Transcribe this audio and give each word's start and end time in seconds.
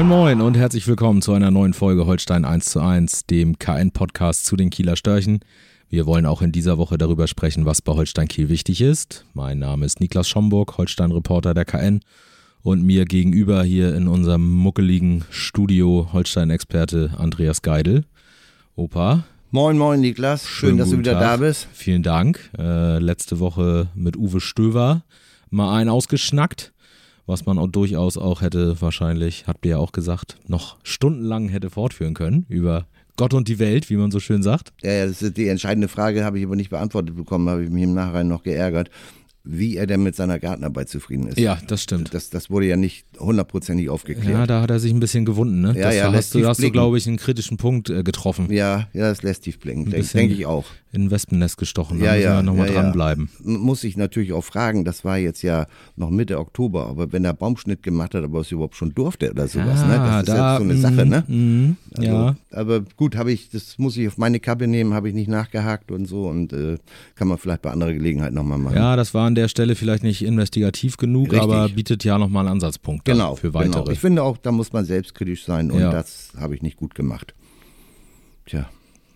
Moin 0.00 0.08
Moin 0.08 0.40
und 0.40 0.56
herzlich 0.56 0.88
willkommen 0.88 1.20
zu 1.20 1.34
einer 1.34 1.50
neuen 1.50 1.74
Folge 1.74 2.06
Holstein 2.06 2.46
1 2.46 2.64
zu 2.64 2.80
1, 2.80 3.26
dem 3.26 3.58
KN-Podcast 3.58 4.46
zu 4.46 4.56
den 4.56 4.70
Kieler 4.70 4.96
Störchen. 4.96 5.40
Wir 5.90 6.06
wollen 6.06 6.24
auch 6.24 6.40
in 6.40 6.52
dieser 6.52 6.78
Woche 6.78 6.96
darüber 6.96 7.26
sprechen, 7.26 7.66
was 7.66 7.82
bei 7.82 7.92
Holstein 7.92 8.26
Kiel 8.26 8.48
wichtig 8.48 8.80
ist. 8.80 9.26
Mein 9.34 9.58
Name 9.58 9.84
ist 9.84 10.00
Niklas 10.00 10.26
Schomburg, 10.26 10.78
Holstein-Reporter 10.78 11.52
der 11.52 11.66
KN 11.66 12.00
und 12.62 12.82
mir 12.82 13.04
gegenüber 13.04 13.62
hier 13.62 13.94
in 13.94 14.08
unserem 14.08 14.50
muckeligen 14.50 15.24
Studio 15.28 16.08
Holstein-Experte 16.14 17.10
Andreas 17.18 17.60
Geidel. 17.60 18.06
Opa. 18.76 19.24
Moin, 19.50 19.76
moin, 19.76 20.00
Niklas. 20.00 20.48
Schön, 20.48 20.78
dass 20.78 20.88
du 20.88 20.98
wieder 20.98 21.12
Tag. 21.12 21.20
da 21.20 21.36
bist. 21.36 21.68
Vielen 21.74 22.02
Dank. 22.02 22.50
Äh, 22.58 22.98
letzte 23.00 23.38
Woche 23.38 23.88
mit 23.94 24.16
Uwe 24.16 24.40
Stöver 24.40 25.02
mal 25.50 25.76
einen 25.76 25.90
ausgeschnackt 25.90 26.72
was 27.30 27.46
man 27.46 27.58
auch 27.58 27.68
durchaus 27.68 28.18
auch 28.18 28.42
hätte 28.42 28.80
wahrscheinlich, 28.82 29.46
hat 29.46 29.64
mir 29.64 29.70
ja 29.70 29.76
auch 29.78 29.92
gesagt, 29.92 30.36
noch 30.48 30.76
stundenlang 30.82 31.48
hätte 31.48 31.70
fortführen 31.70 32.14
können 32.14 32.44
über 32.48 32.86
Gott 33.16 33.34
und 33.34 33.48
die 33.48 33.58
Welt, 33.58 33.88
wie 33.88 33.96
man 33.96 34.10
so 34.10 34.18
schön 34.18 34.42
sagt. 34.42 34.72
Ja, 34.82 34.92
ja, 34.92 35.06
das 35.06 35.22
ist 35.22 35.36
die 35.36 35.48
entscheidende 35.48 35.88
Frage, 35.88 36.24
habe 36.24 36.38
ich 36.38 36.44
aber 36.44 36.56
nicht 36.56 36.70
beantwortet 36.70 37.16
bekommen, 37.16 37.48
habe 37.48 37.64
ich 37.64 37.70
mich 37.70 37.84
im 37.84 37.94
Nachhinein 37.94 38.28
noch 38.28 38.42
geärgert 38.42 38.90
wie 39.42 39.76
er 39.76 39.86
denn 39.86 40.02
mit 40.02 40.14
seiner 40.16 40.38
Gartenarbeit 40.38 40.88
zufrieden 40.88 41.28
ist. 41.28 41.38
Ja, 41.38 41.58
das 41.66 41.82
stimmt. 41.82 42.12
Das, 42.12 42.28
das 42.28 42.50
wurde 42.50 42.66
ja 42.66 42.76
nicht 42.76 43.06
hundertprozentig 43.18 43.88
aufgeklärt. 43.88 44.28
Ja, 44.28 44.46
da 44.46 44.60
hat 44.60 44.70
er 44.70 44.78
sich 44.78 44.92
ein 44.92 45.00
bisschen 45.00 45.24
gewunden, 45.24 45.62
ne? 45.62 45.68
Ja, 45.68 45.86
das 45.86 45.96
ja, 45.96 46.12
hast 46.12 46.34
du, 46.34 46.46
hast 46.46 46.62
du, 46.62 46.70
glaube 46.70 46.98
ich, 46.98 47.06
einen 47.06 47.16
kritischen 47.16 47.56
Punkt 47.56 47.88
äh, 47.88 48.02
getroffen. 48.02 48.52
Ja, 48.52 48.88
ja, 48.92 49.08
das 49.08 49.22
lässt 49.22 49.44
tief 49.44 49.58
blicken, 49.58 49.90
denke 49.90 50.06
denk 50.08 50.32
ich 50.32 50.44
auch. 50.44 50.66
In 50.92 51.04
ein 51.04 51.10
Wespennest 51.12 51.56
gestochen, 51.56 52.00
da 52.00 52.06
ja, 52.06 52.12
müssen 52.12 52.24
ja, 52.24 52.42
nochmal 52.42 52.66
ja, 52.66 52.82
dranbleiben. 52.82 53.30
Ja. 53.44 53.58
Muss 53.58 53.84
ich 53.84 53.96
natürlich 53.96 54.32
auch 54.32 54.44
fragen, 54.44 54.84
das 54.84 55.04
war 55.04 55.18
jetzt 55.18 55.42
ja 55.42 55.66
noch 55.96 56.10
Mitte 56.10 56.38
Oktober, 56.38 56.86
aber 56.86 57.12
wenn 57.12 57.24
er 57.24 57.32
Baumschnitt 57.32 57.82
gemacht 57.82 58.14
hat, 58.14 58.24
aber 58.24 58.40
es 58.40 58.50
überhaupt 58.50 58.74
schon 58.74 58.92
durfte 58.92 59.30
oder 59.30 59.46
sowas, 59.46 59.80
ja, 59.80 59.86
ne? 59.86 59.94
Das 59.96 60.20
ist 60.22 60.28
da, 60.28 60.36
ja 60.36 60.58
so 60.58 60.64
eine 60.64 60.76
Sache, 60.76 61.06
ne? 61.06 61.24
Mm, 61.28 61.76
also, 61.96 62.10
ja. 62.10 62.36
Aber 62.50 62.80
gut, 62.96 63.16
habe 63.16 63.30
ich, 63.30 63.50
das 63.50 63.78
muss 63.78 63.96
ich 63.96 64.08
auf 64.08 64.18
meine 64.18 64.40
Kappe 64.40 64.66
nehmen, 64.66 64.92
habe 64.92 65.08
ich 65.08 65.14
nicht 65.14 65.28
nachgehakt 65.28 65.92
und 65.92 66.06
so 66.06 66.26
und 66.26 66.52
äh, 66.52 66.76
kann 67.14 67.28
man 67.28 67.38
vielleicht 67.38 67.62
bei 67.62 67.70
anderer 67.70 67.92
Gelegenheit 67.92 68.32
nochmal 68.32 68.58
machen. 68.58 68.76
Ja, 68.76 68.96
das 68.96 69.14
war 69.14 69.29
an 69.30 69.34
der 69.36 69.48
Stelle 69.48 69.74
vielleicht 69.76 70.02
nicht 70.02 70.22
investigativ 70.22 70.96
genug, 70.96 71.26
Richtig. 71.32 71.40
aber 71.42 71.68
bietet 71.68 72.02
ja 72.04 72.18
nochmal 72.18 72.46
einen 72.46 72.54
Ansatzpunkt 72.54 73.04
genau, 73.04 73.36
für 73.36 73.54
weitere. 73.54 73.80
Genau. 73.82 73.90
Ich 73.90 74.00
finde 74.00 74.22
auch, 74.22 74.36
da 74.36 74.50
muss 74.52 74.72
man 74.72 74.84
selbstkritisch 74.84 75.44
sein 75.44 75.70
und 75.70 75.80
Ja. 75.80 75.90
das 75.92 76.32
habe 76.38 76.54
ich 76.54 76.62
nicht 76.62 76.76
gut 76.76 76.94
gemacht. 76.94 77.34
Tja, 78.46 78.68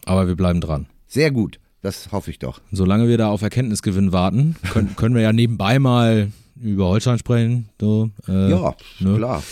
Aber 0.04 0.26
wir 0.28 0.36
bleiben 0.36 0.60
dran. 0.60 0.86
sehr 1.06 1.30
gut. 1.30 1.58
Das 1.82 2.12
hoffe 2.12 2.30
ich 2.30 2.38
doch. 2.38 2.60
Solange 2.72 3.08
wir 3.08 3.18
da 3.18 3.28
auf 3.28 3.42
Erkenntnisgewinn 3.42 4.10
warten, 4.12 4.56
können, 4.72 4.96
können 4.96 5.14
wir 5.14 5.20
ja 5.22 5.32
nebenbei 5.34 5.78
mal 5.78 6.30
über 6.58 6.86
Holstein 6.86 7.18
sprechen. 7.18 7.68
So, 7.80 8.10
äh, 8.26 8.50
ja, 8.50 8.74
ne? 9.00 9.16
klar. 9.16 9.42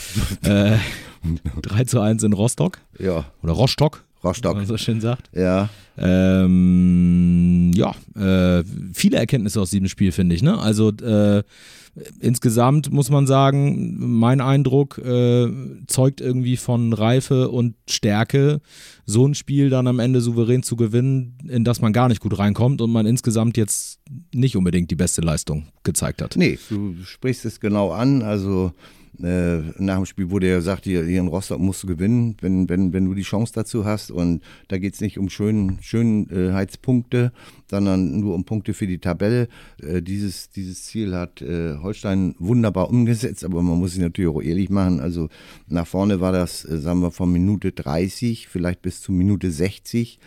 Äh, 0.44 0.78
3 1.62 1.84
zu 1.84 2.00
1 2.00 2.22
in 2.22 2.32
Rostock 2.32 2.78
Ja, 2.98 3.26
oder 3.42 3.52
Rostock, 3.52 4.04
wie 4.22 4.28
Rostock. 4.28 4.54
man 4.56 4.66
so 4.66 4.76
schön 4.76 5.00
sagt. 5.00 5.30
Ja, 5.34 5.68
Ähm, 5.98 7.70
ja, 7.74 7.94
äh, 8.16 8.64
viele 8.94 9.18
Erkenntnisse 9.18 9.60
aus 9.60 9.70
diesem 9.70 9.88
Spiel, 9.88 10.12
finde 10.12 10.34
ich. 10.34 10.42
Ne? 10.42 10.58
Also 10.58 10.90
äh, 10.90 11.42
insgesamt 12.20 12.90
muss 12.90 13.10
man 13.10 13.26
sagen, 13.26 13.96
mein 13.98 14.40
Eindruck 14.40 14.98
äh, 14.98 15.48
zeugt 15.86 16.20
irgendwie 16.20 16.56
von 16.56 16.92
Reife 16.92 17.50
und 17.50 17.74
Stärke, 17.88 18.60
so 19.04 19.26
ein 19.26 19.34
Spiel 19.34 19.68
dann 19.68 19.86
am 19.86 19.98
Ende 19.98 20.20
souverän 20.20 20.62
zu 20.62 20.76
gewinnen, 20.76 21.36
in 21.48 21.64
das 21.64 21.80
man 21.80 21.92
gar 21.92 22.08
nicht 22.08 22.20
gut 22.20 22.38
reinkommt 22.38 22.80
und 22.80 22.90
man 22.90 23.04
insgesamt 23.04 23.56
jetzt 23.56 24.00
nicht 24.32 24.56
unbedingt 24.56 24.90
die 24.90 24.96
beste 24.96 25.20
Leistung 25.20 25.66
gezeigt 25.82 26.22
hat. 26.22 26.36
nee, 26.36 26.58
du 26.70 26.94
sprichst 27.04 27.44
es 27.44 27.60
genau 27.60 27.90
an. 27.90 28.22
Also 28.22 28.72
äh, 29.20 29.58
nach 29.78 29.96
dem 29.96 30.06
Spiel 30.06 30.30
wurde 30.30 30.48
ja 30.48 30.56
gesagt, 30.56 30.84
hier, 30.84 31.04
hier 31.04 31.20
in 31.20 31.28
Rostock 31.28 31.60
musst 31.60 31.82
du 31.82 31.86
gewinnen, 31.86 32.36
wenn, 32.40 32.68
wenn, 32.68 32.92
wenn 32.92 33.04
du 33.04 33.14
die 33.14 33.22
Chance 33.22 33.52
dazu 33.54 33.84
hast. 33.84 34.10
Und 34.10 34.42
da 34.68 34.78
geht 34.78 34.94
es 34.94 35.00
nicht 35.00 35.18
um 35.18 35.28
Schön, 35.28 35.78
Schönheitspunkte, 35.82 37.32
sondern 37.68 38.20
nur 38.20 38.34
um 38.34 38.44
Punkte 38.44 38.72
für 38.72 38.86
die 38.86 38.98
Tabelle. 38.98 39.48
Äh, 39.82 40.00
dieses, 40.00 40.50
dieses 40.50 40.84
Ziel 40.84 41.14
hat 41.14 41.42
äh, 41.42 41.76
Holstein 41.78 42.34
wunderbar 42.38 42.88
umgesetzt, 42.88 43.44
aber 43.44 43.62
man 43.62 43.78
muss 43.78 43.92
sich 43.92 44.00
natürlich 44.00 44.30
auch 44.30 44.42
ehrlich 44.42 44.70
machen. 44.70 45.00
Also 45.00 45.28
nach 45.68 45.86
vorne 45.86 46.20
war 46.20 46.32
das, 46.32 46.64
äh, 46.64 46.78
sagen 46.78 47.00
wir, 47.00 47.10
von 47.10 47.30
Minute 47.30 47.72
30, 47.72 48.48
vielleicht 48.48 48.80
bis 48.80 49.02
zu 49.02 49.12
Minute 49.12 49.50
60 49.50 50.18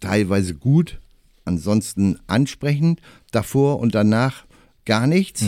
teilweise 0.00 0.54
gut, 0.54 1.00
ansonsten 1.44 2.18
ansprechend. 2.26 3.00
Davor 3.30 3.80
und 3.80 3.94
danach 3.94 4.44
gar 4.84 5.06
nichts. 5.06 5.42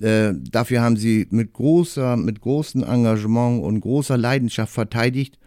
Äh, 0.00 0.32
dafür 0.50 0.82
haben 0.82 0.96
sie 0.96 1.26
mit 1.30 1.52
großer, 1.52 2.16
mit 2.16 2.40
großem 2.40 2.82
Engagement 2.82 3.62
und 3.62 3.80
großer 3.80 4.16
Leidenschaft 4.16 4.72
verteidigt. 4.72 5.38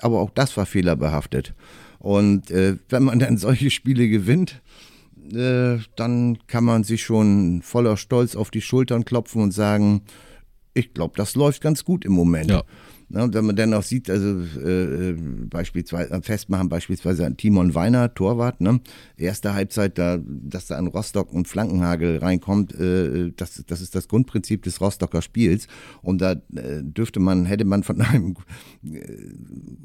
Aber 0.00 0.20
auch 0.20 0.30
das 0.30 0.56
war 0.56 0.66
fehlerbehaftet. 0.66 1.54
Und 1.98 2.50
äh, 2.50 2.76
wenn 2.88 3.02
man 3.02 3.18
dann 3.18 3.36
solche 3.38 3.70
Spiele 3.70 4.08
gewinnt, 4.08 4.62
äh, 5.32 5.78
dann 5.96 6.38
kann 6.46 6.64
man 6.64 6.84
sich 6.84 7.02
schon 7.02 7.62
voller 7.62 7.96
Stolz 7.96 8.36
auf 8.36 8.50
die 8.50 8.62
Schultern 8.62 9.04
klopfen 9.04 9.42
und 9.42 9.52
sagen, 9.52 10.02
ich 10.74 10.94
glaube, 10.94 11.14
das 11.16 11.34
läuft 11.34 11.62
ganz 11.62 11.84
gut 11.84 12.04
im 12.04 12.12
Moment. 12.12 12.50
Ja. 12.50 12.62
Ne, 13.12 13.24
und 13.24 13.34
wenn 13.34 13.44
man 13.44 13.56
dann 13.56 13.74
auch 13.74 13.82
sieht, 13.82 14.08
also 14.08 14.38
äh, 14.64 15.10
äh, 15.10 15.16
beispielsweise 15.50 16.22
festmachen, 16.22 16.68
beispielsweise 16.68 17.26
an 17.26 17.36
Timon 17.36 17.74
Weiner, 17.74 18.14
Torwart, 18.14 18.60
ne? 18.60 18.80
Erste 19.16 19.52
Halbzeit, 19.52 19.98
da, 19.98 20.20
dass 20.24 20.68
da 20.68 20.76
an 20.76 20.86
Rostock 20.86 21.32
ein 21.34 21.44
Flankenhagel 21.44 22.18
reinkommt, 22.18 22.72
äh, 22.72 23.32
das, 23.34 23.64
das 23.66 23.80
ist 23.80 23.96
das 23.96 24.06
Grundprinzip 24.06 24.62
des 24.62 24.80
Rostocker 24.80 25.22
Spiels. 25.22 25.66
Und 26.02 26.20
da 26.20 26.34
äh, 26.54 26.84
dürfte 26.84 27.18
man, 27.18 27.46
hätte 27.46 27.64
man 27.64 27.82
von 27.82 28.00
einem 28.00 28.36
äh, 28.84 29.00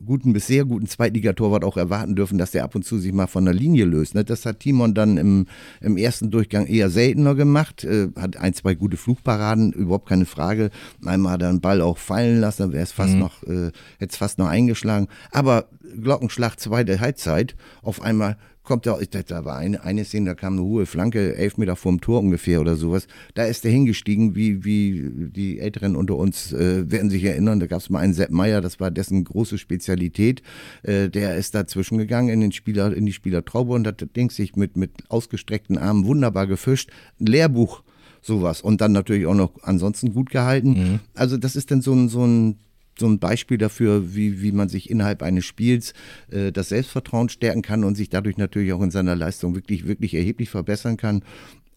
guten 0.06 0.32
bis 0.34 0.46
sehr 0.46 0.64
guten 0.66 0.86
Zweitligatorwart 0.86 1.64
auch 1.64 1.78
erwarten 1.78 2.16
dürfen, 2.16 2.38
dass 2.38 2.52
der 2.52 2.64
ab 2.64 2.76
und 2.76 2.86
zu 2.86 3.00
sich 3.00 3.12
mal 3.12 3.26
von 3.26 3.46
der 3.46 3.56
Linie 3.56 3.86
löst. 3.86 4.14
Ne? 4.14 4.24
Das 4.24 4.46
hat 4.46 4.60
Timon 4.60 4.94
dann 4.94 5.18
im, 5.18 5.48
im 5.82 5.98
ersten 5.98 6.30
Durchgang 6.30 6.68
eher 6.68 6.92
seltener 6.92 7.34
gemacht, 7.34 7.86
äh, 7.86 8.10
hat 8.16 8.38
ein, 8.38 8.54
zwei 8.54 8.76
gute 8.76 8.98
Flugparaden, 8.98 9.74
überhaupt 9.74 10.10
keine 10.10 10.26
Frage. 10.26 10.70
Einmal 11.04 11.32
hat 11.32 11.42
er 11.42 11.50
einen 11.50 11.62
Ball 11.62 11.82
auch 11.82 11.98
fallen 11.98 12.40
lassen, 12.40 12.62
dann 12.62 12.72
wäre 12.72 12.84
es 12.84 12.92
fast 12.92 13.15
noch, 13.20 13.44
äh, 13.44 13.72
hätte 14.00 14.12
es 14.12 14.18
fast 14.18 14.40
noch 14.40 14.48
eingeschlagen. 14.48 15.08
Aber 15.32 15.70
Glockenschlag 16.02 16.60
zweite 16.60 17.00
Halbzeit, 17.00 17.56
auf 17.82 18.02
einmal 18.02 18.38
kommt 18.66 18.86
er, 18.88 19.00
da 19.28 19.46
war 19.46 19.58
eine, 19.58 19.84
eine 19.84 20.04
Szene, 20.04 20.32
da 20.32 20.36
kam 20.36 20.54
eine 20.54 20.64
hohe 20.64 20.86
Flanke, 20.86 21.36
elf 21.36 21.58
Meter 21.58 21.76
vorm 21.76 22.02
Tor 22.02 22.20
ungefähr 22.20 22.60
oder 22.60 22.76
sowas. 22.76 23.08
Da 23.36 23.46
ist 23.46 23.64
er 23.64 23.72
hingestiegen, 23.72 24.36
wie, 24.36 24.66
wie 24.66 25.30
die 25.30 25.60
Älteren 25.60 25.96
unter 25.96 26.16
uns 26.16 26.52
äh, 26.52 26.90
werden 26.92 27.10
sich 27.10 27.24
erinnern. 27.24 27.60
Da 27.60 27.68
gab 27.68 27.80
es 27.80 27.90
mal 27.90 28.00
einen 28.00 28.14
Sepp 28.14 28.32
Meier, 28.32 28.62
das 28.62 28.80
war 28.80 28.92
dessen 28.92 29.24
große 29.24 29.58
Spezialität. 29.58 30.42
Äh, 30.84 31.10
der 31.10 31.36
ist 31.38 31.56
dazwischen 31.56 31.98
gegangen 31.98 32.30
in 32.30 32.42
den 32.42 32.52
Spieler, 32.52 32.94
in 32.94 33.06
die 33.06 33.14
Spielertraube 33.14 33.74
und 33.74 33.88
hat 33.88 34.02
das 34.02 34.12
Ding 34.12 34.32
sich 34.32 34.56
mit, 34.56 34.76
mit 34.76 34.92
ausgestreckten 35.10 35.78
Armen 35.78 36.06
wunderbar 36.06 36.48
gefischt. 36.48 36.90
Ein 37.20 37.28
Lehrbuch, 37.28 37.84
sowas. 38.22 38.62
Und 38.62 38.82
dann 38.82 38.92
natürlich 38.92 39.28
auch 39.28 39.36
noch 39.36 39.52
ansonsten 39.62 40.14
gut 40.14 40.32
gehalten. 40.32 41.00
Also 41.14 41.38
das 41.38 41.56
ist 41.56 41.72
dann 41.72 41.82
so 41.82 41.94
ein, 41.94 42.10
so 42.10 42.26
ein 42.26 42.58
so 42.98 43.08
ein 43.08 43.20
Beispiel 43.20 43.58
dafür, 43.58 44.16
wie, 44.16 44.42
wie 44.42 44.52
man 44.52 44.70
sich 44.70 44.90
innerhalb 44.90 45.22
eines 45.22 45.46
Spiels 45.46 45.94
äh, 46.32 46.52
das 46.52 46.70
Selbstvertrauen 46.70 47.30
stärken 47.30 47.62
kann 47.62 47.84
und 47.84 47.96
sich 47.96 48.10
dadurch 48.10 48.38
natürlich 48.38 48.74
auch 48.74 48.82
in 48.82 48.92
seiner 48.92 49.16
Leistung 49.16 49.56
wirklich, 49.56 49.88
wirklich 49.88 50.14
erheblich 50.14 50.50
verbessern 50.50 50.98
kann. 50.98 51.24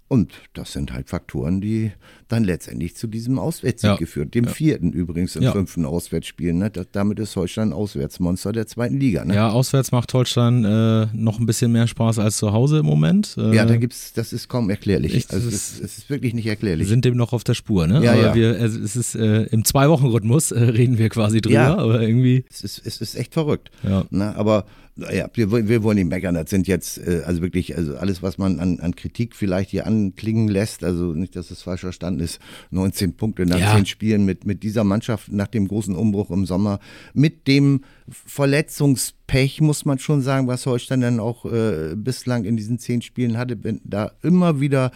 Und 0.09 0.33
das 0.55 0.73
sind 0.73 0.93
halt 0.95 1.11
Faktoren, 1.11 1.61
die 1.61 1.93
dann 2.29 2.43
letztendlich 2.43 2.97
zu 2.97 3.07
diesem 3.07 3.39
Auswärtssieg 3.39 3.91
Ja. 3.91 3.97
geführt. 3.97 4.35
Dem 4.35 4.47
vierten 4.47 4.91
übrigens 4.93 5.37
im 5.37 5.43
Ja. 5.43 5.53
fünften 5.53 5.85
Auswärtsspiel. 5.85 6.55
Ne? 6.55 6.71
Das, 6.71 6.87
damit 6.93 7.19
ist 7.19 7.37
Holstein 7.37 7.75
Auswärtsmonster 7.75 8.53
der 8.53 8.67
zweiten 8.67 8.99
Liga. 8.99 9.25
Ne? 9.27 9.35
Ja, 9.35 9.51
auswärts 9.51 9.93
macht 9.93 10.13
Holstein 10.15 10.65
äh, 10.65 11.07
noch 11.13 11.39
ein 11.39 11.45
bisschen 11.47 11.73
mehr 11.73 11.87
Spaß 11.87 12.19
als 12.21 12.39
zu 12.39 12.53
Hause 12.53 12.79
im 12.79 12.87
Moment. 12.87 13.35
Äh, 13.39 13.55
Ja, 13.55 13.67
da 13.67 13.77
gibt's, 13.77 14.15
das 14.15 14.33
ist 14.33 14.49
kaum 14.49 14.71
erklärlich. 14.71 15.15
Echt, 15.15 15.33
also 15.35 15.47
es 15.49 15.79
ist, 15.79 15.81
ist 15.81 16.11
wirklich 16.11 16.33
nicht 16.33 16.45
wir 16.47 16.53
erklärlich. 16.53 16.89
sind 16.89 17.05
dem 17.05 17.17
noch 17.17 17.35
auf 17.35 17.45
der 17.45 17.55
Spur, 17.55 17.87
ne? 17.87 18.03
Ja, 18.03 18.13
aber 18.13 18.23
ja. 18.29 18.35
Wir, 18.35 18.59
es 18.61 18.75
es 18.77 18.97
ist 18.97 19.15
äh, 19.15 19.43
im 19.45 19.65
Zwei-Wochen-Rhythmus 19.67 20.53
äh, 20.53 20.59
reden 20.63 20.97
wir 20.97 21.11
quasi 21.11 21.43
drüber, 21.43 21.55
Ja. 21.55 21.77
aber 21.77 22.01
irgendwie. 22.01 22.45
Es 22.51 22.63
ist, 22.63 22.81
es 22.87 23.01
ist 23.03 23.15
echt 23.15 23.35
verrückt. 23.35 23.71
Ja. 23.83 24.07
Na, 24.11 24.35
aber 24.37 24.65
Ja, 25.13 25.31
wir, 25.33 25.69
wir 25.69 25.83
wollen 25.85 25.97
nicht 25.97 26.09
meckern. 26.09 26.35
Das 26.35 26.51
sind 26.51 26.67
jetzt, 26.67 26.99
äh, 26.99 27.23
also 27.25 27.41
wirklich, 27.41 27.77
also 27.77 27.97
alles, 27.97 28.21
was 28.23 28.37
man 28.37 28.59
an, 28.59 28.81
an 28.81 28.97
Kritik 28.97 29.37
vielleicht 29.37 29.71
hier 29.71 29.87
anklingen 29.87 30.49
lässt, 30.49 30.83
also 30.83 31.13
nicht, 31.13 31.37
dass 31.37 31.53
es 31.53 31.63
falsch 31.63 31.83
verstanden 31.83 32.21
ist, 32.21 32.41
19 32.73 33.13
Punkte 33.15 33.47
nach 33.47 33.61
Ja. 33.61 33.77
10 33.77 33.87
Spielen 33.87 34.25
mit, 34.25 34.45
mit 34.45 34.65
dieser 34.65 34.83
Mannschaft 34.83 35.31
nach 35.31 35.47
dem 35.47 35.69
großen 35.69 35.95
Umbruch 35.95 36.31
im 36.31 36.47
Sommer, 36.47 36.81
mit 37.15 37.47
dem 37.47 37.83
Verletzungspech, 38.09 39.61
muss 39.61 39.85
man 39.85 40.01
schon 40.01 40.21
sagen, 40.21 40.49
was 40.49 40.67
Holstein 40.67 41.01
dann 41.01 41.21
auch 41.21 41.45
äh, 41.45 41.95
bislang 41.95 42.45
in 42.45 42.57
diesen 42.57 42.79
10 42.81 43.03
Spielen 43.03 43.39
hatte, 43.39 43.63
wenn 43.63 43.81
da 43.85 44.11
immer 44.23 44.61
wieder 44.61 44.91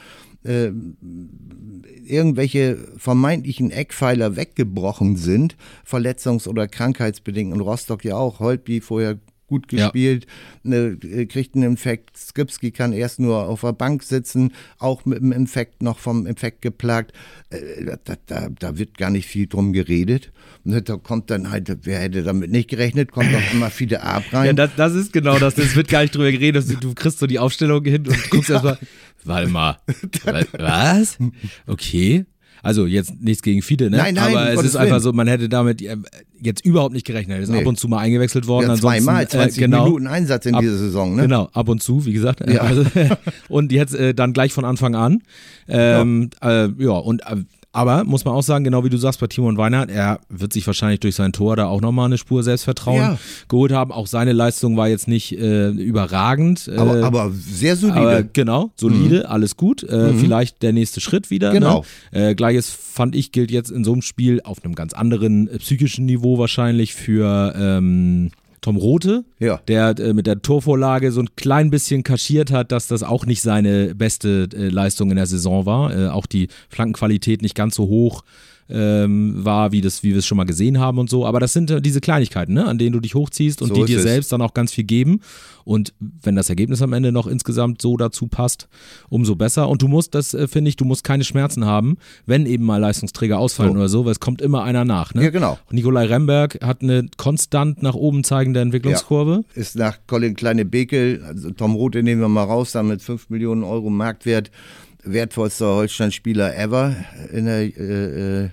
äh, 0.44 0.72
irgendwelche 2.04 2.76
vermeintlichen 2.96 3.70
Eckpfeiler 3.70 4.34
weggebrochen 4.34 5.16
sind, 5.16 5.56
verletzungs- 5.88 6.48
oder 6.48 6.66
krankheitsbedingt. 6.66 7.52
Und 7.52 7.60
Rostock 7.60 8.04
ja 8.04 8.16
auch, 8.16 8.40
Holtby 8.40 8.80
vorher 8.80 9.18
gut 9.52 9.70
Ja. 9.72 9.84
gespielt, 9.86 10.26
ne, 10.62 10.96
äh, 11.02 11.26
kriegt 11.26 11.54
einen 11.54 11.64
Infekt. 11.64 12.16
Skipski 12.16 12.70
kann 12.70 12.92
erst 12.92 13.20
nur 13.20 13.48
auf 13.48 13.60
der 13.60 13.72
Bank 13.74 14.02
sitzen, 14.02 14.52
auch 14.78 15.04
mit 15.04 15.18
dem 15.20 15.32
Infekt 15.32 15.82
noch 15.82 15.98
vom 15.98 16.26
Infekt 16.26 16.62
geplagt. 16.62 17.12
Äh, 17.50 17.96
da, 18.04 18.14
da, 18.26 18.48
da 18.58 18.78
wird 18.78 18.96
gar 18.96 19.10
nicht 19.10 19.26
viel 19.26 19.46
drum 19.46 19.72
geredet. 19.72 20.32
Und 20.64 20.88
da 20.88 20.96
kommt 20.96 21.30
dann 21.30 21.50
halt, 21.50 21.70
wer 21.82 22.00
hätte 22.00 22.22
damit 22.22 22.50
nicht 22.50 22.70
gerechnet, 22.70 23.12
kommt 23.12 23.34
auch 23.34 23.52
immer 23.52 23.70
viele 23.80 24.02
Ab 24.02 24.24
rein. 24.32 24.46
Ja, 24.46 24.52
das, 24.54 24.70
das 24.76 24.94
ist 24.94 25.12
genau 25.12 25.38
das. 25.38 25.58
Es 25.58 25.76
wird 25.76 25.88
gar 25.88 26.02
nicht 26.02 26.14
drüber 26.14 26.32
geredet. 26.32 26.68
Du, 26.70 26.76
du 26.76 26.94
kriegst 26.94 27.18
so 27.18 27.26
die 27.26 27.38
Aufstellung 27.38 27.84
hin 27.84 28.06
und 28.06 28.30
guckst 28.30 28.48
erstmal. 28.50 28.78
Warte 29.24 29.48
mal. 29.48 29.76
Wa- 30.24 30.42
Was? 30.58 31.18
Okay. 31.66 32.24
Also 32.62 32.86
jetzt 32.86 33.20
nichts 33.20 33.42
gegen 33.42 33.60
viele, 33.60 33.90
ne? 33.90 33.96
Nein, 33.96 34.14
nein, 34.14 34.24
Aber 34.36 34.48
es 34.50 34.54
Gottes 34.56 34.70
ist 34.70 34.76
einfach 34.76 34.92
Willen. 34.94 35.02
so, 35.02 35.12
man 35.12 35.26
hätte 35.26 35.48
damit 35.48 35.82
äh, 35.82 35.96
jetzt 36.40 36.64
überhaupt 36.64 36.94
nicht 36.94 37.04
gerechnet. 37.06 37.38
Er 37.38 37.42
ist 37.42 37.48
Nee. 37.50 37.58
ab 37.60 37.66
und 37.66 37.78
zu 37.78 37.88
mal 37.88 37.98
eingewechselt 37.98 38.46
worden. 38.46 38.68
ja, 38.68 38.76
zweimal, 38.76 39.24
äh, 39.24 39.28
20 39.28 39.58
genau. 39.58 39.84
Minuten 39.84 40.06
Einsatz 40.06 40.46
in 40.46 40.54
Ab- 40.54 40.60
dieser 40.60 40.78
Saison. 40.78 41.16
Ne? 41.16 41.22
Genau, 41.22 41.48
ab 41.52 41.68
und 41.68 41.82
zu, 41.82 42.04
wie 42.06 42.12
gesagt. 42.12 42.40
Ja. 42.48 42.62
Also, 42.72 42.84
und 43.48 43.72
jetzt 43.72 43.94
äh, 43.94 44.14
dann 44.14 44.32
gleich 44.32 44.52
von 44.52 44.64
Anfang 44.64 44.94
an. 44.94 45.22
Ähm, 45.68 46.30
ja. 46.42 46.64
Äh, 46.66 46.70
ja, 46.78 46.90
und 46.92 47.22
äh, 47.22 47.36
aber 47.72 48.04
muss 48.04 48.24
man 48.24 48.34
auch 48.34 48.42
sagen, 48.42 48.64
genau 48.64 48.84
wie 48.84 48.90
du 48.90 48.98
sagst 48.98 49.18
bei 49.20 49.26
Timon 49.26 49.56
Weinhardt, 49.56 49.90
er 49.90 50.20
wird 50.28 50.52
sich 50.52 50.66
wahrscheinlich 50.66 51.00
durch 51.00 51.14
sein 51.14 51.32
Tor 51.32 51.56
da 51.56 51.66
auch 51.66 51.80
nochmal 51.80 52.06
eine 52.06 52.18
Spur 52.18 52.42
Selbstvertrauen 52.42 52.96
Ja. 52.98 53.18
geholt 53.48 53.72
haben. 53.72 53.92
Auch 53.92 54.06
seine 54.06 54.32
Leistung 54.32 54.76
war 54.76 54.88
jetzt 54.88 55.08
nicht 55.08 55.32
äh, 55.38 55.70
überragend. 55.70 56.68
äh, 56.68 56.76
Aber, 56.76 57.02
aber 57.04 57.30
sehr 57.32 57.76
solide. 57.76 58.00
aber 58.00 58.22
genau, 58.24 58.72
solide, 58.76 59.28
alles 59.30 59.56
gut. 59.56 59.82
Äh, 59.84 60.12
Vielleicht 60.14 60.62
der 60.62 60.72
nächste 60.72 61.00
Schritt 61.00 61.30
wieder. 61.30 61.52
Genau. 61.52 61.84
Ne? 62.12 62.30
Äh, 62.30 62.34
Gleiches 62.34 62.68
fand 62.70 63.16
ich 63.16 63.32
gilt 63.32 63.50
jetzt 63.50 63.70
in 63.70 63.84
so 63.84 63.92
einem 63.92 64.02
Spiel 64.02 64.40
auf 64.44 64.64
einem 64.64 64.74
ganz 64.74 64.92
anderen 64.92 65.48
äh, 65.48 65.58
psychischen 65.58 66.04
Niveau 66.06 66.38
wahrscheinlich 66.38 66.94
für 66.94 67.54
ähm, 67.56 68.30
Tom 68.62 68.76
Rote, 68.76 69.24
Ja. 69.38 69.60
der 69.68 69.98
äh, 69.98 70.14
mit 70.14 70.26
der 70.26 70.40
Torvorlage 70.40 71.12
so 71.12 71.20
ein 71.20 71.28
klein 71.36 71.68
bisschen 71.70 72.02
kaschiert 72.04 72.50
hat, 72.50 72.72
dass 72.72 72.86
das 72.86 73.02
auch 73.02 73.26
nicht 73.26 73.42
seine 73.42 73.94
beste 73.94 74.48
äh, 74.54 74.68
Leistung 74.68 75.10
in 75.10 75.16
der 75.16 75.26
Saison 75.26 75.66
war. 75.66 75.94
Äh, 75.94 76.08
auch 76.08 76.24
die 76.26 76.48
Flankenqualität 76.70 77.42
nicht 77.42 77.54
ganz 77.54 77.74
so 77.74 77.88
hoch 77.88 78.22
ähm, 78.72 79.44
war, 79.44 79.70
wie, 79.72 79.80
das, 79.80 80.02
wie 80.02 80.10
wir 80.10 80.18
es 80.18 80.26
schon 80.26 80.36
mal 80.38 80.44
gesehen 80.44 80.78
haben 80.78 80.98
und 80.98 81.10
so. 81.10 81.26
Aber 81.26 81.38
das 81.40 81.52
sind 81.52 81.70
äh, 81.70 81.80
diese 81.82 82.00
Kleinigkeiten, 82.00 82.54
ne? 82.54 82.66
an 82.66 82.78
denen 82.78 82.92
du 82.92 83.00
dich 83.00 83.14
hochziehst 83.14 83.60
und 83.62 83.68
So 83.68 83.74
die 83.74 83.84
dir 83.84 83.98
es. 83.98 84.02
selbst 84.04 84.32
dann 84.32 84.40
auch 84.42 84.54
ganz 84.54 84.72
viel 84.72 84.84
geben. 84.84 85.20
Und 85.64 85.92
wenn 86.00 86.34
das 86.34 86.48
Ergebnis 86.48 86.82
am 86.82 86.92
Ende 86.92 87.12
noch 87.12 87.26
insgesamt 87.28 87.80
so 87.82 87.96
dazu 87.96 88.26
passt, 88.26 88.68
umso 89.08 89.36
besser. 89.36 89.68
Und 89.68 89.82
du 89.82 89.88
musst, 89.88 90.14
das 90.14 90.34
äh, 90.34 90.48
finde 90.48 90.70
ich, 90.70 90.76
du 90.76 90.84
musst 90.84 91.04
keine 91.04 91.22
Schmerzen 91.22 91.64
haben, 91.66 91.98
wenn 92.26 92.46
eben 92.46 92.64
mal 92.64 92.78
Leistungsträger 92.78 93.38
ausfallen 93.38 93.72
So. 93.72 93.78
oder 93.78 93.88
so, 93.88 94.04
weil 94.04 94.12
es 94.12 94.20
kommt 94.20 94.40
immer 94.42 94.64
einer 94.64 94.84
nach. 94.84 95.14
Ne? 95.14 95.24
Ja, 95.24 95.30
genau. 95.30 95.58
Nikolai 95.70 96.06
Remberg 96.06 96.58
hat 96.64 96.82
eine 96.82 97.06
konstant 97.16 97.82
nach 97.82 97.94
oben 97.94 98.24
zeigende 98.24 98.60
Entwicklungskurve. 98.60 99.44
ist 99.54 99.76
nach 99.76 99.98
Colin 100.06 100.34
Kleine-Bekel, 100.34 101.22
also 101.24 101.50
Tom 101.52 101.74
Rote 101.74 102.02
nehmen 102.02 102.20
wir 102.20 102.28
mal 102.28 102.44
raus, 102.44 102.72
dann 102.72 102.88
mit 102.88 103.02
5 103.02 103.30
Millionen 103.30 103.62
Euro 103.62 103.90
Marktwert, 103.90 104.50
wertvollster 105.04 105.66
Holstein-Spieler 105.66 106.56
ever 106.56 106.96
in 107.32 107.46
der 107.46 107.62
äh, 107.62 108.44
äh, 108.44 108.48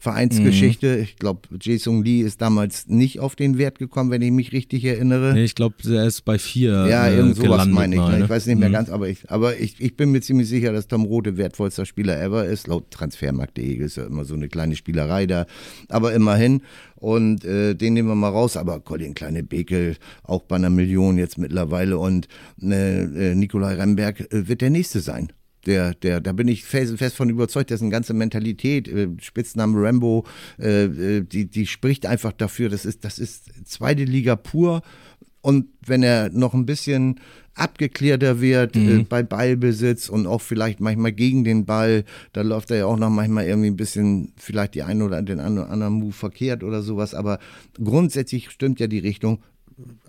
Vereinsgeschichte. 0.00 0.96
Mhm. 0.96 1.02
Ich 1.02 1.16
glaube, 1.16 1.42
Jason 1.60 2.02
Lee 2.02 2.22
ist 2.22 2.40
damals 2.40 2.88
nicht 2.88 3.20
auf 3.20 3.36
den 3.36 3.58
Wert 3.58 3.78
gekommen, 3.78 4.10
wenn 4.10 4.22
ich 4.22 4.30
mich 4.30 4.50
richtig 4.50 4.82
erinnere. 4.86 5.34
Nee, 5.34 5.44
ich 5.44 5.54
glaube, 5.54 5.74
er 5.86 6.06
ist 6.06 6.24
bei 6.24 6.38
vier 6.38 6.86
Ja, 6.88 7.06
äh, 7.06 7.16
irgend 7.16 7.36
sowas 7.36 7.66
meine 7.66 7.96
ich. 7.96 8.00
mal, 8.00 8.12
ne? 8.12 8.18
ne? 8.20 8.24
Ich 8.24 8.30
weiß 8.30 8.46
nicht 8.46 8.58
mehr 8.58 8.70
ganz, 8.70 8.88
aber 8.88 9.10
ich, 9.10 9.30
aber 9.30 9.58
ich, 9.58 9.78
ich 9.78 9.98
bin 9.98 10.10
mir 10.10 10.22
ziemlich 10.22 10.48
sicher, 10.48 10.72
dass 10.72 10.88
Tom 10.88 11.04
Rote 11.04 11.36
wertvollster 11.36 11.84
Spieler 11.84 12.18
ever 12.18 12.46
ist. 12.46 12.66
Laut 12.66 12.90
Transfermarkt.de 12.90 13.74
ist 13.74 13.98
ja 13.98 14.06
immer 14.06 14.24
so 14.24 14.32
eine 14.32 14.48
kleine 14.48 14.74
Spielerei 14.74 15.26
da. 15.26 15.44
Aber 15.90 16.14
immerhin. 16.14 16.62
Und 16.96 17.44
äh, 17.44 17.74
den 17.74 17.92
nehmen 17.92 18.08
wir 18.08 18.14
mal 18.14 18.30
raus. 18.30 18.56
Aber 18.56 18.80
Colin 18.80 19.12
Kleine 19.12 19.42
Bekel 19.42 19.96
auch 20.22 20.44
bei 20.44 20.56
einer 20.56 20.70
Million 20.70 21.18
jetzt 21.18 21.36
mittlerweile. 21.36 21.98
Und 21.98 22.26
äh, 22.62 23.02
äh, 23.02 23.34
Nikolai 23.34 23.74
Remberg 23.74 24.32
äh, 24.32 24.48
wird 24.48 24.62
der 24.62 24.70
Nächste 24.70 25.00
sein. 25.00 25.30
Der, 25.66 25.94
der, 25.94 26.20
da 26.20 26.32
bin 26.32 26.48
ich 26.48 26.64
felsenfest 26.64 27.16
von 27.16 27.28
überzeugt, 27.28 27.70
dessen 27.70 27.90
ganze 27.90 28.14
Mentalität, 28.14 28.88
äh, 28.88 29.08
Spitzname 29.20 29.82
Rambo, 29.82 30.26
äh, 30.58 30.84
äh, 30.84 31.20
die, 31.22 31.46
die 31.46 31.66
spricht 31.66 32.06
einfach 32.06 32.32
dafür, 32.32 32.70
das 32.70 32.84
ist, 32.84 33.04
das 33.04 33.18
ist 33.18 33.50
zweite 33.66 34.04
Liga 34.04 34.36
pur. 34.36 34.82
Und 35.42 35.68
wenn 35.86 36.02
er 36.02 36.30
noch 36.30 36.52
ein 36.52 36.66
bisschen 36.66 37.20
abgeklärter 37.54 38.40
wird 38.40 38.76
äh, 38.76 39.04
bei 39.08 39.22
Ballbesitz 39.22 40.08
und 40.08 40.26
auch 40.26 40.40
vielleicht 40.40 40.80
manchmal 40.80 41.12
gegen 41.12 41.44
den 41.44 41.64
Ball, 41.64 42.04
da 42.32 42.42
läuft 42.42 42.70
er 42.70 42.78
ja 42.78 42.86
auch 42.86 42.96
noch 42.96 43.10
manchmal 43.10 43.46
irgendwie 43.46 43.68
ein 43.68 43.76
bisschen 43.76 44.32
vielleicht 44.36 44.74
die 44.74 44.82
einen 44.82 45.02
oder 45.02 45.22
den 45.22 45.40
anderen 45.40 45.94
Move 45.94 46.12
verkehrt 46.12 46.62
oder 46.62 46.82
sowas. 46.82 47.14
Aber 47.14 47.38
grundsätzlich 47.82 48.50
stimmt 48.50 48.80
ja 48.80 48.86
die 48.86 48.98
Richtung. 48.98 49.40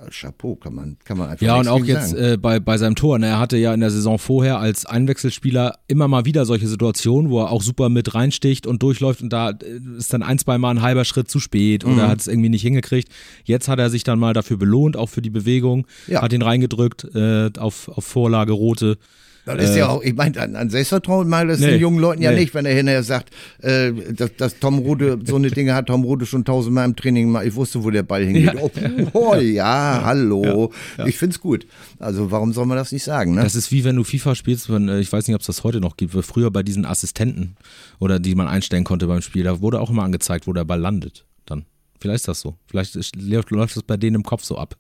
Chapeau, 0.10 0.56
kann 0.56 0.74
man, 0.74 0.98
kann 1.06 1.18
man 1.18 1.30
einfach 1.30 1.46
Ja, 1.46 1.56
und 1.58 1.68
auch 1.68 1.84
jetzt 1.86 2.14
äh, 2.14 2.38
bei, 2.42 2.60
bei 2.60 2.78
seinem 2.78 2.96
Tor. 2.96 3.20
Ne, 3.20 3.28
er 3.28 3.40
hatte 3.40 3.58
ja 3.58 3.74
in 3.74 3.80
der 3.80 3.92
Saison 3.92 4.18
vorher 4.20 4.60
als 4.60 4.86
Einwechselspieler 4.86 5.76
immer 5.88 6.08
mal 6.08 6.26
wieder 6.26 6.46
solche 6.46 6.68
Situationen, 6.68 7.30
wo 7.32 7.40
er 7.42 7.52
auch 7.52 7.62
super 7.62 7.90
mit 7.90 8.14
reinsticht 8.16 8.66
und 8.68 8.82
durchläuft 8.84 9.22
und 9.22 9.32
da 9.32 9.52
äh, 9.52 9.56
ist 9.98 10.14
dann 10.14 10.24
ein, 10.24 10.38
zwei 10.40 10.58
Mal 10.58 10.72
ein 10.72 10.82
halber 10.82 11.06
Schritt 11.06 11.30
zu 11.30 11.40
spät 11.40 11.86
Mhm. 11.86 11.94
oder 11.94 12.08
hat 12.08 12.20
es 12.22 12.28
irgendwie 12.28 12.50
nicht 12.50 12.62
hingekriegt. 12.64 13.10
Jetzt 13.44 13.68
hat 13.68 13.80
er 13.80 13.90
sich 13.90 14.04
dann 14.04 14.20
mal 14.20 14.34
dafür 14.34 14.58
belohnt, 14.58 14.98
auch 14.98 15.10
für 15.10 15.22
die 15.22 15.30
Bewegung, 15.30 15.86
Ja. 16.08 16.22
hat 16.22 16.34
ihn 16.34 16.42
reingedrückt 16.42 17.06
äh, 17.16 17.50
auf, 17.58 17.88
auf 17.90 18.04
Vorlage 18.06 18.52
Rote. 18.54 18.98
Das 19.46 19.70
ist 19.70 19.76
ja 19.76 19.90
auch, 19.90 20.04
ich 20.04 20.14
meine, 20.14 20.40
an, 20.40 20.56
an 20.56 20.70
Selbstvertrauen 20.70 21.28
mal 21.28 21.48
das 21.48 21.60
Nee, 21.60 21.72
den 21.72 21.82
jungen 21.82 22.00
Leuten 22.00 22.22
ja 22.22 22.32
nee. 22.32 22.42
nicht, 22.42 22.54
wenn 22.54 22.66
er 22.66 22.74
hinterher 22.74 23.04
sagt, 23.04 23.32
äh, 23.62 23.92
dass, 24.14 24.36
dass 24.36 24.60
Tom 24.60 24.80
Rode 24.80 25.20
so 25.26 25.36
eine 25.36 25.50
Dinge 25.50 25.74
hat, 25.74 25.88
Tom 25.88 26.04
Rode 26.04 26.26
schon 26.26 26.46
tausendmal 26.46 26.86
im 26.86 26.96
Training 26.96 27.30
mal, 27.30 27.46
ich 27.46 27.56
wusste, 27.56 27.84
wo 27.84 27.90
der 27.90 28.04
Ball 28.04 28.24
hingeht. 28.24 28.56
Oh, 28.62 28.72
oh, 29.14 29.36
ja, 29.36 30.02
hallo. 30.06 30.72
Ich 31.06 31.18
find's 31.18 31.40
gut. 31.40 31.66
Also 32.00 32.32
warum 32.32 32.54
soll 32.54 32.66
man 32.66 32.78
das 32.78 32.92
nicht 32.92 33.04
sagen, 33.04 33.34
ne? 33.34 33.44
Das 33.44 33.56
ist 33.56 33.72
wie 33.72 33.84
wenn 33.84 33.96
du 33.96 34.04
FIFA 34.04 34.36
spielst, 34.36 34.70
wenn, 34.70 34.88
äh, 34.90 35.00
ich 35.00 35.12
weiß 35.12 35.28
nicht, 35.28 35.36
ob 35.36 35.42
es 35.42 35.48
das 35.48 35.64
heute 35.64 35.82
noch 35.82 35.98
gibt, 35.98 36.14
früher 36.24 36.52
bei 36.52 36.64
diesen 36.64 36.86
Assistenten 36.86 37.56
oder 38.00 38.20
die 38.20 38.36
man 38.36 38.48
einstellen 38.48 38.84
konnte 38.84 39.08
beim 39.08 39.22
Spiel, 39.22 39.44
da 39.44 39.62
wurde 39.62 39.80
auch 39.80 39.90
immer 39.90 40.04
angezeigt, 40.04 40.48
wo 40.48 40.54
der 40.54 40.66
Ball 40.66 40.80
landet. 40.80 41.26
Dann. 41.46 41.66
Vielleicht 42.00 42.22
ist 42.22 42.28
das 42.28 42.42
so. 42.42 42.58
Vielleicht 42.68 43.16
läuft 43.16 43.76
das 43.76 43.84
bei 43.84 43.98
denen 43.98 44.18
im 44.18 44.24
Kopf 44.24 44.44
so 44.44 44.58
ab. 44.58 44.76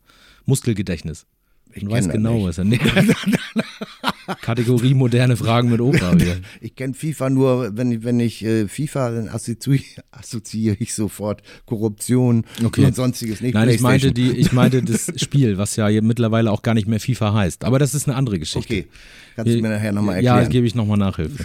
Muskelgedächtnis. 0.45 1.25
Ich 1.73 1.89
weiß 1.89 2.09
genau, 2.09 2.35
nicht. 2.35 2.47
was 2.47 2.57
er 2.57 2.63
nee. 2.65 2.79
Kategorie 4.41 4.93
moderne 4.93 5.35
Fragen 5.35 5.69
mit 5.69 5.81
Opa 5.81 6.13
wieder. 6.19 6.35
Ich 6.61 6.75
kenne 6.75 6.93
FIFA 6.93 7.29
nur, 7.29 7.75
wenn 7.77 7.91
ich, 7.91 8.03
wenn 8.03 8.19
ich 8.19 8.43
äh, 8.45 8.67
FIFA, 8.67 9.11
dann 9.11 9.29
assozi 9.29 9.83
assoziiere 10.11 10.75
ich 10.79 10.93
sofort 10.93 11.41
Korruption 11.65 12.45
Okay. 12.63 12.85
und 12.85 12.95
sonstiges 12.95 13.41
nicht. 13.41 13.53
Nein, 13.53 13.69
ich 13.69 13.81
meinte, 13.81 14.11
die, 14.11 14.31
ich 14.31 14.51
meinte 14.51 14.83
das 14.83 15.11
Spiel, 15.21 15.57
was 15.57 15.75
ja 15.75 15.89
mittlerweile 16.01 16.51
auch 16.51 16.61
gar 16.61 16.73
nicht 16.73 16.87
mehr 16.87 16.99
FIFA 16.99 17.33
heißt. 17.33 17.63
Aber 17.65 17.79
das 17.79 17.93
ist 17.93 18.07
eine 18.07 18.15
andere 18.15 18.39
Geschichte. 18.39 18.73
Okay, 18.73 18.87
kannst 19.35 19.53
du 19.53 19.61
mir 19.61 19.69
nachher 19.69 19.91
nochmal 19.91 20.23
Ja, 20.23 20.33
erklären? 20.35 20.51
gebe 20.51 20.67
ich 20.67 20.75
nochmal 20.75 20.97
Nachhilfe. 20.97 21.43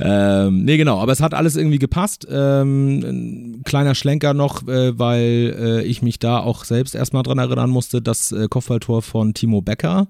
ähm, 0.00 0.64
nee, 0.64 0.76
genau, 0.76 1.00
aber 1.00 1.12
es 1.12 1.20
hat 1.20 1.34
alles 1.34 1.56
irgendwie 1.56 1.78
gepasst. 1.78 2.26
Ähm, 2.30 3.53
kleiner 3.74 3.96
Schlenker 3.96 4.34
noch, 4.34 4.68
äh, 4.68 4.96
weil 4.96 5.52
äh, 5.58 5.82
ich 5.82 6.00
mich 6.00 6.20
da 6.20 6.38
auch 6.38 6.62
selbst 6.62 6.94
erstmal 6.94 7.24
dran 7.24 7.38
erinnern 7.38 7.70
musste, 7.70 8.00
das 8.00 8.30
äh, 8.30 8.46
Kopfballtor 8.48 9.02
von 9.02 9.34
Timo 9.34 9.62
Becker. 9.62 10.06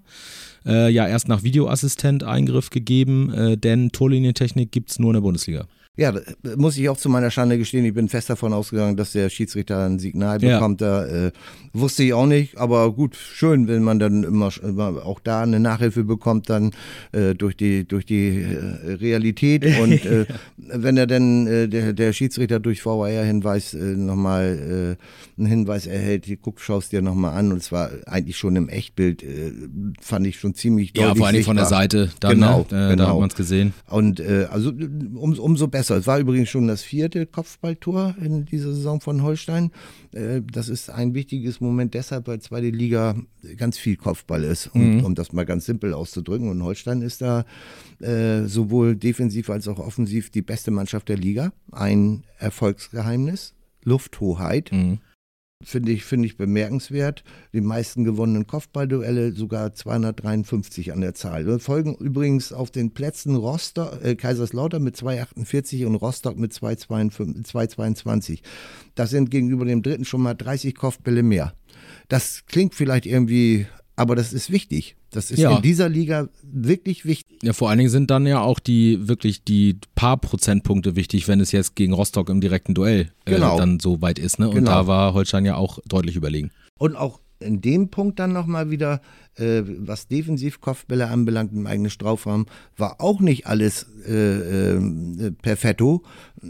Äh, 0.66 0.90
ja, 0.90 1.09
erst 1.09 1.28
nach 1.28 1.44
Videoassistent 1.44 2.25
Eingriff 2.25 2.68
gegeben, 2.68 3.33
äh, 3.33 3.56
denn 3.56 3.90
Torlinientechnik 3.90 4.71
gibt's 4.71 4.99
nur 4.99 5.12
in 5.12 5.14
der 5.14 5.23
Bundesliga. 5.23 5.66
Ja, 5.96 6.12
muss 6.56 6.76
ich 6.76 6.88
auch 6.88 6.96
zu 6.96 7.08
meiner 7.08 7.30
Schande 7.30 7.56
gestehen, 7.56 7.84
ich 7.84 7.94
bin 7.94 8.08
fest 8.08 8.28
davon 8.28 8.52
ausgegangen, 8.52 8.96
dass 8.96 9.12
der 9.12 9.30
Schiedsrichter 9.30 9.84
ein 9.86 10.00
Signal 10.00 10.42
Ja. 10.42 10.56
bekommt. 10.58 10.80
Da, 10.80 11.06
äh, 11.06 11.30
wusste 11.72 12.02
ich 12.02 12.12
auch 12.12 12.26
nicht, 12.26 12.56
aber 12.58 12.90
gut, 12.92 13.14
schön, 13.14 13.68
wenn 13.68 13.84
man 13.84 14.00
dann 14.00 14.24
immer, 14.24 14.50
immer 14.60 15.06
auch 15.06 15.20
da 15.20 15.42
eine 15.42 15.60
Nachhilfe 15.60 16.02
bekommt, 16.02 16.50
dann 16.50 16.72
äh, 17.12 17.34
durch 17.36 17.56
die, 17.56 17.86
durch 17.86 18.04
die 18.06 18.42
äh, 18.42 18.92
Realität. 18.94 19.64
Und 19.80 20.04
äh, 20.04 20.26
wenn 20.56 20.96
er 20.96 21.06
dann 21.06 21.46
äh, 21.46 21.68
der, 21.68 21.92
der 21.92 22.12
Schiedsrichter 22.12 22.58
durch 22.58 22.84
VAR-Hinweis 22.84 23.74
äh, 23.74 23.78
nochmal 23.78 24.96
einen 25.38 25.46
Hinweis 25.46 25.86
erhält, 25.86 26.26
guck, 26.42 26.60
schaust 26.60 26.90
dir 26.90 27.02
nochmal 27.02 27.34
an. 27.38 27.52
Und 27.52 27.62
zwar 27.62 27.90
eigentlich 28.06 28.36
schon 28.36 28.56
im 28.56 28.68
Echtbild, 28.68 29.24
fand 30.00 30.26
ich 30.26 30.40
schon 30.40 30.54
ziemlich 30.54 30.92
deutlich 30.92 31.08
Ja, 31.10 31.14
vor 31.14 31.26
allem 31.28 31.44
von 31.44 31.56
der. 31.56 31.66
Seite. 31.66 32.10
Dann, 32.18 32.32
Genau, 32.34 32.58
ne? 32.58 32.64
äh, 32.64 32.70
Da 32.70 32.88
genau. 32.90 33.08
hat 33.14 33.20
man's 33.20 33.34
gesehen. 33.36 33.74
Und 33.88 34.20
also 34.20 34.70
um, 34.70 35.38
umso 35.38 35.68
besser 35.68 35.83
besser. 35.84 35.98
Es 35.98 36.06
war 36.06 36.18
übrigens 36.18 36.48
schon 36.48 36.66
das 36.66 36.82
vierte 36.82 37.26
Kopfballtor 37.26 38.14
in 38.20 38.46
dieser 38.46 38.72
Saison 38.72 39.00
von 39.00 39.22
Holstein. 39.22 39.70
Äh, 40.12 40.40
das 40.50 40.68
ist 40.68 40.90
ein 40.90 41.14
wichtiges 41.14 41.60
Moment 41.60 41.94
deshalb, 41.94 42.26
weil 42.26 42.40
zweite 42.40 42.70
Liga 42.70 43.16
ganz 43.58 43.76
viel 43.76 43.96
Kopfball 43.96 44.44
ist, 44.44 44.68
um, 44.68 44.96
mhm. 44.96 45.04
um 45.04 45.14
das 45.14 45.32
mal 45.32 45.44
ganz 45.44 45.66
simpel 45.66 45.92
auszudrücken. 45.92 46.48
Und 46.48 46.62
Holstein 46.62 47.02
ist 47.02 47.20
da 47.20 47.44
äh, 48.00 48.46
sowohl 48.46 48.96
defensiv 48.96 49.50
als 49.50 49.68
auch 49.68 49.78
offensiv 49.78 50.30
die 50.30 50.42
beste 50.42 50.70
Mannschaft 50.70 51.08
der 51.10 51.18
Liga. 51.18 51.52
Ein 51.70 52.24
Erfolgsgeheimnis, 52.38 53.54
Lufthoheit. 53.82 54.72
Mhm 54.72 55.00
finde 55.64 55.92
ich, 55.92 56.04
finde 56.04 56.26
ich 56.26 56.37
bemerkenswert. 56.37 57.25
Die 57.52 57.61
meisten 57.61 58.04
gewonnenen 58.04 58.47
Kopfballduelle, 58.47 59.33
sogar 59.33 59.75
253 59.75 60.92
an 60.92 61.00
der 61.00 61.14
Zahl. 61.14 61.47
Wir 61.47 61.59
folgen 61.59 61.94
übrigens 61.97 62.52
auf 62.52 62.71
den 62.71 62.92
Plätzen 62.92 63.37
Rostock, 63.37 64.04
äh, 64.04 64.14
Kaiserslautern 64.14 64.83
mit 64.83 64.97
248 64.97 65.85
und 65.85 65.97
Rostock 65.97 66.38
mit 66.38 66.52
222. 66.52 68.42
Das 68.94 69.11
sind 69.11 69.30
gegenüber 69.30 69.64
dem 69.64 69.83
dritten 69.83 70.04
schon 70.04 70.23
mal 70.23 70.35
30 70.35 70.75
Kopfbälle 70.75 71.23
mehr. 71.23 71.54
Das 72.09 72.44
klingt 72.47 72.75
vielleicht 72.75 73.06
irgendwie 73.06 73.66
aber 73.96 74.16
das 74.16 74.32
ist 74.32 74.50
wichtig. 74.50 74.96
Das 75.10 75.30
ist 75.30 75.38
ja. 75.38 75.54
in 75.54 75.62
dieser 75.62 75.88
Liga 75.88 76.28
wirklich 76.42 77.04
wichtig. 77.04 77.38
Ja, 77.42 77.52
vor 77.52 77.70
allen 77.70 77.78
Dingen 77.78 77.90
sind 77.90 78.10
dann 78.10 78.26
ja 78.26 78.40
auch 78.40 78.58
die 78.58 79.06
wirklich 79.06 79.44
die 79.44 79.78
paar 79.94 80.16
Prozentpunkte 80.16 80.96
wichtig, 80.96 81.28
wenn 81.28 81.40
es 81.40 81.52
jetzt 81.52 81.76
gegen 81.76 81.92
Rostock 81.92 82.28
im 82.28 82.40
direkten 82.40 82.74
Duell 82.74 83.12
äh, 83.24 83.32
genau. 83.32 83.56
dann 83.56 83.78
so 83.78 84.02
weit 84.02 84.18
ist. 84.18 84.38
Ne? 84.38 84.48
Und 84.48 84.56
genau. 84.56 84.70
da 84.70 84.86
war 84.86 85.14
Holstein 85.14 85.44
ja 85.44 85.56
auch 85.56 85.78
deutlich 85.86 86.16
überlegen. 86.16 86.50
Und 86.78 86.96
auch 86.96 87.20
in 87.40 87.60
dem 87.60 87.88
Punkt 87.88 88.18
dann 88.18 88.32
nochmal 88.32 88.70
wieder, 88.70 89.00
äh, 89.36 89.62
was 89.64 90.08
Defensivkopfbälle 90.08 91.08
anbelangt 91.08 91.52
im 91.52 91.66
eigenen 91.66 91.90
Strafraum, 91.90 92.46
war 92.76 93.00
auch 93.00 93.20
nicht 93.20 93.46
alles 93.46 93.86
äh, 94.06 94.76
äh, 94.76 95.30
perfetto. 95.42 96.02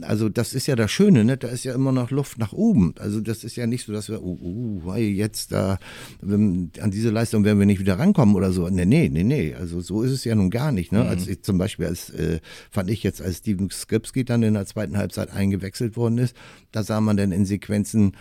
Also 0.02 0.28
das 0.28 0.54
ist 0.54 0.66
ja 0.66 0.76
das 0.76 0.90
Schöne, 0.90 1.24
ne? 1.24 1.36
da 1.36 1.48
ist 1.48 1.64
ja 1.64 1.74
immer 1.74 1.92
noch 1.92 2.10
Luft 2.10 2.38
nach 2.38 2.52
oben. 2.52 2.94
Also 2.98 3.20
das 3.20 3.44
ist 3.44 3.56
ja 3.56 3.66
nicht 3.66 3.86
so, 3.86 3.92
dass 3.92 4.08
wir, 4.08 4.22
oh, 4.22 4.82
oh 4.84 4.94
jetzt 4.94 5.52
da, 5.52 5.78
an 6.22 6.90
diese 6.92 7.10
Leistung 7.10 7.44
werden 7.44 7.58
wir 7.58 7.66
nicht 7.66 7.80
wieder 7.80 7.98
rankommen 7.98 8.34
oder 8.34 8.52
so. 8.52 8.68
Nee, 8.68 8.84
nee, 8.84 9.08
nee, 9.08 9.24
nee. 9.24 9.54
Also 9.54 9.80
so 9.80 10.02
ist 10.02 10.12
es 10.12 10.24
ja 10.24 10.34
nun 10.34 10.50
gar 10.50 10.72
nicht. 10.72 10.92
Ne? 10.92 11.02
Mhm. 11.02 11.08
Als 11.08 11.26
ich 11.26 11.42
zum 11.42 11.58
Beispiel, 11.58 11.86
als 11.86 12.10
äh, 12.10 12.40
fand 12.70 12.90
ich 12.90 13.02
jetzt, 13.02 13.22
als 13.22 13.38
Steven 13.38 13.70
Skripski 13.70 14.24
dann 14.24 14.42
in 14.42 14.54
der 14.54 14.66
zweiten 14.66 14.96
Halbzeit 14.96 15.30
eingewechselt 15.32 15.96
worden 15.96 16.18
ist, 16.18 16.36
da 16.72 16.82
sah 16.82 17.00
man 17.00 17.16
dann 17.16 17.32
in 17.32 17.44
Sequenzen, 17.46 18.12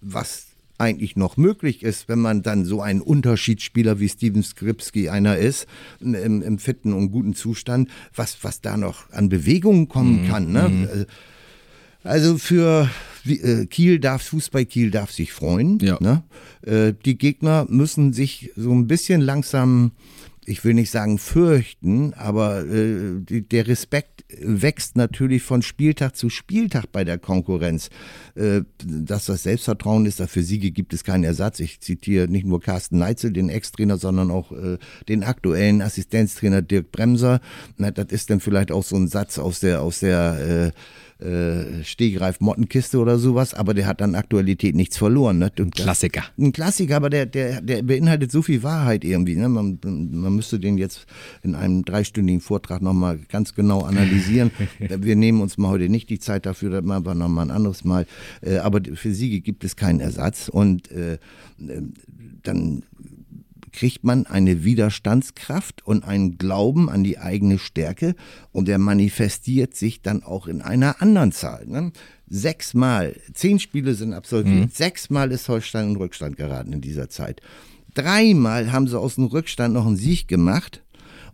was 0.00 0.51
eigentlich 0.82 1.16
noch 1.16 1.36
möglich 1.36 1.82
ist, 1.82 2.08
wenn 2.08 2.18
man 2.18 2.42
dann 2.42 2.64
so 2.64 2.82
ein 2.82 3.00
Unterschiedsspieler 3.00 4.00
wie 4.00 4.08
Steven 4.08 4.42
Skripski 4.42 5.08
einer 5.08 5.36
ist, 5.38 5.66
im, 6.00 6.42
im 6.42 6.58
fitten 6.58 6.92
und 6.92 7.10
guten 7.10 7.34
Zustand, 7.34 7.88
was, 8.14 8.38
was 8.42 8.60
da 8.60 8.76
noch 8.76 9.10
an 9.12 9.28
Bewegungen 9.28 9.88
kommen 9.88 10.24
mhm. 10.24 10.28
kann. 10.28 10.52
Ne? 10.52 10.68
Mhm. 10.68 10.84
Äh, 10.84 11.06
also 12.04 12.36
für 12.36 12.90
äh, 13.24 13.66
Kiel 13.66 14.00
darf, 14.00 14.22
Fußball 14.22 14.64
Kiel 14.64 14.90
darf 14.90 15.12
sich 15.12 15.32
freuen. 15.32 15.78
Ja. 15.78 15.98
Ne? 16.00 16.24
Äh, 16.66 16.94
die 17.04 17.16
Gegner 17.16 17.66
müssen 17.68 18.12
sich 18.12 18.50
so 18.56 18.72
ein 18.72 18.88
bisschen 18.88 19.20
langsam 19.20 19.92
ich 20.44 20.64
will 20.64 20.74
nicht 20.74 20.90
sagen 20.90 21.18
fürchten, 21.18 22.14
aber 22.14 22.64
äh, 22.64 23.20
die, 23.20 23.46
der 23.46 23.68
Respekt 23.68 24.24
wächst 24.40 24.96
natürlich 24.96 25.42
von 25.42 25.62
Spieltag 25.62 26.16
zu 26.16 26.30
Spieltag 26.30 26.86
bei 26.90 27.04
der 27.04 27.18
Konkurrenz. 27.18 27.90
Äh, 28.34 28.62
dass 28.84 29.26
das 29.26 29.44
Selbstvertrauen 29.44 30.06
ist, 30.06 30.20
dafür 30.20 30.42
Siege 30.42 30.70
gibt 30.70 30.94
es 30.94 31.04
keinen 31.04 31.24
Ersatz. 31.24 31.60
Ich 31.60 31.80
zitiere 31.80 32.28
nicht 32.28 32.46
nur 32.46 32.60
Carsten 32.60 32.98
Neitzel, 32.98 33.32
den 33.32 33.50
Ex-Trainer, 33.50 33.98
sondern 33.98 34.30
auch 34.30 34.52
äh, 34.52 34.78
den 35.08 35.22
aktuellen 35.22 35.80
Assistenztrainer 35.80 36.62
Dirk 36.62 36.90
Bremser. 36.90 37.40
Na, 37.76 37.90
das 37.90 38.06
ist 38.10 38.30
dann 38.30 38.40
vielleicht 38.40 38.72
auch 38.72 38.84
so 38.84 38.96
ein 38.96 39.08
Satz 39.08 39.38
aus 39.38 39.60
der, 39.60 39.82
aus 39.82 40.00
der 40.00 40.72
äh, 40.72 40.78
äh, 41.22 41.84
Stehgreif 41.84 42.40
Mottenkiste 42.40 42.98
oder 42.98 43.18
sowas, 43.18 43.54
aber 43.54 43.74
der 43.74 43.86
hat 43.86 44.02
an 44.02 44.14
Aktualität 44.14 44.74
nichts 44.74 44.96
verloren. 44.96 45.38
Ne? 45.38 45.52
Ein 45.58 45.70
Klassiker. 45.70 46.24
Ein 46.38 46.52
Klassiker, 46.52 46.96
aber 46.96 47.10
der, 47.10 47.26
der, 47.26 47.60
der 47.60 47.82
beinhaltet 47.82 48.32
so 48.32 48.42
viel 48.42 48.62
Wahrheit 48.62 49.04
irgendwie. 49.04 49.36
Ne? 49.36 49.48
Man, 49.48 49.78
man 49.82 50.34
müsste 50.34 50.58
den 50.58 50.78
jetzt 50.78 51.06
in 51.42 51.54
einem 51.54 51.84
dreistündigen 51.84 52.40
Vortrag 52.40 52.82
nochmal 52.82 53.20
ganz 53.28 53.54
genau 53.54 53.82
analysieren. 53.82 54.50
Wir 54.78 55.16
nehmen 55.16 55.40
uns 55.40 55.58
mal 55.58 55.68
heute 55.68 55.88
nicht 55.88 56.10
die 56.10 56.18
Zeit 56.18 56.46
dafür, 56.46 56.70
das 56.70 56.84
machen 56.84 57.06
wir 57.06 57.14
nochmal 57.14 57.46
ein 57.46 57.50
anderes 57.50 57.84
Mal. 57.84 58.06
Äh, 58.40 58.58
aber 58.58 58.80
für 58.94 59.14
Siege 59.14 59.40
gibt 59.40 59.64
es 59.64 59.76
keinen 59.76 60.00
Ersatz 60.00 60.48
und 60.48 60.90
äh, 60.90 61.18
dann 62.42 62.82
kriegt 63.72 64.04
man 64.04 64.26
eine 64.26 64.64
Widerstandskraft 64.64 65.84
und 65.86 66.04
einen 66.04 66.38
Glauben 66.38 66.88
an 66.88 67.04
die 67.04 67.18
eigene 67.18 67.58
Stärke 67.58 68.14
und 68.52 68.68
der 68.68 68.78
manifestiert 68.78 69.74
sich 69.74 70.02
dann 70.02 70.22
auch 70.22 70.46
in 70.46 70.62
einer 70.62 71.00
anderen 71.00 71.32
Zahl. 71.32 71.66
Ne? 71.66 71.92
Sechsmal, 72.28 73.16
zehn 73.34 73.58
Spiele 73.58 73.94
sind 73.94 74.12
absolviert, 74.12 74.66
mhm. 74.66 74.70
sechsmal 74.72 75.32
ist 75.32 75.48
Holstein 75.48 75.90
in 75.90 75.96
Rückstand 75.96 76.36
geraten 76.36 76.72
in 76.72 76.80
dieser 76.80 77.08
Zeit. 77.08 77.40
Dreimal 77.94 78.72
haben 78.72 78.86
sie 78.86 78.98
aus 78.98 79.16
dem 79.16 79.26
Rückstand 79.26 79.74
noch 79.74 79.86
einen 79.86 79.96
Sieg 79.96 80.28
gemacht 80.28 80.81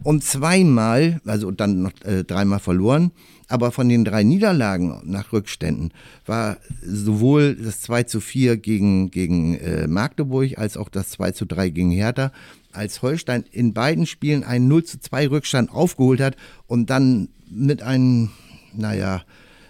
und 0.05 0.23
zweimal, 0.23 1.21
also 1.25 1.50
dann 1.50 1.83
noch 1.83 1.93
äh, 2.05 2.25
dreimal 2.25 2.61
verloren. 2.61 3.11
Aber 3.49 3.73
von 3.73 3.88
den 3.88 4.05
drei 4.05 4.25
Niederlagen 4.25 5.00
nach 5.05 5.33
Rückständen 5.33 5.93
war 6.26 6.59
sowohl 6.83 7.57
das 7.57 7.81
2 7.81 8.02
zu 8.02 8.21
4 8.21 8.59
gegen, 8.59 9.11
gegen 9.11 9.57
äh, 9.57 9.87
Magdeburg 9.87 10.59
als 10.59 10.76
auch 10.76 10.90
das 10.90 11.11
2 11.11 11.33
zu 11.33 11.47
3 11.47 11.71
gegen 11.71 11.90
Hertha, 11.90 12.31
als 12.73 13.00
Holstein 13.00 13.45
in 13.50 13.73
beiden 13.73 14.07
Spielen 14.07 14.45
einen 14.45 14.69
0 14.69 14.85
zu 14.85 15.00
2 15.00 15.28
Rückstand 15.28 15.71
aufgeholt 15.71 16.21
hat 16.21 16.37
und 16.67 16.90
dann 16.90 17.28
mit 17.50 17.83
einem, 17.83 18.31
naja, 18.75 19.23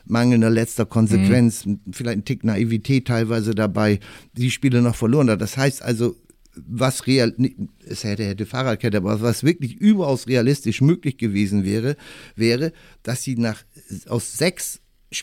mangelnder 0.07 0.51
letzter 0.51 0.87
Konsequenz, 0.87 1.67
mhm. 1.67 1.81
vielleicht 1.93 2.19
ein 2.19 2.25
Tick 2.25 2.43
Naivität 2.43 3.07
teilweise 3.07 3.55
dabei, 3.55 4.01
die 4.33 4.51
Spiele 4.51 4.83
noch 4.83 4.97
verloren 4.97 5.31
hat. 5.31 5.41
Das 5.41 5.57
heißt 5.57 5.83
also, 5.83 6.17
was 6.67 7.07
real, 7.07 7.35
es 7.87 8.05
hätte, 8.05 8.25
hätte 8.25 8.47
Fahrradkette, 8.47 8.97
aber 8.97 9.21
was 9.21 9.45
wirklich 9.45 9.75
überaus 9.75 10.27
realistisch 10.27 10.81
möglich 10.81 11.17
gewesen 11.17 11.65
wäre, 11.65 11.97
wäre, 12.37 12.73
dass 13.03 13.23
sie 13.23 13.37
nach, 13.37 13.65
aus 14.09 14.37
sechs 14.37 14.81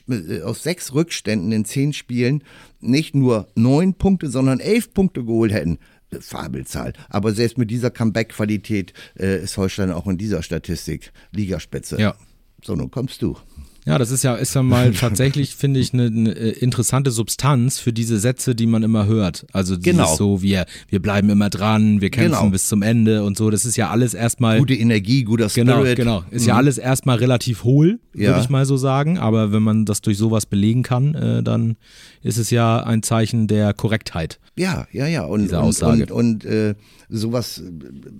äh, 0.10 0.42
aus 0.42 0.64
sechs 0.64 0.94
Rückständen 0.94 1.52
in 1.52 1.66
zehn 1.66 1.94
Spielen 1.94 2.44
nicht 2.80 3.16
nur 3.16 3.48
neun 3.56 3.94
Punkte, 3.94 4.30
sondern 4.30 4.60
elf 4.60 4.94
Punkte 4.94 5.24
geholt 5.24 5.54
hätten. 5.54 5.78
Fabelzahl. 6.20 6.94
Aber 7.10 7.34
selbst 7.34 7.58
mit 7.58 7.70
dieser 7.70 7.92
Comeback-Qualität 7.92 8.94
äh, 9.20 9.44
ist 9.44 9.58
Holstein 9.58 9.92
auch 9.92 10.08
in 10.08 10.18
dieser 10.18 10.44
Statistik 10.44 11.12
Ligaspitze. 11.32 12.00
Ja. 12.00 12.16
So, 12.64 12.76
nun 12.76 12.90
kommst 12.90 13.22
du. 13.22 13.38
Ja, 13.86 14.00
das 14.00 14.10
ist 14.10 14.24
ja, 14.24 14.36
ist 14.36 14.56
ja 14.56 14.64
mal 14.64 14.92
tatsächlich, 15.00 15.56
finde 15.56 15.80
ich, 15.80 15.94
eine, 15.94 16.06
eine, 16.06 16.32
interessante 16.32 17.12
Substanz 17.12 17.78
für 17.80 17.94
diese 17.94 18.20
Sätze, 18.20 18.56
die 18.56 18.66
man 18.66 18.82
immer 18.82 19.06
hört. 19.06 19.46
Also 19.54 19.76
dieses 19.76 19.94
genau. 19.94 20.16
so, 20.16 20.42
wir, 20.42 20.66
wir 20.90 21.02
bleiben 21.02 21.30
immer 21.30 21.52
dran, 21.52 22.02
wir 22.02 22.10
kämpfen 22.10 22.40
genau. 22.40 22.50
bis 22.50 22.68
zum 22.68 22.82
Ende 22.82 23.24
und 23.24 23.38
so. 23.38 23.52
Das 23.52 23.64
ist 23.64 23.76
ja 23.76 23.92
alles 23.92 24.16
erstmal. 24.16 24.58
Gute 24.58 24.74
Energie, 24.74 25.24
guter 25.24 25.50
genau, 25.54 25.80
Spirit. 25.80 25.98
Genau, 25.98 26.22
genau. 26.22 26.32
Ist 26.32 26.44
mhm. 26.44 26.50
ja 26.50 26.56
alles 26.56 26.78
erstmal 26.80 27.18
relativ 27.18 27.64
hohl, 27.64 28.00
ja. 28.16 28.30
würde 28.30 28.42
ich 28.42 28.50
mal 28.50 28.66
so 28.66 28.76
sagen. 28.76 29.20
Aber 29.20 29.52
wenn 29.52 29.62
man 29.62 29.86
das 29.86 30.02
durch 30.02 30.18
sowas 30.18 30.48
belegen 30.48 30.82
kann, 30.82 31.14
äh, 31.14 31.44
dann 31.44 31.78
ist 32.24 32.38
es 32.38 32.50
ja 32.50 32.82
ein 32.82 33.04
Zeichen 33.04 33.48
der 33.48 33.74
Korrektheit. 33.74 34.40
Ja, 34.58 34.88
ja, 34.92 35.06
ja. 35.06 35.26
Und, 35.26 35.44
diese 35.44 35.60
Aussage. 35.60 36.04
und, 36.06 36.12
und, 36.12 36.44
und 36.44 36.46
äh, 36.46 36.76
sowas, 37.10 37.62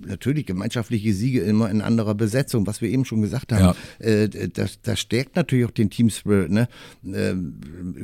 natürlich 0.06 0.46
gemeinschaftliche 0.46 1.14
Siege 1.14 1.42
immer 1.42 1.70
in 1.70 1.82
anderer 1.82 2.14
Besetzung, 2.14 2.68
was 2.68 2.82
wir 2.82 2.90
eben 2.90 3.06
schon 3.06 3.22
gesagt 3.22 3.52
haben, 3.52 3.76
ja. 4.00 4.06
äh, 4.06 4.50
das, 4.50 4.82
das 4.82 5.00
stärkt 5.00 5.36
natürlich 5.36 5.55
auch 5.64 5.72
den 5.72 5.90
Team 5.90 6.10
Spirit. 6.10 6.52
Ne? 6.52 6.68
Äh, 7.06 7.36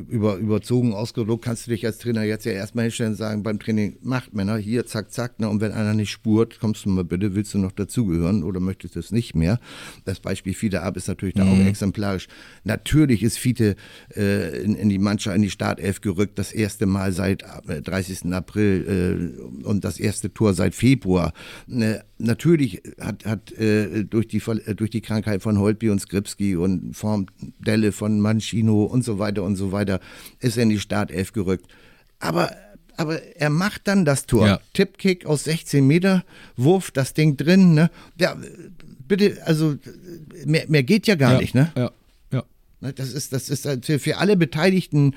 über, 0.08 0.36
überzogen 0.36 0.94
ausgedruckt 0.94 1.44
kannst 1.44 1.66
du 1.66 1.72
dich 1.72 1.84
als 1.84 1.98
Trainer 1.98 2.22
jetzt 2.22 2.46
ja 2.46 2.52
erstmal 2.52 2.84
hinstellen 2.84 3.12
und 3.12 3.18
sagen, 3.18 3.42
beim 3.42 3.58
Training 3.58 3.98
macht 4.00 4.32
Männer, 4.32 4.56
hier, 4.56 4.86
zack, 4.86 5.12
zack, 5.12 5.40
ne? 5.40 5.48
und 5.48 5.60
wenn 5.60 5.72
einer 5.72 5.92
nicht 5.92 6.10
spurt, 6.10 6.60
kommst 6.60 6.84
du 6.84 6.90
mal 6.90 7.04
bitte, 7.04 7.34
willst 7.34 7.52
du 7.52 7.58
noch 7.58 7.72
dazugehören 7.72 8.44
oder 8.44 8.60
möchtest 8.60 8.96
du 8.96 9.00
es 9.00 9.12
nicht 9.12 9.34
mehr? 9.34 9.58
Das 10.04 10.20
Beispiel 10.20 10.54
Fiete 10.54 10.82
Ab 10.82 10.96
ist 10.96 11.08
natürlich 11.08 11.34
da 11.34 11.44
mhm. 11.44 11.52
auch 11.62 11.66
exemplarisch. 11.66 12.28
Natürlich 12.64 13.22
ist 13.22 13.38
Fiete 13.38 13.76
äh, 14.16 14.62
in, 14.62 14.76
in, 14.76 14.88
die 14.88 14.98
Mannschaft, 14.98 15.36
in 15.36 15.42
die 15.42 15.50
Startelf 15.50 16.00
gerückt, 16.00 16.38
das 16.38 16.52
erste 16.52 16.86
Mal 16.86 17.12
seit 17.12 17.44
30. 17.66 18.24
Äh, 18.24 18.32
April 18.34 19.32
äh, 19.62 19.64
und 19.64 19.84
das 19.84 19.98
erste 19.98 20.32
Tor 20.32 20.54
seit 20.54 20.74
Februar. 20.74 21.32
Ne, 21.66 22.04
natürlich 22.18 22.82
hat, 23.00 23.24
hat 23.24 23.52
äh, 23.52 24.04
durch, 24.04 24.28
die, 24.28 24.38
äh, 24.38 24.74
durch 24.74 24.90
die 24.90 25.00
Krankheit 25.00 25.42
von 25.42 25.58
Holtby 25.58 25.90
und 25.90 26.00
Skripski 26.00 26.56
und 26.56 26.94
Formdelle 27.42 27.92
von 27.92 28.20
Mancino 28.20 28.84
und 28.84 29.04
so 29.04 29.18
weiter 29.18 29.42
und 29.42 29.56
so 29.56 29.72
weiter 29.72 30.00
ist 30.40 30.56
er 30.56 30.64
in 30.64 30.68
die 30.68 30.80
Startelf 30.80 31.32
gerückt. 31.32 31.66
Aber 32.18 32.50
aber 32.98 33.22
er 33.36 33.48
macht 33.48 33.88
dann 33.88 34.04
das 34.04 34.26
Tor. 34.26 34.46
Ja. 34.46 34.60
Tippkick 34.74 35.24
aus 35.24 35.44
16 35.44 35.84
Meter, 35.84 36.24
Wurf, 36.56 36.90
das 36.90 37.14
Ding 37.14 37.38
drin. 37.38 37.72
Ne? 37.72 37.90
Ja, 38.20 38.36
bitte, 39.08 39.38
also 39.46 39.76
mehr, 40.44 40.66
mehr 40.68 40.82
geht 40.82 41.06
ja 41.06 41.14
gar 41.14 41.32
ja, 41.32 41.38
nicht. 41.38 41.54
Ne? 41.54 41.72
Ja, 41.74 41.90
ja. 42.30 42.44
Ne, 42.80 42.92
das 42.92 43.14
ist, 43.14 43.32
das 43.32 43.48
ist 43.48 43.66
für, 43.82 43.98
für 43.98 44.18
alle 44.18 44.36
Beteiligten 44.36 45.14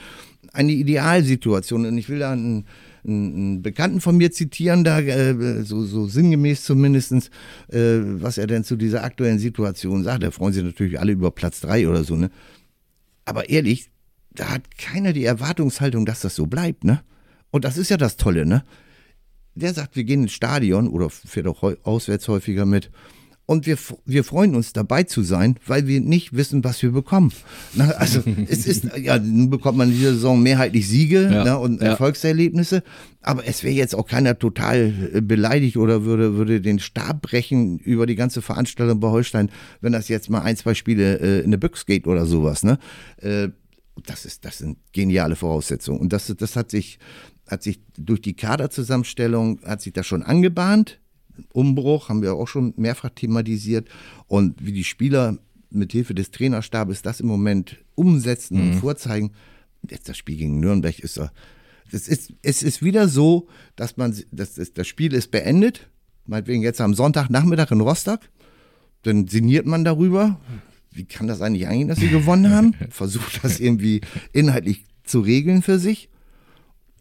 eine 0.54 0.72
Idealsituation. 0.72 1.86
Und 1.86 1.98
ich 1.98 2.08
will 2.08 2.20
da 2.20 2.32
einen, 2.32 2.66
einen 3.08 3.62
Bekannten 3.62 4.02
von 4.02 4.18
mir 4.18 4.32
zitieren, 4.32 4.84
da 4.84 5.00
äh, 5.00 5.64
so, 5.64 5.84
so 5.84 6.08
sinngemäß 6.08 6.64
zumindest, 6.64 7.12
äh, 7.12 8.00
was 8.04 8.38
er 8.38 8.48
denn 8.48 8.64
zu 8.64 8.76
dieser 8.76 9.04
aktuellen 9.04 9.40
Situation 9.40 10.04
sagt. 10.04 10.24
Da 10.24 10.32
freuen 10.32 10.54
sich 10.54 10.64
natürlich 10.64 11.00
alle 11.00 11.12
über 11.12 11.32
Platz 11.32 11.62
drei 11.62 11.88
oder 11.88 12.04
so. 12.04 12.16
Ne? 12.16 12.32
Aber 13.26 13.50
ehrlich, 13.50 13.90
da 14.32 14.50
hat 14.50 14.78
keiner 14.78 15.14
die 15.14 15.26
Erwartungshaltung, 15.26 16.06
dass 16.06 16.22
das 16.22 16.36
so 16.36 16.46
bleibt, 16.46 16.84
ne? 16.84 17.02
Und 17.52 17.64
das 17.64 17.78
ist 17.78 17.90
ja 17.90 17.98
das 17.98 18.18
Tolle, 18.18 18.46
ne? 18.46 18.64
Der 19.56 19.74
sagt, 19.74 19.96
wir 19.96 20.04
gehen 20.04 20.24
ins 20.24 20.34
Stadion 20.34 20.90
oder 20.90 21.10
fährt 21.10 21.48
auch 21.48 21.64
auswärts 21.84 22.28
häufiger 22.28 22.66
mit. 22.66 22.92
Und 23.48 23.68
wir, 23.68 23.78
wir 24.06 24.24
freuen 24.24 24.56
uns 24.56 24.74
dabei 24.74 25.04
zu 25.04 25.22
sein, 25.22 25.58
weil 25.68 25.86
wir 25.86 26.02
nicht 26.02 26.36
wissen, 26.36 26.64
was 26.64 26.82
wir 26.82 26.92
bekommen. 26.92 27.32
Na, 27.76 27.90
also 27.92 28.24
es 28.50 28.66
ist, 28.66 28.88
ja, 28.98 29.20
nun 29.20 29.52
bekommt 29.52 29.78
man 29.78 29.90
in 29.90 29.96
dieser 29.96 30.14
Saison 30.14 30.42
mehrheitlich 30.42 30.88
Siege 30.88 31.30
ja, 31.32 31.44
ne, 31.44 31.60
und 31.60 31.80
ja. 31.80 31.90
Erfolgserlebnisse. 31.90 32.82
Aber 33.22 33.46
es 33.48 33.64
wäre 33.64 33.76
jetzt 33.76 33.94
auch 33.94 34.08
keiner 34.08 34.40
total 34.40 34.94
äh, 35.14 35.22
beleidigt 35.22 35.78
oder 35.78 36.06
würde, 36.06 36.36
würde 36.36 36.60
den 36.60 36.80
Stab 36.80 37.22
brechen 37.22 37.78
über 37.78 38.08
die 38.08 38.16
ganze 38.16 38.42
Veranstaltung 38.42 39.00
bei 39.00 39.10
Holstein, 39.10 39.52
wenn 39.80 39.94
das 39.94 40.08
jetzt 40.08 40.30
mal 40.30 40.42
ein, 40.42 40.58
zwei 40.58 40.74
Spiele 40.74 41.20
äh, 41.20 41.44
in 41.44 41.52
der 41.52 41.60
Büchs 41.60 41.86
geht 41.86 42.08
oder 42.08 42.26
sowas. 42.26 42.64
Ne? 42.64 42.80
Äh, 43.18 43.50
das, 44.06 44.26
ist, 44.26 44.44
das 44.44 44.58
sind 44.58 44.78
geniale 44.92 45.36
Voraussetzungen. 45.36 46.00
Und 46.00 46.14
das, 46.14 46.34
das 46.36 46.56
hat 46.56 46.72
sich, 46.72 46.98
hat 47.48 47.62
sich 47.62 47.80
durch 47.96 48.22
die 48.22 48.36
Kaderzusammenstellung, 48.36 49.60
hat 49.64 49.82
sich 49.82 49.94
das 49.94 50.08
schon 50.08 50.24
angebahnt 50.24 51.00
Umbruch, 51.54 52.10
haben 52.10 52.22
wir 52.22 52.34
auch 52.34 52.48
schon 52.48 52.74
mehrfach 52.78 53.10
thematisiert. 53.10 53.90
Und 54.28 54.66
wie 54.66 54.74
die 54.74 54.84
Spieler 54.84 55.38
mit 55.70 55.92
Hilfe 55.92 56.16
des 56.16 56.32
Trainerstabes 56.32 57.02
das 57.02 57.20
im 57.20 57.28
Moment 57.28 57.78
umsetzen 57.96 58.58
mhm. 58.58 58.62
und 58.72 58.80
vorzeigen. 58.80 59.32
Jetzt 59.90 60.10
das 60.10 60.18
Spiel 60.18 60.38
gegen 60.38 60.60
Nürnberg 60.60 61.00
ist 61.00 61.20
es 61.92 62.08
ist, 62.08 62.34
es 62.42 62.64
ist 62.64 62.82
wieder 62.82 63.08
so, 63.08 63.48
dass 63.76 63.98
man, 63.98 64.16
das, 64.32 64.58
ist, 64.58 64.78
das 64.78 64.88
Spiel 64.88 65.14
ist 65.14 65.32
beendet, 65.32 65.90
meinetwegen 66.26 66.64
jetzt 66.64 66.82
am 66.82 66.94
Sonntagnachmittag 66.94 67.72
in 67.72 67.82
Rostock, 67.82 68.22
dann 69.04 69.28
sinniert 69.28 69.66
man 69.66 69.84
darüber. 69.84 70.40
Wie 70.92 71.06
kann 71.06 71.28
das 71.28 71.42
eigentlich 71.42 71.68
eigentlich, 71.68 71.90
dass 71.90 72.00
sie 72.00 72.10
gewonnen 72.10 72.52
haben? 72.52 72.74
Versucht 72.90 73.44
das 73.44 73.60
irgendwie 73.60 74.02
inhaltlich 74.34 74.86
zu 75.04 75.20
regeln 75.20 75.62
für 75.62 75.78
sich. 75.78 76.10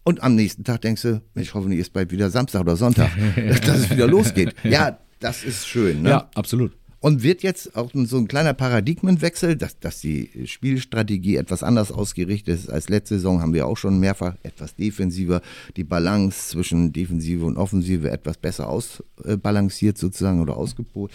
Und 0.04 0.22
am 0.22 0.34
nächsten 0.34 0.64
Tag 0.64 0.82
denkst 0.82 1.02
du, 1.02 1.22
Mensch, 1.34 1.54
hoffentlich 1.54 1.80
ist 1.80 1.92
bald 1.92 2.12
wieder 2.12 2.30
Samstag 2.30 2.60
oder 2.60 2.76
Sonntag, 2.76 3.10
dass 3.66 3.78
es 3.78 3.90
wieder 3.90 4.06
losgeht. 4.06 4.54
Ja, 4.62 4.98
das 5.18 5.42
ist 5.44 5.66
schön. 5.66 6.02
Ne? 6.02 6.10
Ja, 6.10 6.30
absolut. 6.34 6.72
Und 7.00 7.22
wird 7.22 7.42
jetzt 7.42 7.76
auch 7.76 7.90
so 7.92 8.16
ein 8.16 8.28
kleiner 8.28 8.54
Paradigmenwechsel, 8.54 9.56
dass, 9.56 9.78
dass 9.78 10.00
die 10.00 10.30
Spielstrategie 10.46 11.36
etwas 11.36 11.62
anders 11.62 11.92
ausgerichtet 11.92 12.60
ist 12.60 12.70
als 12.70 12.88
letzte 12.88 13.16
Saison, 13.16 13.42
haben 13.42 13.52
wir 13.52 13.66
auch 13.66 13.76
schon 13.76 13.98
mehrfach 14.00 14.36
etwas 14.42 14.74
defensiver, 14.74 15.42
die 15.76 15.84
Balance 15.84 16.48
zwischen 16.48 16.94
Defensive 16.94 17.44
und 17.44 17.58
Offensive 17.58 18.10
etwas 18.10 18.38
besser 18.38 18.70
ausbalanciert 18.70 19.98
sozusagen 19.98 20.40
oder 20.40 20.56
ausgepolt. 20.56 21.12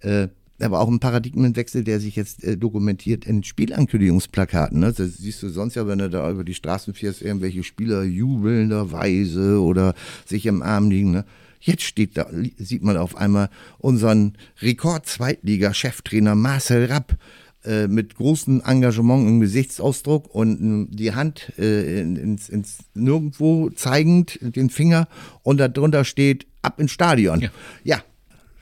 Äh, 0.00 0.28
aber 0.62 0.80
auch 0.80 0.88
ein 0.88 1.00
Paradigmenwechsel, 1.00 1.84
der 1.84 2.00
sich 2.00 2.16
jetzt 2.16 2.44
äh, 2.44 2.56
dokumentiert 2.56 3.24
in 3.24 3.42
Spielankündigungsplakaten. 3.42 4.80
Ne? 4.80 4.92
Das 4.92 5.16
siehst 5.16 5.42
du 5.42 5.48
sonst 5.48 5.74
ja, 5.74 5.86
wenn 5.86 5.98
du 5.98 6.10
da 6.10 6.30
über 6.30 6.44
die 6.44 6.54
Straßen 6.54 6.94
fährst, 6.94 7.22
irgendwelche 7.22 7.62
Spieler 7.62 8.02
jubelnderweise 8.02 9.60
oder 9.60 9.94
sich 10.26 10.46
im 10.46 10.62
Arm 10.62 10.90
liegen. 10.90 11.10
Ne? 11.12 11.24
Jetzt 11.60 11.82
steht 11.82 12.16
da, 12.16 12.26
sieht 12.56 12.82
man 12.82 12.96
auf 12.96 13.16
einmal 13.16 13.50
unseren 13.78 14.34
Rekord-Zweitliga-Cheftrainer 14.62 16.34
Marcel 16.34 16.86
Rapp 16.86 17.16
äh, 17.64 17.88
mit 17.88 18.14
großem 18.14 18.62
Engagement 18.64 19.28
im 19.28 19.40
Gesichtsausdruck 19.40 20.34
und 20.34 20.88
äh, 20.90 20.96
die 20.96 21.14
Hand 21.14 21.52
äh, 21.58 22.00
ins, 22.00 22.48
ins 22.48 22.78
Nirgendwo 22.94 23.68
zeigend, 23.68 24.38
den 24.40 24.70
Finger 24.70 25.08
und 25.42 25.58
darunter 25.58 26.04
steht 26.04 26.46
ab 26.62 26.80
ins 26.80 26.92
Stadion. 26.92 27.40
Ja. 27.42 27.50
ja. 27.84 28.02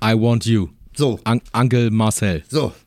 I 0.03 0.15
want 0.15 0.47
you. 0.47 0.69
So. 0.99 1.21
An 1.23 1.41
Angel 1.53 1.91
Marcel. 1.91 2.43
So. 2.49 2.73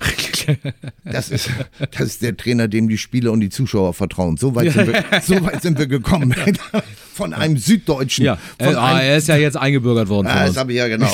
Das 1.06 1.30
ist, 1.30 1.52
das 1.92 2.02
ist 2.02 2.22
der 2.24 2.36
Trainer, 2.36 2.68
dem 2.68 2.90
die 2.90 2.98
Spieler 2.98 3.32
und 3.32 3.42
die 3.42 3.50
Zuschauer 3.50 3.94
vertrauen. 3.94 4.38
So 4.38 4.56
weit 4.56 4.74
sind 4.74 4.88
wir, 4.88 5.04
so 5.22 5.40
weit 5.46 5.62
sind 5.62 5.78
wir 5.78 5.86
gekommen. 5.86 6.34
Von 7.14 7.34
einem 7.34 7.58
Süddeutschen. 7.58 8.26
Ja, 8.26 8.40
von 8.58 8.76
ah, 8.76 8.88
einem, 8.88 9.02
er 9.02 9.18
ist 9.18 9.28
ja 9.28 9.36
jetzt 9.36 9.56
eingebürgert 9.56 10.10
worden. 10.10 10.28
Ah, 10.28 10.48
das 10.48 10.58
habe 10.58 10.72
ich 10.72 10.80
ja 10.80 10.88
genau. 10.88 11.06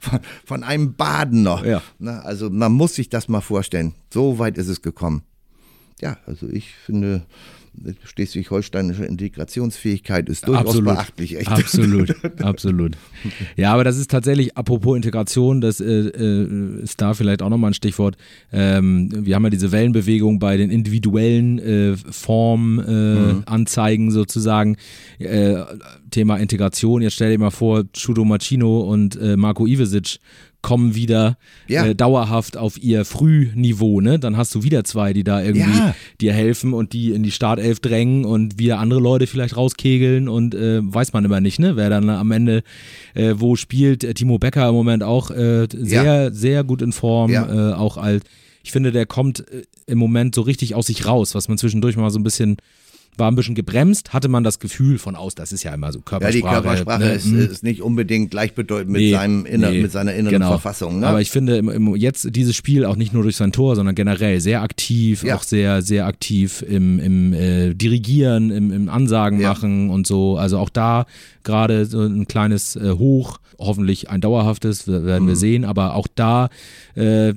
von, 0.00 0.20
von, 0.44 0.62
einem 0.62 0.94
Badener. 0.94 1.66
Ja. 1.66 2.20
also 2.20 2.48
man 2.48 2.70
muss 2.70 2.94
sich 2.94 3.08
das 3.08 3.26
mal 3.26 3.40
vorstellen. 3.40 3.94
So 4.12 4.38
weit 4.38 4.56
ist 4.56 4.68
es 4.68 4.82
gekommen. 4.82 5.24
Ja, 6.00 6.18
also 6.26 6.46
ich 6.48 6.72
finde, 6.86 7.22
schleswig-holsteinische 8.04 9.04
Integrationsfähigkeit 9.04 10.28
ist 10.28 10.46
durchaus 10.46 10.66
absolut, 10.66 10.94
beachtlich. 10.94 11.38
Echt. 11.38 11.48
Absolut, 11.48 12.14
absolut. 12.42 12.96
Ja, 13.56 13.72
aber 13.72 13.84
das 13.84 13.96
ist 13.96 14.10
tatsächlich, 14.10 14.56
apropos 14.56 14.96
Integration, 14.96 15.60
das 15.60 15.80
äh, 15.80 15.86
äh, 15.86 16.82
ist 16.82 17.00
da 17.00 17.14
vielleicht 17.14 17.42
auch 17.42 17.48
nochmal 17.48 17.70
ein 17.70 17.74
Stichwort. 17.74 18.16
Ähm, 18.52 19.10
wir 19.12 19.34
haben 19.34 19.44
ja 19.44 19.50
diese 19.50 19.72
Wellenbewegung 19.72 20.38
bei 20.38 20.56
den 20.56 20.70
individuellen 20.70 21.58
äh, 21.58 21.96
Formanzeigen 21.96 24.06
äh, 24.06 24.10
mhm. 24.10 24.14
sozusagen. 24.14 24.76
Äh, 25.18 25.56
Thema 26.10 26.38
Integration. 26.38 27.02
Jetzt 27.02 27.14
stell 27.14 27.30
dir 27.30 27.38
mal 27.38 27.50
vor, 27.50 27.84
Chudo 27.92 28.24
Machino 28.24 28.80
und 28.80 29.16
Marco 29.36 29.64
Ivesic 29.64 30.18
kommen 30.62 30.94
wieder 30.94 31.38
ja. 31.68 31.86
äh, 31.86 31.94
dauerhaft 31.94 32.56
auf 32.56 32.82
ihr 32.82 33.04
Frühniveau, 33.04 34.00
ne? 34.00 34.18
Dann 34.18 34.36
hast 34.36 34.54
du 34.54 34.62
wieder 34.62 34.84
zwei, 34.84 35.12
die 35.12 35.24
da 35.24 35.42
irgendwie 35.42 35.78
ja. 35.78 35.94
dir 36.20 36.32
helfen 36.32 36.74
und 36.74 36.92
die 36.92 37.12
in 37.12 37.22
die 37.22 37.30
Startelf 37.30 37.80
drängen 37.80 38.24
und 38.24 38.58
wieder 38.58 38.78
andere 38.78 39.00
Leute 39.00 39.26
vielleicht 39.26 39.56
rauskegeln 39.56 40.28
und 40.28 40.54
äh, 40.54 40.80
weiß 40.82 41.12
man 41.12 41.24
immer 41.24 41.40
nicht, 41.40 41.58
ne? 41.58 41.76
Wer 41.76 41.90
dann 41.90 42.10
am 42.10 42.30
Ende 42.30 42.62
äh, 43.14 43.34
wo 43.36 43.56
spielt. 43.56 44.04
Äh, 44.04 44.14
Timo 44.14 44.38
Becker 44.38 44.68
im 44.68 44.74
Moment 44.74 45.02
auch 45.02 45.30
äh, 45.30 45.66
sehr, 45.72 46.04
ja. 46.04 46.30
sehr 46.30 46.64
gut 46.64 46.82
in 46.82 46.92
Form, 46.92 47.32
äh, 47.32 47.72
auch 47.72 47.96
alt. 47.96 48.24
Ich 48.62 48.72
finde, 48.72 48.92
der 48.92 49.06
kommt 49.06 49.44
im 49.86 49.98
Moment 49.98 50.34
so 50.34 50.42
richtig 50.42 50.74
aus 50.74 50.86
sich 50.86 51.06
raus, 51.06 51.34
was 51.34 51.48
man 51.48 51.56
zwischendurch 51.56 51.96
mal 51.96 52.10
so 52.10 52.18
ein 52.18 52.24
bisschen 52.24 52.58
war 53.16 53.30
ein 53.30 53.34
bisschen 53.34 53.54
gebremst, 53.54 54.12
hatte 54.12 54.28
man 54.28 54.44
das 54.44 54.58
Gefühl 54.58 54.98
von 54.98 55.14
aus, 55.14 55.34
das 55.34 55.52
ist 55.52 55.62
ja 55.62 55.74
immer 55.74 55.92
so 55.92 56.00
Körpersprache. 56.00 56.38
Ja, 56.38 56.60
die 56.60 56.62
Körpersprache 56.62 57.02
ne? 57.02 57.12
ist, 57.12 57.24
hm. 57.26 57.38
ist, 57.38 57.62
nicht 57.62 57.82
unbedingt 57.82 58.30
gleichbedeutend 58.30 58.90
mit, 58.90 59.02
nee, 59.02 59.12
seinem 59.12 59.46
inner, 59.46 59.70
nee, 59.70 59.82
mit 59.82 59.92
seiner 59.92 60.14
inneren 60.14 60.34
genau. 60.34 60.48
Verfassung. 60.48 61.00
Ne? 61.00 61.06
Aber 61.06 61.20
ich 61.20 61.30
finde 61.30 61.56
im, 61.58 61.68
im, 61.68 61.96
jetzt 61.96 62.34
dieses 62.34 62.56
Spiel 62.56 62.84
auch 62.84 62.96
nicht 62.96 63.12
nur 63.12 63.22
durch 63.22 63.36
sein 63.36 63.52
Tor, 63.52 63.76
sondern 63.76 63.94
generell 63.94 64.40
sehr 64.40 64.62
aktiv, 64.62 65.22
ja. 65.22 65.36
auch 65.36 65.42
sehr, 65.42 65.82
sehr 65.82 66.06
aktiv 66.06 66.62
im, 66.66 66.98
im 66.98 67.32
äh, 67.32 67.74
Dirigieren, 67.74 68.50
im, 68.50 68.72
im 68.72 68.88
Ansagen 68.88 69.40
ja. 69.40 69.48
machen 69.48 69.90
und 69.90 70.06
so. 70.06 70.36
Also 70.36 70.58
auch 70.58 70.70
da 70.70 71.06
gerade 71.42 71.86
so 71.86 72.00
ein 72.00 72.26
kleines 72.26 72.76
äh, 72.76 72.92
Hoch, 72.92 73.38
hoffentlich 73.58 74.08
ein 74.08 74.20
dauerhaftes, 74.20 74.88
werden 74.88 75.24
mhm. 75.24 75.28
wir 75.28 75.36
sehen, 75.36 75.64
aber 75.64 75.94
auch 75.94 76.06
da 76.14 76.48
äh, 76.94 77.34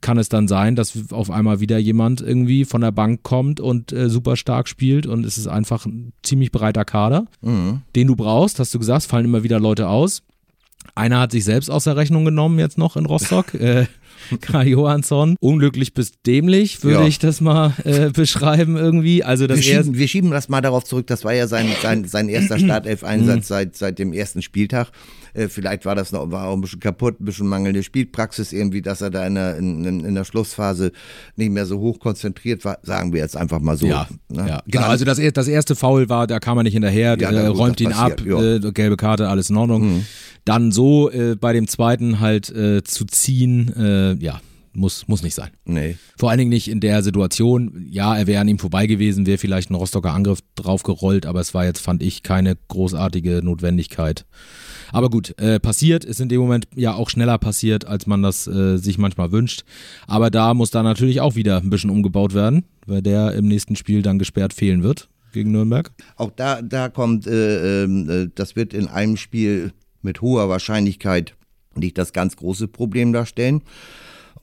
kann 0.00 0.18
es 0.18 0.28
dann 0.28 0.48
sein, 0.48 0.76
dass 0.76 0.96
auf 1.10 1.30
einmal 1.30 1.60
wieder 1.60 1.78
jemand 1.78 2.20
irgendwie 2.20 2.64
von 2.64 2.80
der 2.80 2.92
Bank 2.92 3.22
kommt 3.22 3.60
und 3.60 3.92
äh, 3.92 4.08
super 4.08 4.36
stark 4.36 4.68
spielt 4.68 5.06
und 5.08 5.24
es 5.24 5.38
ist 5.38 5.46
einfach 5.46 5.86
ein 5.86 6.12
ziemlich 6.22 6.52
breiter 6.52 6.84
Kader, 6.84 7.26
mhm. 7.40 7.82
den 7.96 8.06
du 8.06 8.16
brauchst, 8.16 8.58
hast 8.58 8.74
du 8.74 8.78
gesagt, 8.78 9.04
fallen 9.04 9.24
immer 9.24 9.42
wieder 9.42 9.60
Leute 9.60 9.88
aus. 9.88 10.22
Einer 10.94 11.20
hat 11.20 11.32
sich 11.32 11.44
selbst 11.44 11.70
aus 11.70 11.84
der 11.84 11.96
Rechnung 11.96 12.24
genommen 12.24 12.58
jetzt 12.58 12.78
noch 12.78 12.96
in 12.96 13.06
Rostock. 13.06 13.54
äh, 13.60 13.86
Kai 14.40 14.66
Johansson. 14.66 15.36
Unglücklich 15.40 15.94
bis 15.94 16.12
dämlich, 16.26 16.82
würde 16.82 17.00
ja. 17.00 17.06
ich 17.06 17.18
das 17.18 17.40
mal 17.40 17.74
äh, 17.84 18.10
beschreiben 18.12 18.76
irgendwie. 18.76 19.24
Also 19.24 19.46
das 19.46 19.58
wir, 19.58 19.62
schieben, 19.62 19.98
wir 19.98 20.08
schieben 20.08 20.30
das 20.30 20.48
mal 20.48 20.60
darauf 20.60 20.84
zurück, 20.84 21.06
das 21.06 21.24
war 21.24 21.32
ja 21.32 21.46
sein, 21.46 21.68
sein, 21.80 22.04
sein 22.04 22.28
erster 22.28 22.58
Startelf-Einsatz 22.58 23.48
seit, 23.48 23.76
seit 23.76 23.98
dem 23.98 24.12
ersten 24.12 24.42
Spieltag. 24.42 24.90
Äh, 25.34 25.48
vielleicht 25.48 25.84
war 25.84 25.94
das 25.94 26.12
noch, 26.12 26.30
war 26.30 26.48
auch 26.48 26.54
ein 26.54 26.60
bisschen 26.60 26.80
kaputt, 26.80 27.20
ein 27.20 27.24
bisschen 27.24 27.46
mangelnde 27.46 27.82
Spielpraxis 27.82 28.52
irgendwie, 28.52 28.82
dass 28.82 29.00
er 29.00 29.10
da 29.10 29.26
in 29.26 29.34
der, 29.34 29.56
in, 29.56 29.84
in 29.84 30.14
der 30.14 30.24
Schlussphase 30.24 30.92
nicht 31.36 31.50
mehr 31.50 31.66
so 31.66 31.78
hoch 31.78 31.98
konzentriert 31.98 32.64
war, 32.64 32.78
sagen 32.82 33.12
wir 33.12 33.20
jetzt 33.20 33.36
einfach 33.36 33.60
mal 33.60 33.76
so. 33.76 33.86
Ja, 33.86 34.08
ne? 34.28 34.48
ja. 34.48 34.62
genau. 34.66 34.86
Also 34.86 35.04
das, 35.04 35.20
das 35.32 35.48
erste 35.48 35.76
Foul 35.76 36.08
war, 36.08 36.26
da 36.26 36.40
kam 36.40 36.58
er 36.58 36.62
nicht 36.64 36.74
hinterher, 36.74 37.16
ja, 37.18 37.30
äh, 37.30 37.46
räumt 37.46 37.80
ihn 37.80 37.90
passiert, 37.90 38.20
ab, 38.20 38.42
äh, 38.42 38.72
gelbe 38.72 38.96
Karte, 38.96 39.28
alles 39.28 39.50
in 39.50 39.56
Ordnung. 39.56 39.96
Mhm. 39.96 40.04
Dann 40.44 40.72
so 40.72 41.10
äh, 41.10 41.36
bei 41.36 41.52
dem 41.52 41.68
zweiten 41.68 42.20
halt 42.20 42.48
äh, 42.50 42.82
zu 42.82 43.04
ziehen, 43.04 43.72
äh, 43.76 44.14
ja, 44.14 44.40
muss, 44.78 45.08
muss 45.08 45.22
nicht 45.22 45.34
sein. 45.34 45.50
Nee. 45.64 45.96
Vor 46.16 46.30
allen 46.30 46.38
Dingen 46.38 46.50
nicht 46.50 46.68
in 46.68 46.80
der 46.80 47.02
Situation. 47.02 47.86
Ja, 47.90 48.16
er 48.16 48.26
wäre 48.26 48.40
an 48.40 48.48
ihm 48.48 48.58
vorbei 48.58 48.86
gewesen, 48.86 49.26
wäre 49.26 49.38
vielleicht 49.38 49.70
ein 49.70 49.74
Rostocker 49.74 50.12
Angriff 50.12 50.40
draufgerollt, 50.54 51.26
aber 51.26 51.40
es 51.40 51.54
war 51.54 51.64
jetzt, 51.64 51.80
fand 51.80 52.02
ich, 52.02 52.22
keine 52.22 52.56
großartige 52.68 53.40
Notwendigkeit. 53.42 54.24
Aber 54.92 55.10
gut, 55.10 55.38
äh, 55.38 55.60
passiert, 55.60 56.04
ist 56.04 56.20
in 56.20 56.28
dem 56.28 56.40
Moment 56.40 56.66
ja 56.74 56.94
auch 56.94 57.10
schneller 57.10 57.38
passiert, 57.38 57.86
als 57.86 58.06
man 58.06 58.22
das 58.22 58.46
äh, 58.46 58.78
sich 58.78 58.98
manchmal 58.98 59.32
wünscht. 59.32 59.64
Aber 60.06 60.30
da 60.30 60.54
muss 60.54 60.70
da 60.70 60.82
natürlich 60.82 61.20
auch 61.20 61.34
wieder 61.34 61.58
ein 61.58 61.70
bisschen 61.70 61.90
umgebaut 61.90 62.34
werden, 62.34 62.64
weil 62.86 63.02
der 63.02 63.32
im 63.32 63.48
nächsten 63.48 63.76
Spiel 63.76 64.02
dann 64.02 64.18
gesperrt 64.18 64.54
fehlen 64.54 64.82
wird 64.82 65.08
gegen 65.32 65.52
Nürnberg. 65.52 65.90
Auch 66.16 66.30
da, 66.34 66.62
da 66.62 66.88
kommt, 66.88 67.26
äh, 67.26 67.84
ähm, 67.84 68.08
äh 68.08 68.28
das 68.34 68.56
wird 68.56 68.72
in 68.72 68.88
einem 68.88 69.16
Spiel 69.16 69.72
mit 70.00 70.22
hoher 70.22 70.48
Wahrscheinlichkeit 70.48 71.34
nicht 71.74 71.98
das 71.98 72.12
ganz 72.12 72.36
große 72.36 72.68
Problem 72.68 73.12
darstellen. 73.12 73.62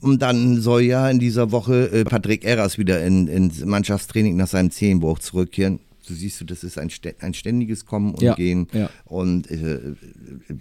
Und 0.02 0.22
dann 0.22 0.62
soll 0.62 0.82
ja 0.82 1.10
in 1.10 1.20
dieser 1.20 1.52
Woche 1.52 1.92
äh, 1.92 2.04
Patrick 2.04 2.44
Erras 2.46 2.78
wieder 2.78 3.04
in, 3.06 3.28
ins 3.28 3.64
Mannschaftstraining 3.66 4.36
nach 4.36 4.48
seinem 4.48 4.72
Zehenbruch 4.72 5.20
zurückkehren 5.20 5.80
so 6.08 6.14
siehst 6.14 6.40
du, 6.40 6.46
das 6.46 6.64
ist 6.64 6.78
ein, 6.78 6.92
ein 7.22 7.34
ständiges 7.34 7.86
Kommen 7.88 8.12
und 8.14 8.22
Ja, 8.22 8.36
Gehen. 8.36 8.68
ja. 8.74 8.92
Und 9.06 9.50
äh, 9.50 9.80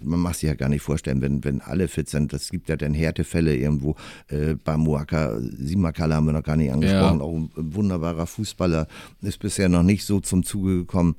man 0.03 0.19
mag 0.19 0.33
sich 0.33 0.47
ja 0.49 0.55
gar 0.55 0.69
nicht 0.69 0.81
vorstellen, 0.81 1.21
wenn, 1.21 1.43
wenn 1.43 1.61
alle 1.61 1.87
fit 1.87 2.09
sind. 2.09 2.33
Das 2.33 2.49
gibt 2.49 2.67
ja 2.67 2.75
dann 2.77 2.95
Härtefälle 2.95 3.55
irgendwo. 3.55 3.95
Äh, 4.27 4.55
bei 4.55 4.75
Muaka, 4.75 5.37
Simakala 5.39 6.15
haben 6.15 6.25
wir 6.25 6.33
noch 6.33 6.41
gar 6.43 6.57
nicht 6.57 6.71
angesprochen, 6.71 7.19
Ja. 7.19 7.23
auch 7.25 7.35
ein 7.35 7.49
wunderbarer 7.55 8.25
Fußballer, 8.25 8.87
ist 9.21 9.37
bisher 9.39 9.69
noch 9.69 9.83
nicht 9.83 10.03
so 10.05 10.19
zum 10.19 10.43
Zuge 10.43 10.77
gekommen. 10.79 11.15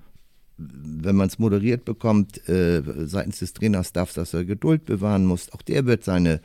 Wenn 0.58 1.16
man 1.16 1.28
es 1.28 1.38
moderiert 1.38 1.84
bekommt, 1.84 2.48
äh, 2.48 2.82
seitens 3.04 3.40
des 3.40 3.52
Trainerstaffs, 3.52 4.14
dass 4.14 4.32
er 4.32 4.44
Geduld 4.44 4.86
bewahren 4.86 5.26
muss, 5.26 5.52
auch 5.52 5.60
der 5.60 5.84
wird 5.84 6.02
seine, 6.02 6.40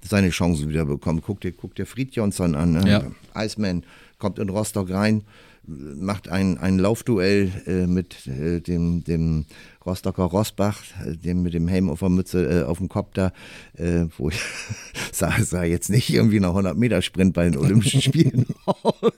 seine 0.00 0.30
Chancen 0.30 0.68
wieder 0.68 0.84
bekommen. 0.84 1.20
Guck 1.24 1.40
dir, 1.40 1.52
guck 1.52 1.74
dir 1.74 1.84
Fried 1.84 2.14
Johnson 2.14 2.54
an, 2.54 2.72
ne? 2.72 2.88
Ja. 2.88 3.44
Iceman 3.44 3.82
kommt 4.18 4.38
in 4.38 4.48
Rostock 4.48 4.90
rein, 4.90 5.22
macht 5.66 6.28
ein, 6.28 6.58
ein 6.58 6.78
Laufduell 6.78 7.50
äh, 7.66 7.86
mit 7.86 8.26
äh, 8.26 8.60
dem, 8.60 9.02
dem 9.04 9.44
Rostocker 9.84 10.24
Rosbach, 10.24 10.82
äh, 11.06 11.16
dem 11.16 11.42
mit 11.42 11.54
dem 11.54 11.68
Helm 11.68 11.90
auf 11.90 12.00
der 12.00 12.08
Mütze, 12.08 12.62
äh, 12.62 12.64
auf 12.64 12.78
dem 12.78 12.88
Kopf 12.88 13.10
da, 13.14 13.32
äh, 13.74 14.06
wo 14.16 14.28
ich 14.30 14.40
sah, 15.12 15.32
sah 15.40 15.64
jetzt 15.64 15.90
nicht 15.90 16.10
irgendwie 16.10 16.40
noch 16.40 16.50
100 16.50 16.76
Meter 16.76 17.02
Sprint 17.02 17.34
bei 17.34 17.44
den 17.44 17.56
Olympischen 17.56 18.02
Spielen 18.02 18.46
aus, 18.64 19.12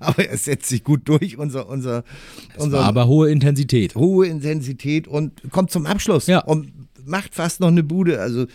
aber 0.00 0.26
er 0.28 0.36
setzt 0.38 0.68
sich 0.68 0.84
gut 0.84 1.08
durch, 1.08 1.38
unser, 1.38 1.68
unser, 1.68 2.04
unser 2.56 2.80
aber 2.80 3.06
hohe 3.06 3.30
Intensität. 3.30 3.94
hohe 3.94 4.26
Intensität 4.26 5.08
und 5.08 5.32
kommt 5.50 5.70
zum 5.70 5.86
Abschluss 5.86 6.26
Ja. 6.26 6.40
und 6.40 6.72
macht 7.04 7.34
fast 7.34 7.60
noch 7.60 7.68
eine 7.68 7.82
Bude. 7.82 8.20
Also 8.20 8.46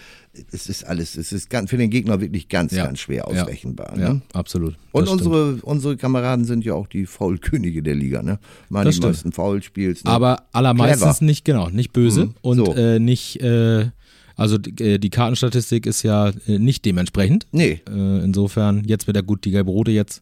es 0.51 0.67
ist 0.69 0.83
alles, 0.85 1.15
es 1.17 1.31
ist 1.31 1.49
ganz, 1.49 1.69
für 1.69 1.77
den 1.77 1.89
Gegner 1.89 2.21
wirklich 2.21 2.47
ganz, 2.49 2.71
Ja. 2.73 2.85
ganz 2.85 2.99
schwer 2.99 3.25
Ja. 3.31 3.41
ausrechenbar. 3.43 3.97
Ja, 3.97 4.13
Ne? 4.13 4.21
absolut. 4.33 4.75
Und 4.91 5.01
Das 5.07 5.09
stimmt. 5.15 5.21
unsere, 5.33 5.55
unsere 5.63 5.97
Kameraden 5.97 6.45
sind 6.45 6.63
ja 6.65 6.73
auch 6.73 6.87
die 6.87 7.05
Foul-Könige 7.05 7.81
der 7.83 7.95
Liga, 7.95 8.21
ne? 8.23 8.39
Mal 8.69 8.83
Das 8.85 8.95
die 8.95 8.97
stimmt. 8.97 9.13
meisten 9.13 9.31
Foul-Spiels. 9.31 10.03
Ne? 10.03 10.11
Aber 10.11 10.43
allermeistens 10.51 11.17
Clever. 11.17 11.25
nicht, 11.25 11.45
genau, 11.45 11.69
nicht 11.69 11.93
böse 11.93 12.25
Mhm, 12.27 12.33
und 12.41 12.57
so. 12.57 12.75
äh, 12.75 12.99
nicht, 12.99 13.41
äh, 13.41 13.87
also 14.35 14.57
die, 14.59 14.83
äh, 14.83 14.97
die 14.99 15.09
Kartenstatistik 15.09 15.85
ist 15.87 16.03
ja 16.03 16.29
äh, 16.47 16.59
nicht 16.59 16.85
dementsprechend. 16.85 17.47
nee, 17.51 17.81
Äh, 17.89 18.23
insofern, 18.23 18.83
jetzt 18.85 19.07
mit 19.07 19.15
der 19.15 19.23
gut, 19.23 19.43
die 19.45 19.51
gelbe 19.51 19.71
Rote 19.71 19.91
jetzt, 19.91 20.21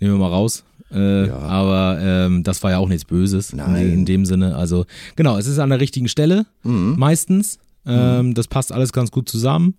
nehmen 0.00 0.14
wir 0.14 0.18
mal 0.18 0.28
raus. 0.28 0.62
Äh, 0.92 1.26
Ja. 1.28 1.38
Aber 1.38 1.98
ähm, 2.00 2.42
das 2.42 2.62
war 2.62 2.70
ja 2.72 2.78
auch 2.78 2.88
nichts 2.88 3.04
Böses 3.04 3.50
in, 3.50 3.58
Nein. 3.58 3.90
in 3.92 4.04
dem 4.04 4.24
Sinne. 4.24 4.56
Also 4.56 4.84
genau, 5.16 5.36
es 5.38 5.46
ist 5.46 5.58
an 5.58 5.70
der 5.70 5.80
richtigen 5.80 6.08
Stelle 6.08 6.46
Mhm. 6.62 6.94
meistens. 6.98 7.58
Ähm, 7.86 8.34
Das 8.34 8.48
passt 8.48 8.72
alles 8.72 8.92
ganz 8.92 9.10
gut 9.10 9.28
zusammen. 9.28 9.74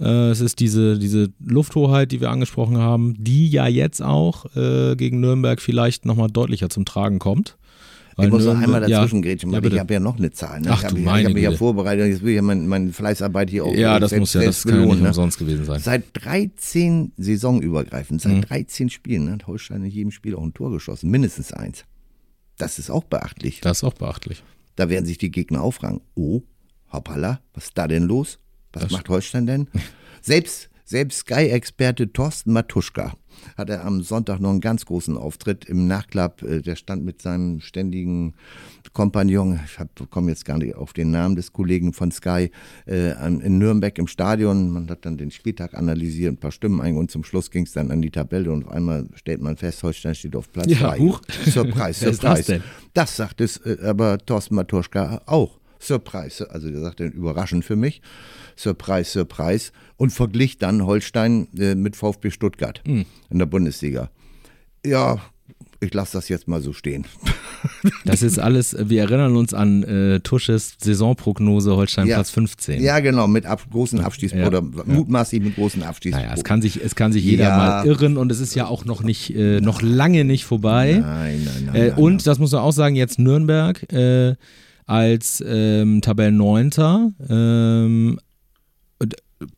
Äh, 0.00 0.30
es 0.30 0.40
ist 0.40 0.58
diese, 0.58 0.98
diese 0.98 1.28
Lufthoheit, 1.44 2.10
die 2.12 2.20
wir 2.20 2.30
angesprochen 2.30 2.78
haben, 2.78 3.14
die 3.18 3.48
ja 3.50 3.66
jetzt 3.66 4.02
auch 4.02 4.46
äh, 4.56 4.96
gegen 4.96 5.20
Nürnberg 5.20 5.60
vielleicht 5.60 6.06
nochmal 6.06 6.28
deutlicher 6.28 6.70
zum 6.70 6.84
Tragen 6.86 7.18
kommt. 7.18 7.56
Ich 8.24 8.30
muss 8.30 8.44
noch 8.44 8.58
einmal 8.58 8.82
ja, 8.88 9.00
dazwischen 9.00 9.22
grätschen, 9.22 9.50
ja, 9.50 9.54
weil 9.56 9.64
ich 9.64 9.70
bitte. 9.70 9.80
habe 9.80 9.94
ja 9.94 10.00
noch 10.00 10.16
eine 10.18 10.30
Zahl. 10.30 10.60
Ne? 10.60 10.68
Ach 10.70 10.78
ich 10.78 10.84
habe 10.84 10.98
ich 10.98 11.04
meine 11.04 11.28
hab 11.28 11.34
mich 11.34 11.42
ja 11.42 11.52
vorbereitet, 11.52 12.06
jetzt 12.08 12.22
will 12.22 12.30
ich 12.30 12.36
ja 12.36 12.42
mein, 12.42 12.66
meine 12.66 12.92
Fleißarbeit 12.92 13.50
hier 13.50 13.64
auch 13.64 13.74
Ja, 13.74 13.98
das 14.00 14.10
selbst, 14.10 14.20
muss 14.20 14.34
ja, 14.34 14.42
das 14.42 14.62
kann 14.64 14.72
ja 14.74 14.78
nicht 14.78 14.84
belohnen. 14.86 15.02
Ne? 15.02 15.08
umsonst 15.08 15.38
gewesen 15.38 15.64
sein. 15.64 15.80
Seit 15.80 16.04
13 16.14 17.12
saisonübergreifend, 17.16 18.20
seit 18.20 18.32
Mhm. 18.32 18.40
13 18.42 18.90
Spielen 18.90 19.24
ne, 19.26 19.32
hat 19.32 19.46
Holstein 19.46 19.84
in 19.84 19.90
jedem 19.90 20.10
Spiel 20.10 20.34
auch 20.34 20.42
ein 20.42 20.54
Tor 20.54 20.70
geschossen, 20.70 21.10
mindestens 21.10 21.52
eins. 21.52 21.84
Das 22.58 22.78
ist 22.78 22.90
auch 22.90 23.04
beachtlich. 23.04 23.60
Das 23.60 23.78
ist 23.78 23.84
auch 23.84 23.94
beachtlich. 23.94 24.42
Da 24.76 24.88
werden 24.88 25.04
sich 25.06 25.18
die 25.18 25.30
Gegner 25.30 25.62
aufragen. 25.62 26.00
Oh, 26.14 26.42
hoppala, 26.92 27.40
was 27.54 27.64
ist 27.64 27.78
da 27.78 27.88
denn 27.88 28.04
los? 28.04 28.38
Was 28.72 28.90
macht 28.90 29.08
Holstein 29.08 29.46
denn? 29.46 29.68
selbst 30.22 30.70
selbst 30.84 31.18
Sky-Experte 31.20 32.12
Thorsten 32.12 32.52
Matuschka 32.52 33.14
hatte 33.56 33.80
am 33.80 34.02
Sonntag 34.02 34.40
noch 34.40 34.50
einen 34.50 34.60
ganz 34.60 34.84
großen 34.84 35.16
Auftritt 35.16 35.64
im 35.64 35.86
Nachklapp. 35.86 36.42
Äh, 36.42 36.60
Der 36.60 36.76
stand 36.76 37.02
mit 37.04 37.22
seinem 37.22 37.60
ständigen 37.60 38.34
Kompagnon, 38.92 39.58
ich 39.64 40.10
komme 40.10 40.30
jetzt 40.30 40.44
gar 40.44 40.58
nicht 40.58 40.74
auf 40.74 40.92
den 40.92 41.10
Namen 41.10 41.34
des 41.34 41.52
Kollegen 41.52 41.94
von 41.94 42.10
Sky, 42.12 42.50
äh, 42.86 43.12
in 43.26 43.58
Nürnberg 43.58 43.96
im 43.98 44.06
Stadion. 44.06 44.70
Man 44.70 44.90
hat 44.90 45.06
dann 45.06 45.16
den 45.16 45.30
Spieltag 45.30 45.72
analysiert, 45.74 46.34
ein 46.34 46.36
paar 46.36 46.52
Stimmen 46.52 46.80
ein 46.82 46.96
und 46.98 47.10
zum 47.10 47.24
Schluss 47.24 47.50
ging 47.50 47.64
es 47.64 47.72
dann 47.72 47.90
an 47.90 48.02
die 48.02 48.10
Tabelle 48.10 48.52
und 48.52 48.66
auf 48.66 48.72
einmal 48.72 49.08
stellt 49.14 49.40
man 49.40 49.56
fest, 49.56 49.82
Holstein 49.82 50.14
steht 50.14 50.36
auf 50.36 50.52
Platz 50.52 50.66
Ja, 50.70 50.88
drei. 50.90 50.98
huch. 50.98 51.22
Surprise, 51.46 52.04
das 52.04 52.16
Surprise. 52.18 52.44
denn? 52.52 52.62
Das 52.92 53.16
sagt 53.16 53.40
es 53.40 53.56
äh, 53.58 53.78
aber 53.82 54.18
Thorsten 54.18 54.56
Matuschka 54.56 55.22
auch. 55.26 55.58
Surprise, 55.82 56.48
also 56.50 56.70
der 56.70 56.80
sagt 56.80 57.00
dann 57.00 57.10
überraschend 57.12 57.64
für 57.64 57.76
mich. 57.76 58.00
Surprise, 58.56 59.10
Surprise. 59.10 59.72
Und 59.96 60.10
verglich 60.10 60.58
dann 60.58 60.86
Holstein 60.86 61.48
äh, 61.58 61.74
mit 61.74 61.96
VfB 61.96 62.30
Stuttgart 62.30 62.80
Hm. 62.86 63.04
in 63.30 63.38
der 63.38 63.46
Bundesliga. 63.46 64.10
Ja, 64.86 65.18
ich 65.80 65.92
lasse 65.94 66.12
das 66.18 66.28
jetzt 66.28 66.46
mal 66.48 66.60
so 66.62 66.72
stehen. 66.72 67.06
Das 68.04 68.22
ist 68.22 68.40
alles, 68.40 68.74
wir 68.76 69.02
erinnern 69.02 69.36
uns 69.36 69.54
an 69.54 69.84
äh, 69.84 70.18
Tusches 70.18 70.74
Saisonprognose 70.82 71.76
Holstein 71.76 72.08
Ja. 72.08 72.16
Platz 72.16 72.30
15. 72.30 72.82
Ja, 72.82 72.98
genau, 72.98 73.28
mit 73.28 73.46
ab, 73.46 73.62
großen 73.70 74.00
Abstiegs- 74.00 74.32
Ja, 74.34 74.48
oder 74.48 74.60
ja. 74.62 74.82
mutmaßlich 74.84 75.40
mit 75.40 75.54
großen 75.54 75.84
Abstiegs. 75.84 76.16
Naja, 76.16 76.32
es 76.34 76.42
kann 76.42 76.60
sich, 76.60 76.82
es 76.82 76.96
kann 76.96 77.12
sich 77.12 77.22
jeder 77.22 77.56
mal 77.56 77.86
irren 77.86 78.16
und 78.16 78.32
es 78.32 78.40
ist 78.40 78.56
ja 78.56 78.66
auch 78.66 78.84
noch 78.84 79.04
nicht, 79.04 79.32
äh, 79.36 79.60
noch 79.60 79.80
lange 79.80 80.24
nicht 80.24 80.44
vorbei. 80.44 80.98
Nein, 81.00 81.44
nein, 81.44 81.62
nein. 81.66 81.74
Äh, 81.76 81.88
nein, 81.90 81.98
und, 81.98 82.26
das 82.26 82.40
muss 82.40 82.50
man 82.50 82.62
auch 82.62 82.72
sagen, 82.72 82.96
jetzt 82.96 83.20
Nürnberg 83.20 83.80
äh, 83.92 84.34
als 84.92 85.42
ähm, 85.46 86.02
Tabellenneunter. 86.02 87.12
Ähm, 87.30 88.18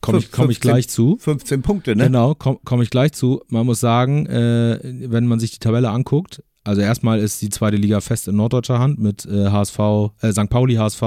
Komme 0.01 0.19
ich, 0.19 0.31
komm 0.31 0.49
ich 0.49 0.61
15 0.61 0.61
gleich 0.61 0.89
zu. 0.89 1.19
15 1.19 1.61
Punkte, 1.61 1.95
ne? 1.95 2.05
Genau, 2.05 2.35
komme 2.35 2.59
komm 2.65 2.81
ich 2.81 2.89
gleich 2.89 3.13
zu. 3.13 3.43
Man 3.49 3.67
muss 3.67 3.81
sagen, 3.81 4.25
äh, 4.25 4.79
wenn 4.83 5.27
man 5.27 5.41
sich 5.41 5.51
die 5.51 5.59
Tabelle 5.59 5.91
anguckt, 5.91 6.43
also 6.63 6.81
erstmal 6.81 7.19
ist 7.19 7.43
die 7.43 7.51
zweite 7.51 7.77
Liga 7.77 8.01
fest 8.01 8.27
in 8.27 8.37
norddeutscher 8.37 8.79
Hand 8.79 8.99
mit 8.99 9.27
äh, 9.27 9.49
HSV, 9.51 9.79
äh, 10.23 10.33
St. 10.33 10.49
Pauli, 10.49 10.77
HSV, 10.77 11.03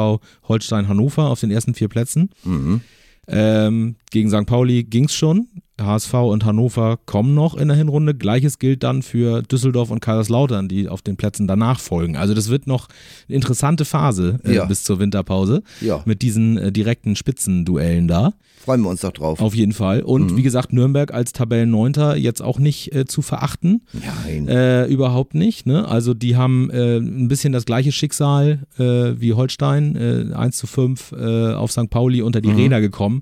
Holstein, 0.47 0.87
Hannover 0.87 1.29
auf 1.29 1.39
den 1.39 1.49
ersten 1.49 1.73
vier 1.73 1.87
Plätzen. 1.87 2.29
Mhm. 2.43 2.81
Ähm, 3.27 3.95
gegen 4.11 4.29
St. 4.29 4.45
Pauli 4.45 4.83
ging 4.83 5.05
es 5.05 5.13
schon. 5.13 5.47
HSV 5.79 6.13
und 6.13 6.45
Hannover 6.45 6.97
kommen 7.05 7.33
noch 7.33 7.55
in 7.55 7.67
der 7.67 7.77
Hinrunde. 7.77 8.13
Gleiches 8.15 8.59
gilt 8.59 8.83
dann 8.83 9.01
für 9.03 9.41
Düsseldorf 9.43 9.91
und 9.91 9.99
Kaiserslautern, 9.99 10.67
die 10.67 10.87
auf 10.89 11.01
den 11.01 11.17
Plätzen 11.17 11.47
danach 11.47 11.79
folgen. 11.79 12.15
Also 12.17 12.33
das 12.33 12.49
wird 12.49 12.65
noch 12.67 12.87
eine 13.27 13.35
interessante 13.35 13.85
Phase 13.85 14.39
äh, 14.43 14.55
Ja. 14.55 14.65
bis 14.65 14.83
zur 14.83 14.99
Winterpause 14.99 15.61
Ja. 15.81 16.01
mit 16.05 16.21
diesen 16.21 16.57
äh, 16.57 16.71
direkten 16.71 17.15
Spitzenduellen 17.15 18.07
da. 18.07 18.33
Freuen 18.63 18.81
wir 18.81 18.89
uns 18.89 19.01
doch 19.01 19.11
drauf. 19.13 19.39
Auf 19.39 19.53
jeden 19.55 19.71
Fall. 19.71 20.01
Und 20.01 20.35
wie 20.35 20.41
gesagt, 20.41 20.73
Nürnberg 20.73 21.13
als 21.13 21.31
Tabellenneunter 21.31 22.17
jetzt 22.17 22.41
auch 22.41 22.59
nicht 22.59 22.93
äh, 22.93 23.05
zu 23.05 23.21
verachten. 23.21 23.83
Nein. 23.93 24.47
Äh, 24.47 24.85
überhaupt 24.87 25.35
nicht. 25.35 25.65
Ne? 25.67 25.87
Also 25.87 26.13
die 26.13 26.35
haben 26.35 26.69
äh, 26.71 26.97
ein 26.97 27.27
bisschen 27.27 27.53
das 27.53 27.65
gleiche 27.65 27.91
Schicksal 27.91 28.63
äh, 28.77 28.83
wie 29.21 29.33
Holstein, 29.33 29.95
äh, 29.95 30.33
1 30.33 30.57
zu 30.57 30.67
5 30.67 31.11
äh, 31.13 31.53
auf 31.53 31.71
St. 31.71 31.89
Pauli 31.89 32.21
unter 32.21 32.41
die 32.41 32.51
Räder 32.51 32.81
gekommen. 32.81 33.21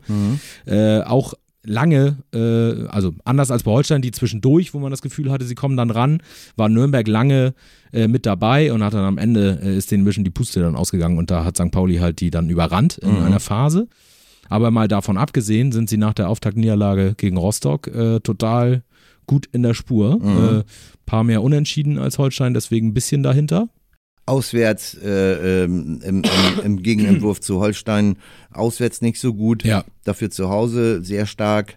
Äh, 0.66 1.02
auch 1.02 1.34
lange, 1.66 2.18
äh, 2.34 2.88
also 2.88 3.14
anders 3.24 3.52
als 3.52 3.64
bei 3.64 3.72
Holstein, 3.72 4.02
die 4.02 4.12
zwischendurch, 4.12 4.74
wo 4.74 4.80
man 4.80 4.92
das 4.92 5.02
Gefühl 5.02 5.32
hatte, 5.32 5.46
sie 5.46 5.56
kommen 5.56 5.78
dann 5.78 5.92
ran, 5.92 6.22
war 6.56 6.70
Nürnberg 6.70 7.08
lange 7.08 7.54
äh, 7.92 8.08
mit 8.08 8.26
dabei 8.26 8.72
und 8.74 8.84
hat 8.84 8.94
dann 8.94 9.06
am 9.06 9.18
Ende, 9.18 9.60
äh, 9.62 9.78
ist 9.78 9.92
denen 9.92 10.04
ein 10.04 10.06
bisschen 10.06 10.24
die 10.24 10.32
Puste 10.32 10.60
dann 10.60 10.76
ausgegangen 10.76 11.18
und 11.18 11.32
da 11.32 11.44
hat 11.44 11.58
St. 11.58 11.72
Pauli 11.72 11.98
halt 11.98 12.20
die 12.22 12.30
dann 12.30 12.50
überrannt 12.50 12.98
in 12.98 13.18
einer 13.18 13.40
Phase. 13.40 13.88
Aber 14.50 14.70
mal 14.72 14.88
davon 14.88 15.18
abgesehen, 15.18 15.72
sind 15.72 15.90
sie 15.90 15.98
nach 15.98 16.14
der 16.14 16.30
Auftaktniederlage 16.30 17.16
gegen 17.18 17.38
Rostock 17.38 17.88
äh, 17.88 18.20
total 18.20 18.84
gut 19.26 19.48
in 19.52 19.64
der 19.64 19.74
Spur. 19.74 20.20
Äh, 20.22 20.64
paar 21.06 21.24
mehr 21.24 21.42
Unentschieden 21.42 21.98
als 21.98 22.18
Holstein, 22.18 22.54
deswegen 22.54 22.90
ein 22.90 22.94
bisschen 22.94 23.24
dahinter. 23.24 23.70
Auswärts 24.26 24.96
äh, 24.96 25.64
ähm, 25.64 26.02
im, 26.04 26.24
im, 26.24 26.64
im 26.64 26.84
Gegenentwurf 26.84 27.42
zu 27.42 27.60
Holstein, 27.60 28.18
auswärts 28.52 29.02
nicht 29.02 29.20
so 29.20 29.34
gut. 29.34 29.64
Ja. 29.64 29.84
Dafür 30.04 30.32
zu 30.32 30.50
Hause 30.50 31.04
sehr 31.04 31.26
stark. 31.26 31.76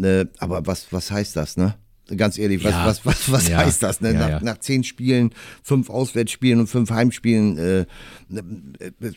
Äh, 0.00 0.26
aber 0.38 0.66
was, 0.66 0.92
was 0.92 1.10
heißt 1.10 1.36
das, 1.36 1.56
ne? 1.56 1.74
Ganz 2.16 2.38
ehrlich, 2.38 2.64
was, 2.64 2.72
Ja. 2.72 2.86
was, 2.86 3.04
was, 3.06 3.30
was 3.32 3.48
Ja. 3.48 3.58
heißt 3.58 3.82
das? 3.82 4.00
Ne? 4.00 4.14
Nach, 4.14 4.40
nach 4.42 4.58
zehn 4.58 4.84
Spielen, 4.84 5.30
fünf 5.62 5.90
Auswärtsspielen 5.90 6.60
und 6.60 6.66
fünf 6.66 6.90
Heimspielen, 6.90 7.58
äh, 7.58 7.80
äh, 7.80 7.86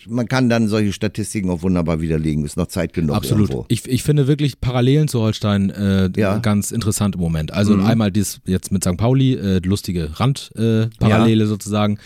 man 0.07 0.27
kann 0.27 0.49
dann 0.49 0.67
solche 0.67 0.93
Statistiken 0.93 1.49
auch 1.49 1.61
wunderbar 1.61 2.01
widerlegen. 2.01 2.45
Ist 2.45 2.57
noch 2.57 2.67
Zeit 2.67 2.93
genug. 2.93 3.15
Absolut. 3.15 3.49
Irgendwo. 3.49 3.65
Ich, 3.69 3.87
ich 3.87 4.03
finde 4.03 4.27
wirklich 4.27 4.59
Parallelen 4.61 5.07
zu 5.07 5.19
Holstein 5.21 5.69
äh, 5.69 6.09
ganz 6.41 6.71
interessant 6.71 7.15
im 7.15 7.21
Moment. 7.21 7.51
Also 7.53 7.75
Mhm. 7.75 7.85
einmal 7.85 8.11
das 8.11 8.39
jetzt 8.45 8.71
mit 8.71 8.83
St. 8.83 8.97
Pauli, 8.97 9.33
äh, 9.33 9.59
lustige 9.63 10.19
Randparallele 10.19 11.43
äh, 11.43 11.47
sozusagen. 11.47 11.97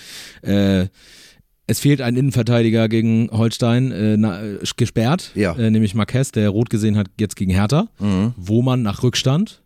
Äh, 0.41 0.88
es 1.69 1.80
fehlt 1.82 2.00
ein 2.02 2.15
Innenverteidiger 2.15 2.88
gegen 2.88 3.30
Holstein, 3.30 3.91
äh, 3.91 4.15
na, 4.15 4.39
gesperrt, 4.78 5.32
Ja. 5.36 5.54
äh, 5.58 5.69
nämlich 5.69 5.95
Marquez, 5.95 6.32
der 6.32 6.50
rot 6.50 6.69
gesehen 6.69 6.95
hat 6.95 7.08
jetzt 7.19 7.36
gegen 7.36 7.52
Hertha, 7.52 7.89
Mhm. 8.00 8.34
wo 8.38 8.62
man 8.62 8.82
nach 8.84 9.04
Rückstand 9.04 9.62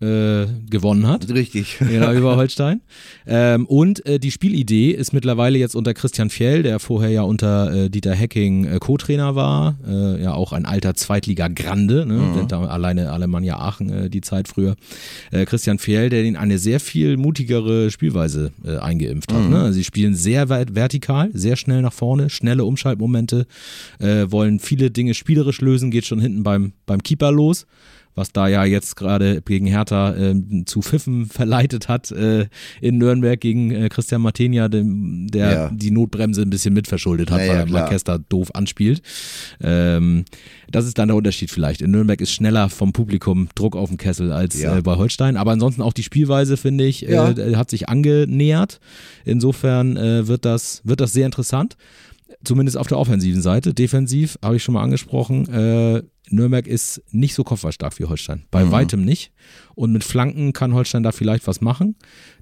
äh, 0.00 0.46
gewonnen 0.68 1.06
hat. 1.06 1.30
Richtig. 1.30 1.78
Genau, 1.96 2.12
über 2.12 2.36
Holstein. 2.36 2.82
Ähm, 3.26 3.64
und 3.64 4.04
äh, 4.04 4.18
die 4.18 4.30
Spielidee 4.30 4.90
ist 4.90 5.14
mittlerweile 5.14 5.56
jetzt 5.56 5.74
unter 5.74 5.94
Christian 5.94 6.28
Fjell, 6.28 6.62
der 6.62 6.78
vorher 6.78 7.08
ja 7.08 7.22
unter 7.22 7.72
äh, 7.72 7.88
Dieter 7.88 8.14
Hecking 8.14 8.66
äh, 8.66 8.78
Co-Trainer 8.78 9.34
war, 9.34 9.78
äh, 9.86 10.22
ja 10.22 10.34
auch 10.34 10.52
ein 10.52 10.66
alter 10.66 10.94
Zweitliga-Grande, 10.94 12.04
ne? 12.04 12.14
Mhm. 12.14 12.48
Da 12.48 12.60
alleine 12.64 13.12
Alemannia 13.12 13.58
Aachen 13.58 13.88
äh, 13.88 14.10
die 14.10 14.20
Zeit 14.20 14.48
früher. 14.48 14.76
Christian 15.46 15.78
Fjell, 15.78 16.10
der 16.10 16.24
ihnen 16.24 16.36
eine 16.36 16.58
sehr 16.58 16.80
viel 16.80 17.16
mutigere 17.16 17.90
Spielweise 17.90 18.52
eingeimpft 18.80 19.32
hat. 19.32 19.44
Mhm. 19.44 19.50
Ne? 19.50 19.72
Sie 19.72 19.84
spielen 19.84 20.14
sehr 20.14 20.48
weit 20.48 20.74
vertikal, 20.74 21.30
sehr 21.32 21.56
schnell 21.56 21.82
nach 21.82 21.92
vorne, 21.92 22.30
schnelle 22.30 22.64
Umschaltmomente, 22.64 23.46
wollen 23.98 24.60
viele 24.60 24.90
Dinge 24.90 25.14
spielerisch 25.14 25.60
lösen, 25.60 25.90
geht 25.90 26.06
schon 26.06 26.20
hinten 26.20 26.42
beim, 26.42 26.72
beim 26.86 27.02
Keeper 27.02 27.32
los 27.32 27.66
was 28.16 28.32
da 28.32 28.48
ja 28.48 28.64
jetzt 28.64 28.96
gerade 28.96 29.40
gegen 29.42 29.66
Hertha 29.66 30.14
äh, 30.16 30.34
zu 30.64 30.82
Pfiffen 30.82 31.26
verleitet 31.26 31.88
hat 31.88 32.10
äh, 32.10 32.46
in 32.80 32.98
Nürnberg 32.98 33.38
gegen 33.40 33.70
äh, 33.70 33.88
Christian 33.88 34.22
Martenia, 34.22 34.68
dem, 34.68 35.28
der 35.30 35.52
Ja. 35.52 35.70
die 35.72 35.92
Notbremse 35.92 36.42
ein 36.42 36.50
bisschen 36.50 36.74
mitverschuldet 36.74 37.30
hat, 37.30 37.40
Ja, 37.42 37.46
weil 37.48 37.54
ja, 37.54 37.60
er 37.60 37.66
klar. 37.66 37.82
Marquesta 37.82 38.18
doof 38.18 38.48
anspielt. 38.54 39.02
Ähm, 39.60 40.24
das 40.70 40.86
ist 40.86 40.98
dann 40.98 41.08
der 41.08 41.16
Unterschied 41.16 41.50
vielleicht. 41.50 41.82
In 41.82 41.90
Nürnberg 41.92 42.20
ist 42.20 42.32
schneller 42.32 42.68
vom 42.70 42.92
Publikum 42.92 43.48
Druck 43.54 43.76
auf 43.76 43.88
dem 43.90 43.98
Kessel 43.98 44.32
als 44.32 44.60
Ja. 44.60 44.76
äh, 44.78 44.82
bei 44.82 44.96
Holstein. 44.96 45.36
Aber 45.36 45.52
ansonsten 45.52 45.82
auch 45.82 45.92
die 45.92 46.02
Spielweise, 46.02 46.56
finde 46.56 46.84
ich, 46.86 47.02
Ja. 47.02 47.30
äh, 47.30 47.54
hat 47.56 47.70
sich 47.70 47.88
angenähert. 47.88 48.80
Insofern 49.24 49.96
äh, 49.96 50.26
wird, 50.26 50.44
das, 50.44 50.80
wird 50.84 51.00
das 51.00 51.12
sehr 51.12 51.26
interessant. 51.26 51.76
Zumindest 52.44 52.76
auf 52.76 52.88
der 52.88 52.98
offensiven 52.98 53.40
Seite. 53.42 53.72
Defensiv 53.72 54.38
habe 54.42 54.56
ich 54.56 54.62
schon 54.64 54.74
mal 54.74 54.82
angesprochen. 54.82 55.48
Äh, 55.48 56.02
Nürnberg 56.28 56.66
ist 56.66 57.02
nicht 57.10 57.34
so 57.34 57.44
kopfballstark 57.44 57.98
wie 58.00 58.04
Holstein. 58.04 58.44
Bei 58.50 58.64
Mhm. 58.64 58.70
weitem 58.72 59.04
nicht. 59.04 59.32
Und 59.74 59.92
mit 59.92 60.02
Flanken 60.04 60.52
kann 60.52 60.74
Holstein 60.74 61.02
da 61.04 61.12
vielleicht 61.12 61.46
was 61.46 61.60
machen. 61.60 61.94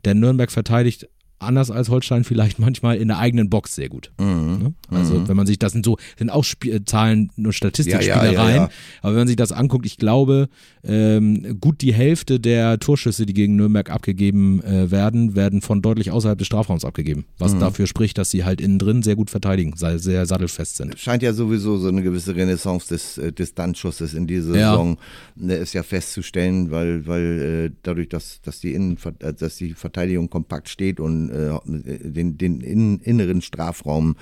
Denn 0.05 0.21
Nürnberg 0.21 0.51
verteidigt 0.51 1.09
anders 1.39 1.71
als 1.71 1.89
Holstein 1.89 2.25
vielleicht 2.25 2.59
manchmal 2.59 2.97
in 2.97 3.09
der 3.09 3.19
eigenen 3.19 3.51
Box 3.51 3.75
sehr 3.75 3.89
gut. 3.89 4.13
Mhm. 4.19 4.59
Ne? 4.63 4.75
Also 4.91 5.29
wenn 5.29 5.37
man 5.37 5.47
sich 5.47 5.59
das 5.59 5.73
sind 5.73 5.85
so 5.85 5.97
sind 6.19 6.31
auch 6.31 6.45
Sp 6.47 6.71
äh, 6.71 6.85
Zahlen 6.85 7.31
und 7.37 7.53
Statistikspielereien, 7.53 8.35
Ja, 8.35 8.49
ja, 8.49 8.57
ja, 8.57 8.71
aber 9.03 9.13
wenn 9.13 9.21
man 9.21 9.27
sich 9.29 9.37
das 9.37 9.53
anguckt, 9.53 9.87
ich 9.87 9.97
glaube 9.97 10.49
ähm, 10.83 11.59
gut 11.61 11.81
die 11.81 11.93
Hälfte 11.95 12.41
der 12.41 12.79
Torschüsse, 12.79 13.27
die 13.27 13.35
gegen 13.35 13.57
Nürnberg 13.57 13.91
abgegeben 13.91 14.63
äh, 14.63 14.91
werden, 14.91 15.35
werden 15.35 15.61
von 15.61 15.83
deutlich 15.83 16.11
außerhalb 16.11 16.39
des 16.39 16.47
Strafraums 16.47 16.85
abgegeben, 16.85 17.25
was 17.39 17.55
Mhm. 17.55 17.61
dafür 17.61 17.87
spricht, 17.87 18.19
dass 18.19 18.31
sie 18.31 18.45
halt 18.45 18.61
innen 18.61 18.79
drin 18.79 19.03
sehr 19.03 19.17
gut 19.17 19.31
verteidigen, 19.31 19.75
sei 19.77 19.99
sehr 19.99 20.27
sattelfest 20.27 20.77
sind. 20.77 20.99
Scheint 20.99 21.23
ja 21.23 21.33
sowieso 21.33 21.79
so 21.79 21.89
eine 21.89 22.03
gewisse 22.03 22.35
Renaissance 22.37 22.89
des 22.89 23.19
äh, 23.19 23.33
Distanzschusses 23.33 24.15
in 24.15 24.27
dieser. 24.27 24.53
Saison 24.55 24.99
ne, 25.37 25.55
ist 25.57 25.73
ja 25.73 25.83
festzustellen, 25.83 26.71
weil, 26.71 27.07
weil 27.07 27.71
äh, 27.71 27.77
dadurch, 27.83 28.09
dass, 28.09 28.41
dass, 28.43 28.61
die 28.61 28.75
Innen, 28.75 28.99
äh, 29.21 29.33
dass 29.33 29.57
die 29.57 29.73
Verteidigung 29.75 30.29
kompakt 30.29 30.69
steht 30.69 31.01
und 31.01 31.24
äh, 31.31 32.11
den, 32.11 32.39
den 32.39 32.61
inneren 33.01 33.43
Strafraum 33.43 34.17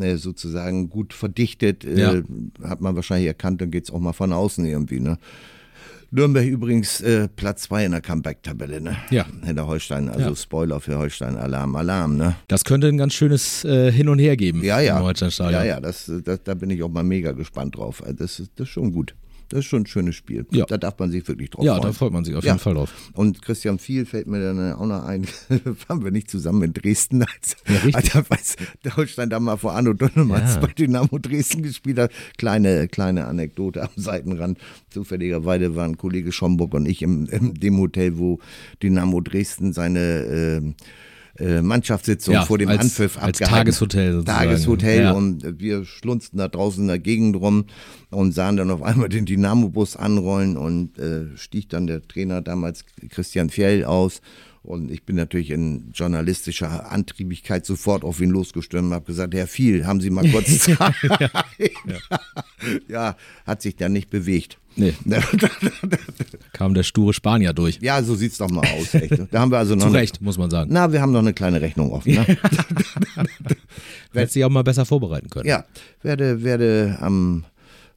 äh, 0.00 0.16
sozusagen 0.16 0.88
gut 0.90 1.12
verdichtet, 1.12 1.84
äh, 1.84 2.00
Ja. 2.00 2.22
hat 2.68 2.80
man 2.80 2.96
wahrscheinlich 2.96 3.26
erkannt, 3.28 3.60
dann 3.60 3.70
geht 3.70 3.84
es 3.84 3.90
auch 3.90 4.00
mal 4.00 4.12
von 4.12 4.32
außen 4.32 4.64
irgendwie. 4.64 5.00
Ne? 5.00 5.18
Nürnberg 6.12 6.44
übrigens 6.44 7.00
äh, 7.02 7.28
Platz 7.28 7.62
zwei 7.62 7.84
in 7.84 7.92
der 7.92 8.00
Comeback-Tabelle, 8.00 8.80
ne? 8.80 8.96
Ja. 9.10 9.26
Hinter 9.44 9.68
Holstein, 9.68 10.08
also 10.08 10.30
Ja. 10.30 10.34
Spoiler 10.36 10.80
für 10.80 10.98
Holstein, 10.98 11.36
Alarm, 11.36 11.76
Alarm, 11.76 12.16
ne? 12.16 12.34
Das 12.48 12.64
könnte 12.64 12.88
ein 12.88 12.98
ganz 12.98 13.14
schönes 13.14 13.64
äh, 13.64 13.92
Hin 13.92 14.08
und 14.08 14.18
Her 14.18 14.36
geben 14.36 14.64
Ja, 14.64 14.80
ja. 14.80 14.98
im 14.98 15.04
Holsteinstadion. 15.04 15.60
Ja, 15.60 15.64
ja, 15.64 15.80
das, 15.80 16.10
das, 16.24 16.42
da 16.42 16.54
bin 16.54 16.70
ich 16.70 16.82
auch 16.82 16.88
mal 16.88 17.04
mega 17.04 17.30
gespannt 17.30 17.76
drauf. 17.76 18.02
Also 18.02 18.16
Das 18.18 18.36
das 18.56 18.66
ist 18.66 18.68
schon 18.70 18.90
gut. 18.92 19.14
Das 19.50 19.58
ist 19.60 19.66
schon 19.66 19.82
ein 19.82 19.86
schönes 19.86 20.14
Spiel. 20.14 20.46
Ja. 20.52 20.64
Da 20.64 20.78
darf 20.78 20.98
man 20.98 21.10
sich 21.10 21.26
wirklich 21.28 21.50
drauf 21.50 21.64
Ja, 21.64 21.74
freuen. 21.74 21.82
da 21.88 21.92
freut 21.92 22.12
man 22.12 22.24
sich 22.24 22.34
auf 22.36 22.44
Ja. 22.44 22.52
jeden 22.52 22.60
Fall 22.62 22.74
drauf. 22.74 22.92
Und 23.14 23.42
Christian 23.42 23.78
Viel 23.80 24.06
fällt 24.06 24.26
mir 24.28 24.40
dann 24.40 24.72
auch 24.74 24.86
noch 24.86 25.02
ein, 25.04 25.26
waren 25.88 26.04
wir 26.04 26.12
nicht 26.12 26.30
zusammen 26.30 26.62
in 26.62 26.72
Dresden, 26.72 27.22
als, 27.24 27.56
Ja, 28.14 28.22
als 28.30 28.56
Deutschland 28.96 29.32
da 29.32 29.40
mal 29.40 29.56
vor 29.56 29.72
Arno 29.72 29.92
Donnemans 29.92 30.54
Ja. 30.54 30.60
bei 30.60 30.68
Dynamo 30.68 31.18
Dresden 31.18 31.62
gespielt 31.62 31.98
hat. 31.98 32.12
Kleine, 32.38 32.86
kleine 32.88 33.26
Anekdote 33.26 33.82
am 33.82 33.90
Seitenrand. 33.96 34.58
Zufälligerweise 34.90 35.74
waren 35.74 35.96
Kollege 35.96 36.30
Schomburg 36.32 36.72
und 36.74 36.86
ich 36.86 37.02
im, 37.02 37.26
im 37.26 37.54
dem 37.54 37.76
Hotel, 37.78 38.18
wo 38.18 38.38
Dynamo 38.82 39.20
Dresden 39.20 39.72
seine 39.72 40.00
äh, 40.00 40.62
äh, 41.40 41.62
Mannschaftssitzung 41.62 42.34
Ja, 42.34 42.44
vor 42.44 42.58
dem 42.58 42.68
als- 42.68 42.80
Anpfiff 42.82 43.16
als 43.16 43.40
abgehalten. 43.40 43.56
Tageshotel 43.66 44.12
sozusagen. 44.12 44.38
Tageshotel 44.38 45.02
Ja. 45.02 45.12
und 45.12 45.58
wir 45.60 45.84
schlunzten 45.84 46.38
da 46.38 46.48
draußen 46.48 46.82
in 46.82 46.88
der 46.88 46.98
Gegend 46.98 47.36
rum 47.36 47.64
und 48.10 48.32
sahen 48.32 48.56
dann 48.56 48.70
auf 48.70 48.82
einmal 48.82 49.08
den 49.08 49.26
Dynamo-Bus 49.26 49.96
anrollen 49.96 50.56
und 50.56 50.98
äh, 50.98 51.36
stieg 51.36 51.68
dann 51.70 51.86
der 51.86 52.06
Trainer 52.06 52.42
damals 52.42 52.84
Christian 53.08 53.50
Fjell 53.50 53.84
aus. 53.84 54.20
Und 54.62 54.90
ich 54.90 55.04
bin 55.04 55.16
natürlich 55.16 55.50
in 55.50 55.90
journalistischer 55.94 56.92
Antriebigkeit 56.92 57.64
sofort 57.64 58.04
auf 58.04 58.20
ihn 58.20 58.28
losgestürmt 58.28 58.88
und 58.88 58.94
habe 58.94 59.06
gesagt, 59.06 59.32
Herr 59.34 59.46
Viel, 59.46 59.86
haben 59.86 60.02
Sie 60.02 60.10
mal 60.10 60.28
kurz 60.30 60.58
Zeit? 60.60 60.78
ja. 62.88 63.16
hat 63.46 63.62
sich 63.62 63.76
dann 63.76 63.92
nicht 63.92 64.10
bewegt. 64.10 64.58
Nee, 64.76 64.94
kam 66.52 66.74
der 66.74 66.84
sture 66.84 67.12
Spanier 67.12 67.52
durch. 67.52 67.78
Ja, 67.80 68.02
so 68.02 68.14
sieht's 68.14 68.38
doch 68.38 68.50
mal 68.50 68.64
aus. 68.78 68.94
Echt. 68.94 69.12
Da 69.32 69.40
haben 69.40 69.50
wir 69.50 69.58
also 69.58 69.74
noch 69.74 69.82
Zu 69.82 69.88
eine- 69.88 69.98
Recht, 69.98 70.20
muss 70.20 70.38
man 70.38 70.48
sagen. 70.50 70.70
Na, 70.72 70.92
wir 70.92 71.00
haben 71.00 71.12
noch 71.12 71.18
eine 71.20 71.32
kleine 71.32 71.60
Rechnung 71.60 71.90
offen. 71.90 72.14
Ne? 72.14 72.24
Hätte 74.12 74.32
sich 74.32 74.44
auch 74.44 74.50
mal 74.50 74.62
besser 74.62 74.84
vorbereiten 74.84 75.28
können. 75.28 75.48
Ja, 75.48 75.64
werde, 76.02 76.44
werde 76.44 76.98
am 77.00 77.44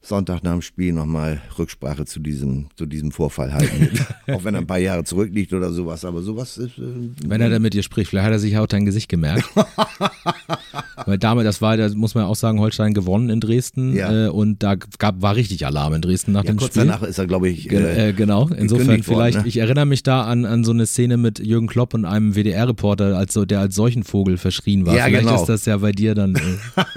Sonntag 0.04 0.42
nach 0.42 0.52
dem 0.52 0.62
Spiel 0.62 0.92
nochmal 0.92 1.40
Rücksprache 1.58 2.04
zu 2.04 2.20
diesem, 2.20 2.66
zu 2.76 2.86
diesem 2.86 3.10
Vorfall 3.10 3.52
halten. 3.52 3.98
auch 4.32 4.44
wenn 4.44 4.54
er 4.54 4.60
ein 4.60 4.66
paar 4.66 4.78
Jahre 4.78 5.04
zurückliegt 5.04 5.52
oder 5.52 5.72
sowas, 5.72 6.04
aber 6.04 6.22
sowas 6.22 6.58
ist. 6.58 6.78
Äh, 6.78 7.10
Wenn 7.26 7.40
er 7.40 7.48
dann 7.48 7.62
mit 7.62 7.74
dir 7.74 7.82
spricht, 7.82 8.10
vielleicht 8.10 8.26
hat 8.26 8.32
er 8.32 8.38
sich 8.38 8.56
auch 8.58 8.66
dein 8.66 8.84
Gesicht 8.84 9.08
gemerkt. 9.08 9.44
Weil 11.06 11.18
damit, 11.18 11.46
das 11.46 11.60
war, 11.60 11.76
da 11.76 11.88
muss 11.94 12.14
man 12.14 12.24
auch 12.24 12.36
sagen, 12.36 12.60
Holstein 12.60 12.94
gewonnen 12.94 13.30
in 13.30 13.40
Dresden 13.40 13.94
Ja. 13.94 14.26
äh, 14.26 14.28
und 14.28 14.62
da 14.62 14.74
gab, 14.74 15.22
war 15.22 15.36
richtig 15.36 15.66
Alarm 15.66 15.94
in 15.94 16.02
Dresden 16.02 16.32
nach 16.32 16.44
ja, 16.44 16.52
dem 16.52 16.58
kurz 16.58 16.72
Spiel. 16.72 16.86
danach 16.86 17.02
ist 17.02 17.18
er, 17.18 17.26
glaube 17.26 17.48
ich. 17.48 17.70
Äh, 17.70 18.10
äh, 18.10 18.12
genau, 18.12 18.48
insofern 18.48 18.88
worden, 18.88 19.02
vielleicht, 19.02 19.38
ne? 19.38 19.48
ich 19.48 19.56
erinnere 19.56 19.86
mich 19.86 20.02
da 20.02 20.24
an, 20.24 20.44
an 20.44 20.64
so 20.64 20.72
eine 20.72 20.86
Szene 20.86 21.16
mit 21.16 21.38
Jürgen 21.38 21.66
Klopp 21.66 21.94
und 21.94 22.04
einem 22.04 22.34
WDR-Reporter, 22.34 23.16
als 23.16 23.32
so, 23.34 23.44
der 23.44 23.60
als 23.60 23.74
Seuchenvogel 23.74 24.36
verschrien 24.36 24.86
war. 24.86 24.96
Ja, 24.96 25.06
vielleicht 25.06 25.26
genau. 25.26 25.40
ist 25.40 25.48
das 25.48 25.64
ja 25.66 25.78
bei 25.78 25.92
dir 25.92 26.14
dann 26.14 26.34
äh, 26.34 26.40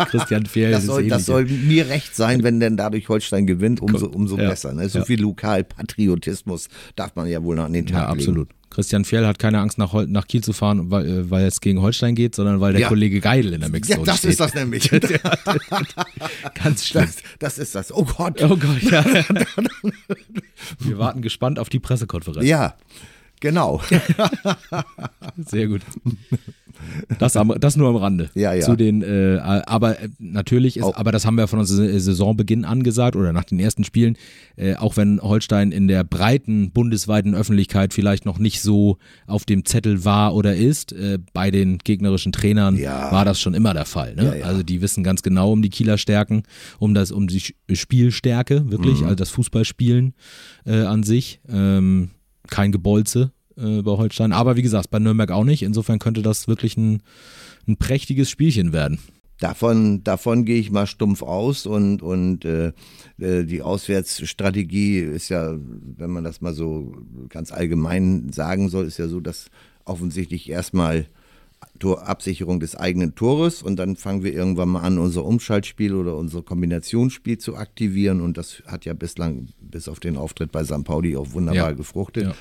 Christian 0.06 0.46
Fehl. 0.46 0.72
das, 0.72 0.86
soll, 0.86 1.08
das 1.08 1.26
soll 1.26 1.46
mir 1.46 1.90
recht 1.90 2.16
sein, 2.16 2.44
wenn 2.44 2.60
denn 2.60 2.78
dadurch 2.78 2.97
Holstein 3.08 3.46
gewinnt, 3.48 3.82
umso, 3.82 4.08
umso 4.08 4.38
Ja. 4.38 4.50
besser. 4.50 4.74
Ne? 4.74 4.90
So 4.90 5.00
Ja. 5.00 5.06
viel 5.06 5.22
Lokalpatriotismus 5.22 6.68
darf 6.96 7.16
man 7.16 7.28
ja 7.28 7.44
wohl 7.44 7.56
noch 7.56 7.66
an 7.66 7.74
den 7.74 7.86
Tag 7.86 7.94
Ja, 7.96 8.10
legen. 8.12 8.20
absolut. 8.20 8.50
Christian 8.70 9.06
Fjell 9.06 9.26
hat 9.26 9.40
keine 9.40 9.60
Angst, 9.62 9.78
nach, 9.78 9.94
Hol 9.94 10.08
nach 10.08 10.28
Kiel 10.28 10.44
zu 10.44 10.52
fahren, 10.52 10.92
weil, 10.92 11.06
äh, 11.08 11.32
weil 11.32 11.46
es 11.46 11.62
gegen 11.62 11.82
Holstein 11.82 12.16
geht, 12.16 12.36
sondern 12.36 12.60
weil 12.60 12.74
der 12.74 12.82
Ja. 12.82 12.88
Kollege 12.90 13.22
Geidel 13.22 13.54
in 13.54 13.62
der 13.62 13.70
Ja, 13.70 13.74
Mixzone 13.74 14.04
das 14.04 14.18
steht. 14.18 14.32
ist 14.32 14.40
das 14.42 14.54
nämlich. 14.56 14.90
Ganz 16.54 16.86
schlimm. 16.86 17.06
Das, 17.06 17.16
das 17.40 17.58
ist 17.60 17.76
das. 17.76 17.94
Oh 17.94 18.04
Gott. 18.04 18.42
Oh 18.44 18.58
Gott, 18.58 18.82
ja. 18.84 19.06
Wir 20.80 20.98
warten 20.98 21.22
gespannt 21.22 21.60
auf 21.60 21.70
die 21.70 21.80
Pressekonferenz. 21.80 22.46
Ja, 22.46 22.76
genau. 23.40 23.82
Sehr 25.46 25.68
gut. 25.68 25.82
Das, 27.20 27.36
am, 27.38 27.54
das 27.60 27.76
nur 27.78 27.90
am 27.90 27.96
Rande. 27.96 28.30
Ja, 28.36 28.54
ja. 28.54 28.62
Zu 28.62 28.76
den, 28.76 29.02
äh, 29.02 29.38
aber 29.42 30.00
äh, 30.02 30.10
natürlich 30.20 30.78
ist, 30.78 30.84
Auch- 30.84 30.96
aber 30.98 31.12
das 31.12 31.26
haben 31.26 31.36
wir 31.36 31.48
von 31.48 31.60
unserem 31.60 31.98
Saisonbeginn 32.00 32.66
angesagt 32.66 33.16
oder 33.16 33.34
nach 33.34 33.44
den 33.44 33.60
ersten 33.60 33.84
Spielen, 33.84 34.18
äh, 34.56 34.76
auch 34.76 34.98
wenn 34.98 35.22
Holstein 35.22 35.72
in 35.72 35.88
der 35.88 36.04
breiten 36.04 36.72
bundesweiten 36.72 37.36
Öffentlichkeit 37.36 37.94
vielleicht 37.94 38.26
noch 38.26 38.40
nicht 38.40 38.62
so 38.62 38.98
auf 39.26 39.46
dem 39.46 39.66
Zettel 39.66 40.06
war 40.06 40.36
oder 40.36 40.56
ist, 40.56 40.92
äh, 40.94 41.20
bei 41.34 41.52
den 41.52 41.78
gegnerischen 41.80 42.32
Trainern 42.32 42.78
Ja. 42.78 43.12
war 43.12 43.26
das 43.26 43.40
schon 43.40 43.54
immer 43.54 43.74
der 43.74 43.86
Fall. 43.86 44.16
Ne? 44.16 44.40
Ja. 44.40 44.46
Also 44.46 44.64
die 44.64 44.82
wissen 44.82 45.04
ganz 45.04 45.22
genau 45.22 45.52
um 45.52 45.62
die 45.62 45.70
Kieler 45.70 45.98
Stärken, 45.98 46.44
um 46.80 46.94
das, 46.94 47.12
um 47.12 47.28
die 47.28 47.42
Spielstärke 47.74 48.70
wirklich, 48.70 49.00
Mhm. 49.00 49.04
also 49.06 49.16
das 49.16 49.30
Fußballspielen 49.30 50.14
äh, 50.66 50.82
an 50.82 51.04
sich. 51.04 51.40
Ähm, 51.50 52.10
kein 52.50 52.72
Gebolze 52.72 53.32
äh, 53.58 53.82
bei 53.82 53.92
Holstein. 53.92 54.32
Aber 54.32 54.56
wie 54.56 54.62
gesagt, 54.62 54.90
bei 54.90 55.00
Nürnberg 55.00 55.32
auch 55.32 55.44
nicht. 55.44 55.64
Insofern 55.64 56.00
könnte 56.00 56.22
das 56.22 56.48
wirklich 56.48 56.78
ein, 56.78 57.02
ein 57.68 57.78
prächtiges 57.78 58.30
Spielchen 58.30 58.74
werden. 58.74 59.00
Davon, 59.40 60.04
davon 60.04 60.46
gehe 60.46 60.60
ich 60.60 60.72
mal 60.72 60.88
stumpf 60.88 61.22
aus 61.22 61.68
und, 61.68 62.02
und 62.02 62.44
äh, 62.44 62.72
äh, 63.20 63.44
die 63.46 63.62
Auswärtsstrategie 63.62 64.98
ist 65.00 65.30
ja, 65.30 65.54
wenn 65.98 66.10
man 66.10 66.24
das 66.24 66.42
mal 66.42 66.56
so 66.56 66.96
ganz 67.30 67.52
allgemein 67.52 68.32
sagen 68.34 68.70
soll, 68.70 68.86
ist 68.86 68.98
ja 68.98 69.08
so, 69.08 69.20
dass 69.20 69.50
offensichtlich 69.86 70.50
erstmal 70.50 71.06
Torabsicherung 71.80 72.60
des 72.60 72.76
eigenen 72.76 73.14
Tores 73.16 73.62
und 73.62 73.78
dann 73.78 73.96
fangen 73.96 74.24
wir 74.24 74.34
irgendwann 74.34 74.70
mal 74.70 74.82
an, 74.82 74.98
unser 74.98 75.24
Umschaltspiel 75.26 75.94
oder 75.94 76.16
unser 76.16 76.42
Kombinationsspiel 76.42 77.38
zu 77.38 77.56
aktivieren 77.56 78.22
und 78.22 78.38
das 78.38 78.64
hat 78.66 78.86
ja 78.86 78.94
bislang 78.94 79.50
bis 79.62 79.88
auf 79.88 80.00
den 80.00 80.18
Auftritt 80.18 80.52
bei 80.52 80.64
St. 80.64 80.84
Pauli 80.84 81.16
auch 81.16 81.34
wunderbar 81.34 81.70
Ja. 81.70 81.76
gefruchtet. 81.76 82.24
Ja. 82.26 82.36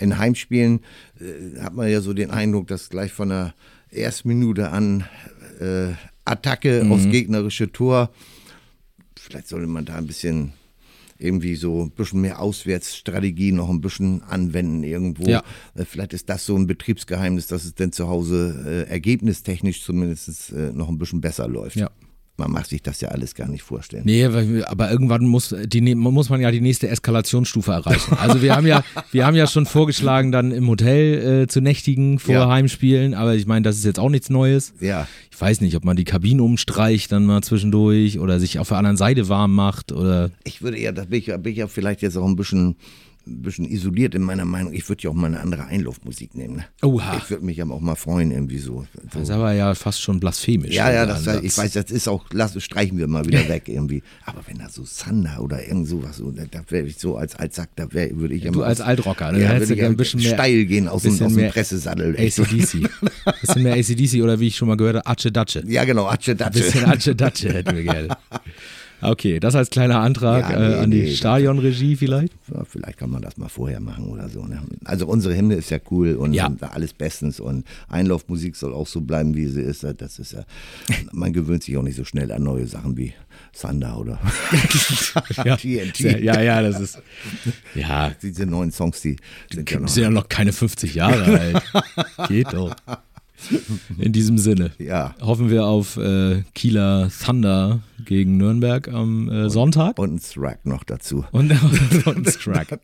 In 0.00 0.18
Heimspielen 0.18 0.80
äh, 1.20 1.60
hat 1.60 1.74
man 1.74 1.88
ja 1.88 2.00
so 2.00 2.12
den 2.12 2.30
Eindruck, 2.30 2.66
dass 2.66 2.88
gleich 2.88 3.12
von 3.12 3.28
der 3.28 3.54
ersten 3.90 4.28
Minute 4.28 4.70
an 4.70 5.04
äh, 5.60 5.92
Attacke 6.24 6.86
aufs 6.90 7.04
gegnerische 7.10 7.70
Tor, 7.72 8.10
vielleicht 9.18 9.48
sollte 9.48 9.66
man 9.66 9.84
da 9.84 9.96
ein 9.96 10.06
bisschen 10.06 10.52
irgendwie 11.20 11.54
so 11.54 11.82
ein 11.82 11.90
bisschen 11.90 12.22
mehr 12.22 12.40
Auswärtsstrategie 12.40 13.52
noch 13.52 13.68
ein 13.68 13.80
bisschen 13.80 14.22
anwenden 14.22 14.82
irgendwo. 14.82 15.28
Ja. 15.28 15.42
Äh, 15.74 15.84
Vielleicht 15.84 16.14
ist 16.14 16.28
das 16.28 16.46
so 16.46 16.56
ein 16.56 16.66
Betriebsgeheimnis, 16.66 17.46
dass 17.46 17.64
es 17.64 17.74
denn 17.74 17.92
zu 17.92 18.08
Hause 18.08 18.86
äh, 18.88 18.90
ergebnistechnisch 18.90 19.82
zumindest 19.82 20.52
äh, 20.52 20.72
noch 20.72 20.88
ein 20.88 20.98
bisschen 20.98 21.20
besser 21.20 21.46
läuft. 21.46 21.76
Ja. 21.76 21.90
Man 22.40 22.50
mag 22.52 22.66
sich 22.66 22.82
das 22.82 23.00
ja 23.00 23.08
alles 23.10 23.34
gar 23.34 23.46
nicht 23.48 23.62
vorstellen. 23.62 24.02
Nee, 24.06 24.24
aber 24.24 24.90
irgendwann 24.90 25.24
muss, 25.26 25.54
die, 25.66 25.94
muss 25.94 26.30
man 26.30 26.40
ja 26.40 26.50
die 26.50 26.60
nächste 26.62 26.88
Eskalationsstufe 26.88 27.70
erreichen. 27.70 28.16
Also 28.18 28.40
wir 28.42 28.56
haben 28.56 28.66
ja, 28.66 28.82
wir 29.12 29.26
haben 29.26 29.36
ja 29.36 29.46
schon 29.46 29.66
vorgeschlagen, 29.66 30.32
dann 30.32 30.50
im 30.50 30.66
Hotel 30.68 31.42
äh, 31.42 31.46
zu 31.46 31.60
nächtigen 31.60 32.18
vor 32.18 32.34
Ja. 32.34 32.48
Heimspielen, 32.48 33.12
aber 33.14 33.34
ich 33.34 33.46
meine, 33.46 33.62
das 33.62 33.76
ist 33.76 33.84
jetzt 33.84 33.98
auch 33.98 34.08
nichts 34.08 34.30
Neues. 34.30 34.72
Ja, 34.80 35.06
Ich 35.30 35.40
weiß 35.40 35.60
nicht, 35.60 35.76
ob 35.76 35.84
man 35.84 35.96
die 35.96 36.04
Kabinen 36.04 36.40
umstreicht 36.40 37.12
dann 37.12 37.26
mal 37.26 37.42
zwischendurch 37.42 38.18
oder 38.18 38.40
sich 38.40 38.58
auf 38.58 38.68
der 38.68 38.78
anderen 38.78 38.96
Seite 38.96 39.28
warm 39.28 39.54
macht 39.54 39.92
oder 39.92 40.30
ich 40.44 40.62
würde 40.62 40.78
ja, 40.80 40.92
da 40.92 41.04
bin 41.04 41.18
ich, 41.18 41.26
bin 41.26 41.52
ich 41.52 41.58
ja 41.58 41.68
vielleicht 41.68 42.00
jetzt 42.02 42.16
auch 42.16 42.26
ein 42.26 42.36
bisschen, 42.36 42.76
ein 43.26 43.42
bisschen 43.42 43.64
isoliert 43.64 44.14
in 44.14 44.22
meiner 44.22 44.44
Meinung. 44.44 44.72
Ich 44.72 44.88
würde 44.88 45.02
ja 45.02 45.10
auch 45.10 45.14
mal 45.14 45.26
eine 45.26 45.40
andere 45.40 45.64
Einlaufmusik 45.66 46.34
nehmen. 46.34 46.56
Ne? 46.56 46.64
Oha. 46.82 47.18
Ich 47.18 47.30
würde 47.30 47.44
mich 47.44 47.60
aber 47.60 47.74
auch 47.74 47.80
mal 47.80 47.94
freuen, 47.94 48.30
irgendwie 48.30 48.58
so. 48.58 48.86
das 49.04 49.12
so. 49.14 49.20
ist 49.20 49.30
aber 49.30 49.52
ja 49.52 49.74
fast 49.74 50.00
schon 50.00 50.20
blasphemisch. 50.20 50.74
Ja, 50.74 50.90
ja, 50.92 51.06
das, 51.06 51.26
ich 51.42 51.56
weiß, 51.56 51.72
das 51.72 51.90
ist 51.90 52.08
auch, 52.08 52.24
lass, 52.32 52.60
streichen 52.62 52.98
wir 52.98 53.06
mal 53.08 53.24
wieder 53.26 53.46
weg 53.48 53.64
irgendwie. 53.68 54.02
Aber 54.24 54.40
wenn 54.46 54.58
da 54.58 54.68
so 54.68 54.84
Sander 54.84 55.40
oder 55.42 55.66
irgend 55.66 55.86
sowas, 55.88 56.16
so, 56.16 56.30
da, 56.30 56.44
da 56.50 56.60
wäre 56.70 56.86
ich 56.86 56.96
so 56.98 57.16
als 57.16 57.36
Altsack, 57.36 57.70
da 57.76 57.92
wär, 57.92 58.16
würde 58.16 58.34
ich 58.34 58.44
ja 58.44 58.50
Du 58.50 58.62
als 58.62 58.80
Altrocker, 58.80 59.32
ne? 59.32 59.42
ja, 59.42 59.52
Da 59.54 59.60
würde 59.60 59.74
ich 59.74 59.80
ja 59.80 59.86
ein 59.86 59.96
bisschen 59.96 60.20
mehr- 60.20 60.34
steil 60.34 60.64
gehen 60.64 60.88
aus 60.88 61.02
dem, 61.02 61.12
aus 61.12 61.34
dem 61.34 61.50
Pressesattel. 61.50 62.16
ACDC. 62.18 62.88
bisschen 63.42 63.62
mehr 63.62 63.74
ACDC 63.74 64.22
oder 64.22 64.40
wie 64.40 64.48
ich 64.48 64.56
schon 64.56 64.68
mal 64.68 64.76
gehört 64.76 64.96
habe, 64.96 65.06
Atsche 65.06 65.30
Datsche. 65.30 65.62
Ja, 65.66 65.84
genau, 65.84 66.06
Atsche 66.06 66.32
Ein 66.32 66.38
Datsche. 66.38 66.60
bisschen 66.60 66.84
Atsche 66.86 67.14
Datsche 67.14 67.52
hätten 67.52 67.76
wir 67.76 67.82
gerne. 67.84 68.08
Okay, 69.02 69.40
das 69.40 69.54
als 69.54 69.70
kleiner 69.70 70.00
Antrag 70.00 70.50
Ja, 70.50 70.58
nee, 70.58 70.74
äh, 70.74 70.78
an 70.80 70.90
die 70.90 71.02
nee, 71.02 71.14
Stadionregie 71.14 71.96
vielleicht. 71.96 72.32
Ja, 72.52 72.64
vielleicht 72.64 72.98
kann 72.98 73.10
man 73.10 73.22
das 73.22 73.36
mal 73.36 73.48
vorher 73.48 73.80
machen 73.80 74.06
oder 74.06 74.28
so. 74.28 74.44
Ne? 74.44 74.60
Also 74.84 75.06
unsere 75.06 75.34
Hymne 75.36 75.54
ist 75.54 75.70
ja 75.70 75.78
cool 75.90 76.14
und, 76.16 76.34
Ja. 76.34 76.46
und 76.48 76.62
alles 76.62 76.92
bestens 76.92 77.40
und 77.40 77.66
Einlaufmusik 77.88 78.56
soll 78.56 78.74
auch 78.74 78.86
so 78.86 79.00
bleiben, 79.00 79.34
wie 79.36 79.46
sie 79.46 79.62
ist. 79.62 79.84
Das 79.98 80.18
ist 80.18 80.32
ja, 80.32 80.44
man 81.12 81.32
gewöhnt 81.32 81.62
sich 81.62 81.76
auch 81.76 81.82
nicht 81.82 81.96
so 81.96 82.04
schnell 82.04 82.30
an 82.32 82.42
neue 82.42 82.66
Sachen 82.66 82.96
wie 82.96 83.12
Thunder 83.58 83.98
oder 83.98 84.18
Ja, 85.44 85.56
TNT. 85.56 86.00
ja, 86.22 86.40
ja, 86.40 86.62
das 86.62 86.80
ist. 86.80 87.02
Ja, 87.74 88.12
Diese 88.22 88.46
neuen 88.46 88.70
Songs, 88.70 89.00
die 89.00 89.16
sind 89.52 89.70
ja 89.70 89.76
die 89.78 89.82
noch. 89.82 89.88
sind 89.88 90.02
ja 90.04 90.10
noch 90.10 90.28
keine 90.28 90.52
50 90.52 90.94
Jahre 90.94 91.38
alt. 91.40 91.62
Geht 92.28 92.52
doch. 92.52 92.74
In 93.98 94.12
diesem 94.12 94.38
Sinne. 94.38 94.72
Ja. 94.78 95.14
Hoffen 95.20 95.50
wir 95.50 95.66
auf 95.66 95.96
äh, 95.96 96.42
Kieler 96.54 97.10
Thunder 97.24 97.80
gegen 98.04 98.36
Nürnberg 98.36 98.88
am 98.88 99.28
äh, 99.28 99.50
Sonntag. 99.50 99.98
Und 99.98 100.14
ein 100.14 100.20
Thrack 100.20 100.66
noch 100.66 100.84
dazu. 100.84 101.24
Und 101.32 101.52
und 102.06 102.26
ein 102.26 102.32
Strike. 102.32 102.80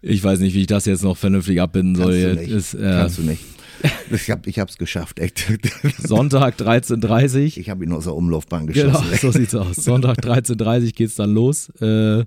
Ich 0.00 0.22
weiß 0.22 0.40
nicht, 0.40 0.54
wie 0.54 0.62
ich 0.62 0.66
das 0.66 0.84
jetzt 0.86 1.04
noch 1.04 1.16
vernünftig 1.16 1.60
abbinden 1.60 1.94
soll. 1.96 2.20
Kannst 2.22 2.36
du 2.36 2.40
nicht. 2.40 2.50
Ist, 2.52 2.74
äh, 2.74 2.80
Kannst 2.82 3.18
du 3.18 3.22
nicht. 3.22 3.44
Ich 4.10 4.30
habe 4.30 4.48
ich 4.48 4.58
hab's 4.58 4.78
geschafft, 4.78 5.18
echt. 5.18 5.44
Sonntag 5.98 6.56
13.30 6.60 7.58
Ich 7.58 7.68
habe 7.70 7.84
ihn 7.84 7.92
aus 7.92 8.04
der 8.04 8.14
Umlaufbahn 8.14 8.66
Genau, 8.68 9.00
geschossen. 9.00 9.18
so 9.20 9.30
sieht's 9.32 9.54
aus. 9.54 9.76
Sonntag 9.76 10.18
13.30 10.18 10.84
Uhr 10.86 10.90
geht's 10.92 11.14
dann 11.16 11.32
los. 11.34 11.68
Äh, 11.80 12.24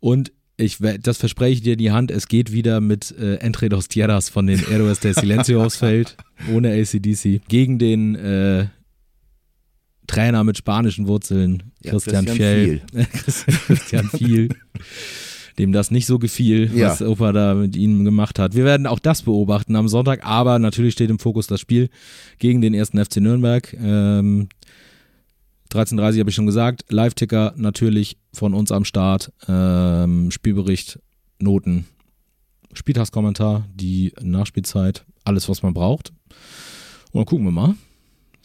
und 0.00 0.32
ich, 0.62 0.78
das 1.02 1.18
verspreche 1.18 1.52
ich 1.54 1.62
dir 1.62 1.72
in 1.74 1.78
die 1.78 1.90
Hand, 1.90 2.10
es 2.10 2.28
geht 2.28 2.52
wieder 2.52 2.80
mit 2.80 3.10
äh, 3.18 3.36
Entre 3.36 3.68
dos 3.68 3.88
Tierras 3.88 4.28
von 4.28 4.46
den 4.46 4.58
Héroes 4.60 5.00
del 5.00 5.14
Silencio 5.14 5.62
aufs 5.62 5.76
Feld, 5.76 6.16
ohne 6.52 6.72
ACDC, 6.72 7.42
gegen 7.48 7.78
den 7.78 8.14
äh, 8.14 8.66
Trainer 10.06 10.44
mit 10.44 10.56
spanischen 10.58 11.06
Wurzeln, 11.06 11.62
Ja, 11.82 11.92
Christian, 11.92 12.24
Christian 12.26 12.36
Fjell. 12.36 12.82
Christian 13.66 14.08
Viel. 14.08 14.48
Dem 15.58 15.72
das 15.72 15.90
nicht 15.90 16.06
so 16.06 16.18
gefiel, 16.18 16.70
Ja. 16.74 16.88
was 16.90 17.02
Opa 17.02 17.32
da 17.32 17.54
mit 17.54 17.76
ihm 17.76 18.04
gemacht 18.04 18.38
hat. 18.38 18.54
Wir 18.56 18.64
werden 18.64 18.86
auch 18.86 18.98
das 18.98 19.22
beobachten 19.22 19.76
am 19.76 19.86
Sonntag, 19.88 20.24
aber 20.24 20.58
natürlich 20.58 20.94
steht 20.94 21.10
im 21.10 21.18
Fokus 21.18 21.46
das 21.46 21.60
Spiel 21.60 21.88
gegen 22.38 22.60
den 22.62 22.72
ersten 22.74 23.02
FC 23.04 23.18
Nürnberg. 23.18 23.72
Ähm, 23.82 24.48
13.30 25.72 26.20
habe 26.20 26.30
ich 26.30 26.36
schon 26.36 26.46
gesagt. 26.46 26.84
Live-Ticker 26.90 27.54
natürlich 27.56 28.18
von 28.32 28.54
uns 28.54 28.70
am 28.72 28.84
Start. 28.84 29.32
Ähm, 29.48 30.30
Spielbericht, 30.30 30.98
Noten, 31.38 31.86
Spieltagskommentar, 32.72 33.66
die 33.74 34.12
Nachspielzeit, 34.20 35.04
alles, 35.24 35.48
was 35.48 35.62
man 35.62 35.74
braucht. 35.74 36.10
Und 37.12 37.20
dann 37.20 37.24
gucken 37.24 37.44
wir 37.44 37.52
mal, 37.52 37.74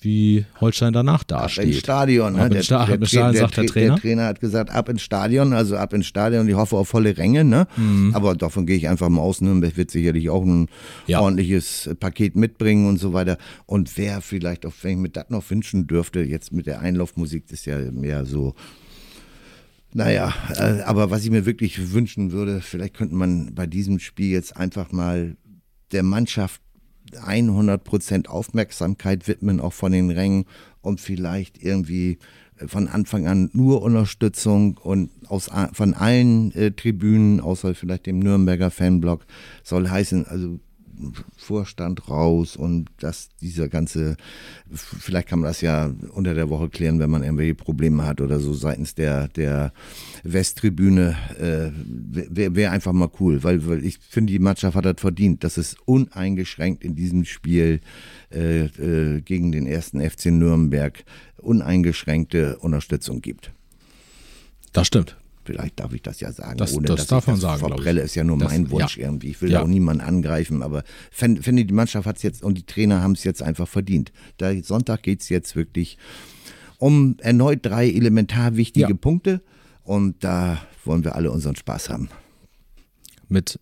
wie 0.08 0.46
Holstein 0.62 0.94
danach 0.94 1.22
Ab 1.24 1.44
ins 1.48 1.56
dasteht. 1.56 1.76
Stadion. 1.76 2.34
Ne? 2.34 2.44
Ab 2.44 2.54
ins 2.54 2.66
Sta- 2.66 2.86
ins 2.86 3.10
Stadion, 3.10 3.36
sagt 3.36 3.58
der 3.58 3.64
Tra- 3.66 3.68
Trainer. 3.74 3.94
Der 3.96 4.02
Trainer 4.02 4.26
hat 4.26 4.40
gesagt, 4.40 4.70
ab 4.72 4.88
ins 4.90 5.02
Stadion, 5.02 5.54
also 5.54 5.76
ab 5.76 5.94
ins 5.94 6.08
Stadion. 6.08 6.48
Ich 6.48 6.56
hoffe 6.56 6.78
auf 6.78 6.88
volle 6.88 7.18
Ränge. 7.18 7.44
Ne? 7.44 7.68
Mhm. 7.76 8.12
Aber 8.16 8.36
davon 8.36 8.66
gehe 8.66 8.78
ich 8.78 8.88
einfach 8.88 9.10
mal 9.10 9.22
aus. 9.22 9.42
Nürnberg 9.42 9.76
wird 9.76 9.92
sicherlich 9.92 10.30
auch 10.30 10.44
ein 10.44 10.68
Ja. 11.08 11.20
ordentliches 11.20 11.90
Paket 12.00 12.36
mitbringen 12.36 12.88
und 12.88 12.98
so 12.98 13.12
weiter. 13.14 13.38
Und 13.66 13.98
wer 13.98 14.22
vielleicht 14.22 14.66
auch, 14.66 14.74
wenn 14.82 14.92
ich 14.92 14.98
mir 14.98 15.10
das 15.10 15.30
noch 15.30 15.48
wünschen 15.50 15.86
dürfte, 15.88 16.22
jetzt 16.22 16.52
mit 16.54 16.66
der 16.66 16.80
Einlaufmusik, 16.80 17.44
das 17.48 17.60
ist 17.60 17.66
ja 17.66 17.78
mehr 17.92 18.26
so 18.26 18.56
naja, 19.94 20.34
äh, 20.58 20.82
aber 20.84 21.10
was 21.12 21.24
ich 21.24 21.32
mir 21.32 21.46
wirklich 21.46 21.92
wünschen 21.94 22.32
würde, 22.32 22.62
vielleicht 22.62 22.94
könnte 22.96 23.16
man 23.16 23.56
bei 23.56 23.66
diesem 23.66 24.00
Spiel 24.00 24.30
jetzt 24.32 24.56
einfach 24.58 24.92
mal 24.92 25.38
der 25.92 26.04
Mannschaft 26.04 26.62
100% 27.14 28.28
Aufmerksamkeit 28.28 29.28
widmen, 29.28 29.60
auch 29.60 29.74
von 29.74 29.92
den 29.92 30.10
Rängen 30.12 30.46
und 30.82 31.02
vielleicht 31.02 31.62
irgendwie 31.62 32.18
äh, 32.58 32.68
von 32.68 32.88
Anfang 32.88 33.28
an 33.28 33.50
nur 33.54 33.82
Unterstützung 33.82 34.78
und 34.78 35.10
aus, 35.28 35.50
von 35.74 35.94
allen 35.94 36.52
äh, 36.54 36.72
Tribünen, 36.72 37.40
außer 37.42 37.76
vielleicht 37.76 38.06
dem 38.06 38.20
Nürnberger 38.20 38.72
Fanblock, 38.72 39.26
soll 39.64 39.90
heißen, 39.90 40.28
also 40.28 40.60
Vorstand 41.36 42.10
raus 42.10 42.56
und 42.56 42.90
dass 43.00 43.30
dieser 43.42 43.68
ganze, 43.68 44.18
vielleicht 44.72 45.28
kann 45.28 45.40
man 45.40 45.50
das 45.50 45.62
ja 45.62 45.92
unter 46.14 46.34
der 46.34 46.50
Woche 46.50 46.70
klären, 46.70 47.00
wenn 47.00 47.10
man 47.10 47.24
irgendwelche 47.24 47.56
Probleme 47.56 48.06
hat 48.06 48.22
oder 48.22 48.40
so 48.40 48.54
seitens 48.54 48.96
der, 48.96 49.28
der 49.30 49.74
Westtribüne, 50.24 51.16
äh, 51.40 51.72
wäre 52.30 52.56
wär 52.56 52.72
einfach 52.72 52.94
mal 52.94 53.10
cool, 53.20 53.44
weil, 53.44 53.66
weil 53.68 53.86
ich 53.86 54.00
finde, 54.00 54.34
die 54.34 54.40
Mannschaft 54.40 54.76
hat 54.76 54.86
das 54.86 54.96
verdient, 54.98 55.44
dass 55.44 55.58
es 55.58 55.76
uneingeschränkt 55.86 56.84
in 56.84 56.96
diesem 56.96 57.26
Spiel 57.26 57.82
äh, 58.34 58.66
äh, 58.66 59.22
gegen 59.22 59.52
den 59.52 59.68
ersten 59.68 60.02
FC 60.02 60.28
Nürnberg 60.28 61.04
uneingeschränkte 61.38 62.58
Unterstützung 62.58 63.22
gibt. 63.22 63.52
Das 64.74 64.88
stimmt. 64.88 65.18
Vielleicht 65.48 65.80
darf 65.80 65.94
ich 65.94 66.02
das 66.02 66.20
ja 66.20 66.32
sagen, 66.32 66.58
Das- 66.58 66.74
ohne 66.74 66.88
das 66.88 66.98
dass 66.98 67.08
darf 67.08 67.24
ich 67.24 67.28
man 67.28 67.36
das 67.36 67.42
sagen, 67.42 67.60
verprelle, 67.60 68.02
ist 68.02 68.16
ja 68.16 68.24
nur 68.24 68.38
Das- 68.38 68.52
mein 68.52 68.70
Wunsch 68.70 68.98
ja. 68.98 69.06
irgendwie. 69.06 69.30
Ich 69.30 69.42
will 69.42 69.52
Ja. 69.52 69.62
auch 69.64 69.68
niemanden 69.68 70.02
angreifen, 70.04 70.62
aber 70.62 70.84
finde 71.10 71.42
find, 71.42 71.58
die 71.70 71.74
Mannschaft 71.74 72.06
hat 72.06 72.18
es 72.18 72.24
jetzt 72.24 72.44
und 72.44 72.58
die 72.58 72.66
Trainer 72.66 73.02
haben 73.02 73.14
es 73.14 73.24
jetzt 73.24 73.42
einfach 73.42 73.68
verdient. 73.68 74.12
Da 74.38 74.54
Sonntag 74.62 75.04
geht 75.04 75.22
es 75.22 75.30
jetzt 75.30 75.56
wirklich 75.56 75.98
um 76.78 77.16
erneut 77.20 77.60
drei 77.66 77.90
elementar 77.90 78.56
wichtige 78.58 78.90
Ja. 78.90 78.96
Punkte 78.96 79.42
und 79.84 80.24
da 80.24 80.60
wollen 80.86 81.04
wir 81.04 81.16
alle 81.16 81.32
unseren 81.32 81.56
Spaß 81.56 81.90
haben. 81.90 82.10
Mit 83.30 83.60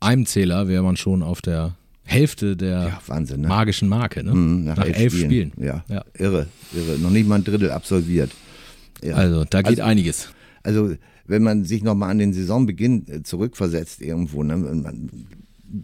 einem 0.00 0.26
Zähler 0.26 0.68
wäre 0.68 0.82
man 0.82 0.96
schon 0.96 1.22
auf 1.22 1.40
der 1.42 1.76
Hälfte 2.04 2.56
der 2.56 2.68
Ja, 2.88 3.00
Wahnsinn, 3.06 3.42
ne? 3.42 3.48
magischen 3.48 3.88
Marke, 3.88 4.22
ne? 4.24 4.32
Mhm, 4.34 4.64
Nach, 4.64 4.78
elf, 4.84 5.12
Spielen. 5.14 5.52
Ja. 5.58 5.84
Ja. 5.88 6.04
irre, 6.18 6.46
irre. 6.72 6.98
Noch 6.98 7.10
nicht 7.10 7.28
mal 7.28 7.36
ein 7.36 7.44
Drittel 7.44 7.70
absolviert. 7.70 8.30
Ja. 9.02 9.14
Also 9.14 9.44
da 9.44 9.62
geht 9.62 9.80
Also- 9.80 9.82
einiges. 9.82 10.28
Also, 10.62 10.94
wenn 11.28 11.42
man 11.42 11.64
sich 11.64 11.84
nochmal 11.84 12.10
an 12.10 12.18
den 12.18 12.32
Saisonbeginn 12.32 13.06
äh, 13.06 13.22
zurückversetzt 13.22 14.00
irgendwo, 14.00 14.42
ne, 14.42 14.56
man, 14.56 15.10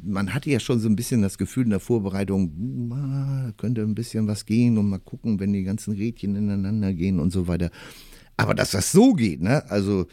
man 0.02 0.34
hatte 0.34 0.50
ja 0.50 0.58
schon 0.58 0.80
so 0.80 0.88
ein 0.88 0.96
bisschen 0.96 1.22
das 1.22 1.38
Gefühl 1.38 1.64
in 1.64 1.70
der 1.70 1.80
Vorbereitung, 1.80 3.52
könnte 3.58 3.82
ein 3.82 3.94
bisschen 3.94 4.26
was 4.26 4.46
gehen 4.46 4.78
und 4.78 4.88
mal 4.88 4.98
gucken, 4.98 5.38
wenn 5.38 5.52
die 5.52 5.62
ganzen 5.62 5.92
Rädchen 5.94 6.34
ineinander 6.34 6.92
gehen 6.94 7.20
und 7.20 7.30
so 7.30 7.46
weiter. 7.46 7.70
Aber 8.36 8.54
dass 8.54 8.72
das 8.72 8.90
so 8.90 9.12
geht, 9.12 9.40
ne? 9.42 9.70
Also 9.70 10.06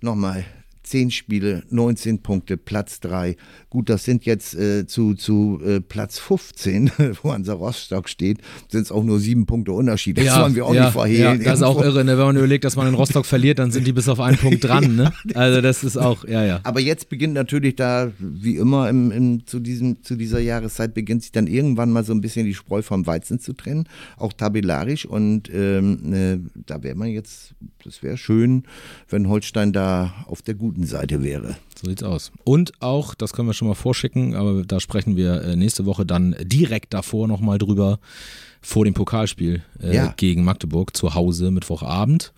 nochmal. 0.00 0.44
10 0.84 1.10
Spiele, 1.10 1.62
19 1.70 2.20
Punkte, 2.20 2.56
Platz 2.56 3.00
3. 3.00 3.36
Gut, 3.70 3.88
das 3.88 4.04
sind 4.04 4.24
jetzt 4.26 4.54
äh, 4.54 4.86
zu, 4.86 5.14
zu 5.14 5.60
äh, 5.64 5.80
Platz 5.80 6.18
15, 6.18 6.90
wo 7.22 7.32
unser 7.32 7.54
Rostock 7.54 8.08
steht, 8.08 8.38
sind 8.68 8.82
es 8.82 8.92
auch 8.92 9.02
nur 9.02 9.18
sieben 9.18 9.46
Punkte 9.46 9.72
Unterschied. 9.72 10.18
Das 10.18 10.38
wollen 10.38 10.54
wir 10.54 10.66
auch 10.66 10.74
ja, 10.74 10.84
nicht 10.84 10.92
verhehlen. 10.92 11.40
Ja, 11.40 11.50
das 11.50 11.60
ist 11.60 11.62
auch 11.62 11.80
irgendwo. 11.80 11.84
irre, 11.94 12.04
ne? 12.04 12.18
wenn 12.18 12.26
man 12.26 12.36
überlegt, 12.36 12.64
dass 12.64 12.76
man 12.76 12.86
in 12.86 12.94
Rostock 12.94 13.26
verliert, 13.26 13.58
dann 13.58 13.70
sind 13.70 13.86
die 13.86 13.92
bis 13.92 14.08
auf 14.08 14.20
einen 14.20 14.36
Punkt 14.36 14.64
dran. 14.64 14.96
Ne? 14.96 15.12
Also 15.34 15.60
das 15.60 15.84
ist 15.84 15.96
auch, 15.96 16.24
ja, 16.26 16.44
ja. 16.44 16.60
Aber 16.62 16.80
jetzt 16.80 17.08
beginnt 17.08 17.34
natürlich 17.34 17.76
da, 17.76 18.12
wie 18.18 18.56
immer 18.56 18.88
im, 18.88 19.10
im, 19.10 19.46
zu, 19.46 19.60
diesem, 19.60 20.02
zu 20.02 20.16
dieser 20.16 20.40
Jahreszeit, 20.40 20.94
beginnt 20.94 21.22
sich 21.22 21.32
dann 21.32 21.46
irgendwann 21.46 21.90
mal 21.90 22.04
so 22.04 22.12
ein 22.12 22.20
bisschen 22.20 22.46
die 22.46 22.54
Spreu 22.54 22.82
vom 22.82 23.06
Weizen 23.06 23.40
zu 23.40 23.54
trennen, 23.54 23.88
auch 24.16 24.32
tabellarisch. 24.32 25.06
Und 25.06 25.50
ähm, 25.52 26.12
äh, 26.12 26.38
da 26.66 26.82
wäre 26.82 26.94
man 26.94 27.08
jetzt, 27.08 27.54
das 27.82 28.02
wäre 28.02 28.16
schön, 28.16 28.64
wenn 29.08 29.28
Holstein 29.28 29.72
da 29.72 30.14
auf 30.26 30.42
der 30.42 30.54
guten 30.54 30.73
Seite 30.82 31.22
wäre. 31.22 31.56
So 31.80 31.88
sieht's 31.88 32.02
aus. 32.02 32.32
Und 32.44 32.72
auch, 32.80 33.14
das 33.14 33.32
können 33.32 33.48
wir 33.48 33.52
schon 33.54 33.68
mal 33.68 33.74
vorschicken, 33.74 34.34
aber 34.34 34.64
da 34.64 34.80
sprechen 34.80 35.16
wir 35.16 35.42
äh, 35.42 35.56
nächste 35.56 35.86
Woche 35.86 36.04
dann 36.04 36.34
direkt 36.42 36.92
davor 36.94 37.28
nochmal 37.28 37.58
drüber, 37.58 37.98
vor 38.60 38.84
dem 38.84 38.94
Pokalspiel 38.94 39.62
äh, 39.82 39.94
Ja. 39.94 40.14
gegen 40.16 40.42
Magdeburg 40.44 40.96
zu 40.96 41.14
Hause 41.14 41.50
Mittwochabend. 41.50 42.32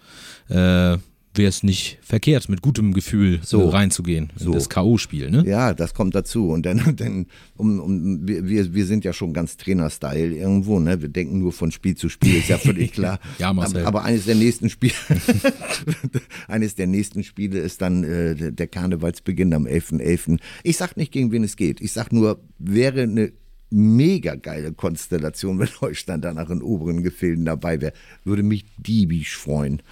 Äh, 0.49 0.99
wäre 1.37 1.49
es 1.49 1.63
nicht 1.63 1.99
verkehrt, 2.03 2.49
mit 2.49 2.63
gutem 2.63 2.93
Gefühl 2.95 3.41
So. 3.43 3.69
reinzugehen 3.69 4.31
in 4.39 4.45
So. 4.45 4.53
das 4.53 4.69
K.O.-Spiel. 4.69 5.31
Ne? 5.31 5.45
Ja, 5.47 5.75
das 5.75 5.95
kommt 5.95 6.15
dazu. 6.15 6.49
Und 6.51 6.67
dann, 6.67 6.81
dann 6.97 7.27
um, 7.57 7.81
um, 7.81 8.29
wir- 8.29 8.75
wir, 8.75 8.87
sind 8.87 9.05
ja 9.05 9.13
schon 9.13 9.33
ganz 9.33 9.57
Trainer-Style 9.57 10.35
irgendwo, 10.35 10.79
ne? 10.81 11.01
Wir 11.03 11.09
denken 11.09 11.39
nur 11.39 11.53
von 11.53 11.71
Spiel 11.73 11.97
zu 11.97 12.09
Spiel, 12.09 12.37
ist 12.37 12.49
ja 12.49 12.59
völlig 12.59 12.93
klar. 12.95 13.19
Ja, 13.39 13.53
Marcel. 13.53 13.79
Aber, 13.85 14.01
aber 14.01 14.05
eines 14.05 14.25
der 14.27 14.35
nächsten 14.35 14.69
Spiele, 14.71 14.95
eines 16.49 16.75
der 16.75 16.87
nächsten 16.87 17.23
Spiele 17.25 17.59
ist 17.59 17.81
dann 17.83 18.05
äh, 18.05 18.53
der- 18.53 18.67
Karnevalsbeginn 18.67 19.53
am 19.55 19.67
11.11. 19.67 20.39
Ich 20.63 20.77
sag 20.77 20.97
nicht, 20.97 21.13
gegen 21.13 21.33
wen 21.33 21.45
es 21.45 21.57
geht. 21.57 21.81
Ich 21.81 21.93
sag 21.93 22.13
nur, 22.13 22.41
wäre 22.59 23.03
eine 23.03 23.33
mega 23.71 24.35
geile 24.37 24.73
Konstellation, 24.73 25.59
wenn 25.59 25.69
Holstein 25.81 26.21
danach 26.21 26.51
in 26.51 26.63
oberen 26.63 27.03
Gefilden 27.03 27.45
dabei 27.45 27.81
wäre. 27.81 27.93
Würde 28.25 28.43
mich 28.43 28.65
diebisch 28.79 29.37
freuen. 29.37 29.83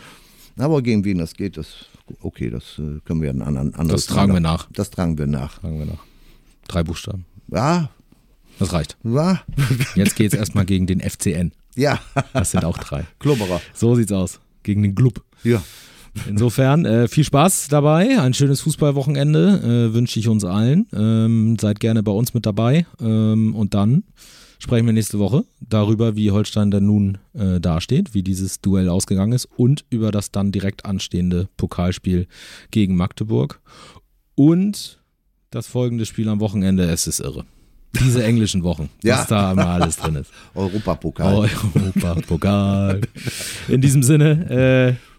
Aber 0.56 0.82
gegen 0.82 1.04
wen 1.04 1.18
das 1.18 1.34
geht, 1.34 1.56
das 1.56 1.86
okay, 2.20 2.50
das 2.50 2.78
äh, 2.78 3.00
können 3.04 3.22
wir 3.22 3.30
ein 3.30 3.42
anderen 3.42 3.74
anderes 3.74 4.06
Das 4.06 4.14
tragen 4.14 4.32
wir 4.32 4.40
nach. 4.40 4.68
Das 4.72 4.90
tragen 4.90 5.18
wir 5.18 5.26
nach. 5.26 5.60
Sagen 5.62 5.78
wir 5.78 5.86
noch. 5.86 6.04
Drei 6.68 6.82
Buchstaben. 6.82 7.24
Ja, 7.52 7.90
Das 8.58 8.72
reicht. 8.72 8.96
ja, 9.04 9.40
Jetzt 9.94 10.16
geht 10.16 10.32
es 10.32 10.38
erstmal 10.38 10.64
gegen 10.64 10.86
den 10.86 11.00
FCN. 11.00 11.52
ja, 11.76 11.98
Das 12.32 12.52
sind 12.52 12.64
auch 12.64 12.78
drei. 12.78 13.04
Klubberer. 13.18 13.60
So 13.74 13.94
sieht's 13.94 14.12
aus. 14.12 14.40
Gegen 14.62 14.82
den 14.82 14.94
Club. 14.94 15.22
Ja. 15.42 15.62
Insofern 16.28 16.84
äh, 16.84 17.08
viel 17.08 17.24
Spaß 17.24 17.66
dabei, 17.68 18.20
ein 18.20 18.34
schönes 18.34 18.60
Fußballwochenende 18.60 19.88
äh, 19.90 19.94
wünsche 19.94 20.20
ich 20.20 20.28
uns 20.28 20.44
allen. 20.44 20.86
Ähm, 20.94 21.56
seid 21.60 21.80
gerne 21.80 22.02
bei 22.04 22.12
uns 22.12 22.32
mit 22.34 22.46
dabei 22.46 22.86
ähm, 23.00 23.54
und 23.56 23.74
dann 23.74 24.04
sprechen 24.64 24.86
wir 24.86 24.94
nächste 24.94 25.18
Woche 25.18 25.44
darüber, 25.60 26.16
wie 26.16 26.30
Holstein 26.30 26.70
dann 26.70 26.86
nun 26.86 27.18
äh, 27.34 27.60
dasteht, 27.60 28.14
wie 28.14 28.22
dieses 28.22 28.62
Duell 28.62 28.88
ausgegangen 28.88 29.32
ist 29.34 29.46
und 29.56 29.84
über 29.90 30.10
das 30.10 30.30
dann 30.30 30.52
direkt 30.52 30.86
anstehende 30.86 31.48
Pokalspiel 31.58 32.26
gegen 32.70 32.96
Magdeburg 32.96 33.60
und 34.34 34.98
das 35.50 35.66
folgende 35.66 36.06
Spiel 36.06 36.30
am 36.30 36.40
Wochenende. 36.40 36.84
Es 36.84 37.06
ist 37.06 37.20
irre. 37.20 37.44
Diese 38.00 38.24
englischen 38.24 38.62
Wochen, 38.64 38.88
Ja. 39.02 39.18
was 39.18 39.26
da 39.26 39.52
immer 39.52 39.66
alles 39.68 39.96
drin 39.96 40.16
ist. 40.16 40.32
Europapokal. 40.54 41.48
Europa, 41.74 42.14
Pokal. 42.26 43.00
In 43.68 43.82
diesem 43.82 44.02
Sinne, 44.02 44.96
äh, 44.98 45.13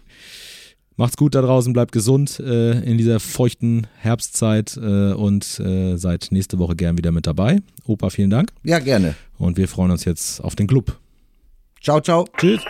macht's 0.96 1.16
gut 1.16 1.34
da 1.34 1.42
draußen, 1.42 1.72
bleibt 1.72 1.92
gesund 1.92 2.40
äh, 2.40 2.80
in 2.80 2.98
dieser 2.98 3.20
feuchten 3.20 3.86
Herbstzeit 3.98 4.76
äh, 4.76 5.12
und 5.12 5.60
äh, 5.60 5.96
seid 5.96 6.28
nächste 6.30 6.58
Woche 6.58 6.76
gern 6.76 6.96
wieder 6.98 7.12
mit 7.12 7.26
dabei. 7.26 7.60
Opa, 7.86 8.10
vielen 8.10 8.30
Dank 8.30 8.50
Ja, 8.64 8.78
gerne. 8.78 9.14
und 9.38 9.56
wir 9.56 9.68
freuen 9.68 9.90
uns 9.90 10.04
jetzt 10.04 10.40
auf 10.42 10.56
den 10.56 10.66
Club. 10.66 10.96
Ciao, 11.82 12.00
ciao. 12.00 12.24
Tschüss. 12.38 12.60